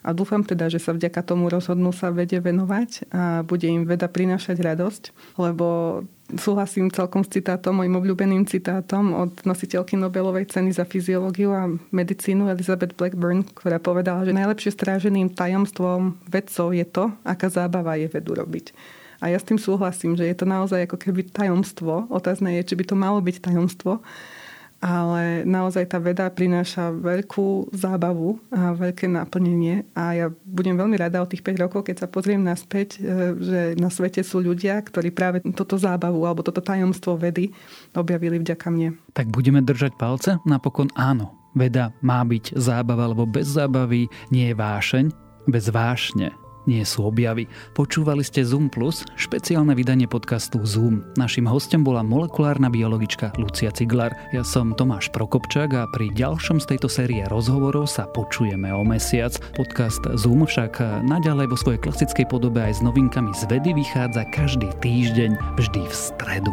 A 0.00 0.16
dúfam 0.16 0.40
teda, 0.40 0.72
že 0.72 0.80
sa 0.80 0.96
vďaka 0.96 1.20
tomu 1.20 1.52
rozhodnú 1.52 1.92
sa 1.92 2.08
vede 2.08 2.40
venovať 2.40 3.12
a 3.12 3.44
bude 3.44 3.68
im 3.68 3.84
veda 3.84 4.08
prinášať 4.08 4.56
radosť, 4.56 5.02
lebo 5.36 6.00
súhlasím 6.36 6.92
celkom 6.92 7.26
s 7.26 7.32
citátom, 7.32 7.80
mojim 7.80 7.96
obľúbeným 7.98 8.44
citátom 8.46 9.16
od 9.16 9.32
nositeľky 9.42 9.98
Nobelovej 9.98 10.46
ceny 10.50 10.70
za 10.70 10.86
fyziológiu 10.86 11.50
a 11.50 11.66
medicínu 11.90 12.46
Elizabeth 12.52 12.94
Blackburn, 12.94 13.42
ktorá 13.56 13.82
povedala, 13.82 14.22
že 14.22 14.36
najlepšie 14.36 14.76
stráženým 14.76 15.34
tajomstvom 15.34 16.20
vedcov 16.28 16.76
je 16.76 16.86
to, 16.86 17.10
aká 17.26 17.50
zábava 17.50 17.98
je 17.98 18.06
vedu 18.06 18.36
robiť. 18.36 18.70
A 19.20 19.28
ja 19.28 19.36
s 19.36 19.44
tým 19.44 19.60
súhlasím, 19.60 20.16
že 20.16 20.24
je 20.24 20.36
to 20.36 20.48
naozaj 20.48 20.88
ako 20.88 20.96
keby 20.96 21.28
tajomstvo. 21.28 22.08
Otázne 22.08 22.56
je, 22.56 22.72
či 22.72 22.74
by 22.76 22.84
to 22.88 22.96
malo 22.96 23.20
byť 23.20 23.36
tajomstvo 23.52 24.00
ale 24.80 25.44
naozaj 25.44 25.92
tá 25.92 26.00
veda 26.00 26.24
prináša 26.32 26.88
veľkú 26.88 27.68
zábavu 27.76 28.40
a 28.48 28.72
veľké 28.72 29.12
naplnenie 29.12 29.84
a 29.92 30.16
ja 30.16 30.26
budem 30.48 30.72
veľmi 30.74 30.96
rada 30.96 31.20
o 31.20 31.28
tých 31.28 31.44
5 31.44 31.64
rokov, 31.68 31.80
keď 31.84 32.04
sa 32.04 32.08
pozriem 32.08 32.40
naspäť, 32.40 32.96
e, 32.96 33.36
že 33.36 33.60
na 33.76 33.92
svete 33.92 34.24
sú 34.24 34.40
ľudia, 34.40 34.80
ktorí 34.80 35.12
práve 35.12 35.44
toto 35.52 35.76
zábavu 35.76 36.24
alebo 36.24 36.40
toto 36.40 36.64
tajomstvo 36.64 37.20
vedy 37.20 37.52
objavili 37.92 38.40
vďaka 38.40 38.66
mne. 38.72 38.96
Tak 39.12 39.28
budeme 39.28 39.60
držať 39.60 40.00
palce? 40.00 40.40
Napokon 40.48 40.88
áno. 40.96 41.36
Veda 41.52 41.92
má 42.00 42.22
byť 42.24 42.56
zábava, 42.56 43.10
alebo 43.10 43.26
bez 43.26 43.52
zábavy 43.52 44.06
nie 44.30 44.48
je 44.48 44.56
vášeň, 44.56 45.04
bez 45.50 45.66
vášne 45.68 46.39
nie 46.68 46.82
sú 46.84 47.08
objavy. 47.08 47.48
Počúvali 47.72 48.24
ste 48.24 48.44
Zoom 48.44 48.72
Plus, 48.72 49.06
špeciálne 49.16 49.72
vydanie 49.72 50.08
podcastu 50.10 50.60
Zoom. 50.64 51.04
Našim 51.16 51.48
hostom 51.48 51.84
bola 51.84 52.04
molekulárna 52.04 52.68
biologička 52.68 53.32
Lucia 53.38 53.70
Ciglar. 53.70 54.12
Ja 54.34 54.44
som 54.44 54.76
Tomáš 54.76 55.12
Prokopčák 55.12 55.70
a 55.76 55.88
pri 55.92 56.12
ďalšom 56.12 56.58
z 56.60 56.76
tejto 56.76 56.88
série 56.90 57.24
rozhovorov 57.28 57.86
sa 57.88 58.08
počujeme 58.10 58.72
o 58.74 58.82
mesiac. 58.82 59.36
Podcast 59.56 60.02
Zoom 60.16 60.44
však 60.48 61.04
naďalej 61.04 61.46
vo 61.52 61.56
svojej 61.56 61.80
klasickej 61.80 62.26
podobe 62.28 62.64
aj 62.64 62.78
s 62.78 62.84
novinkami 62.84 63.32
z 63.36 63.44
vedy 63.48 63.76
vychádza 63.76 64.24
každý 64.32 64.72
týždeň, 64.80 65.36
vždy 65.60 65.82
v 65.84 65.94
stredu. 65.94 66.52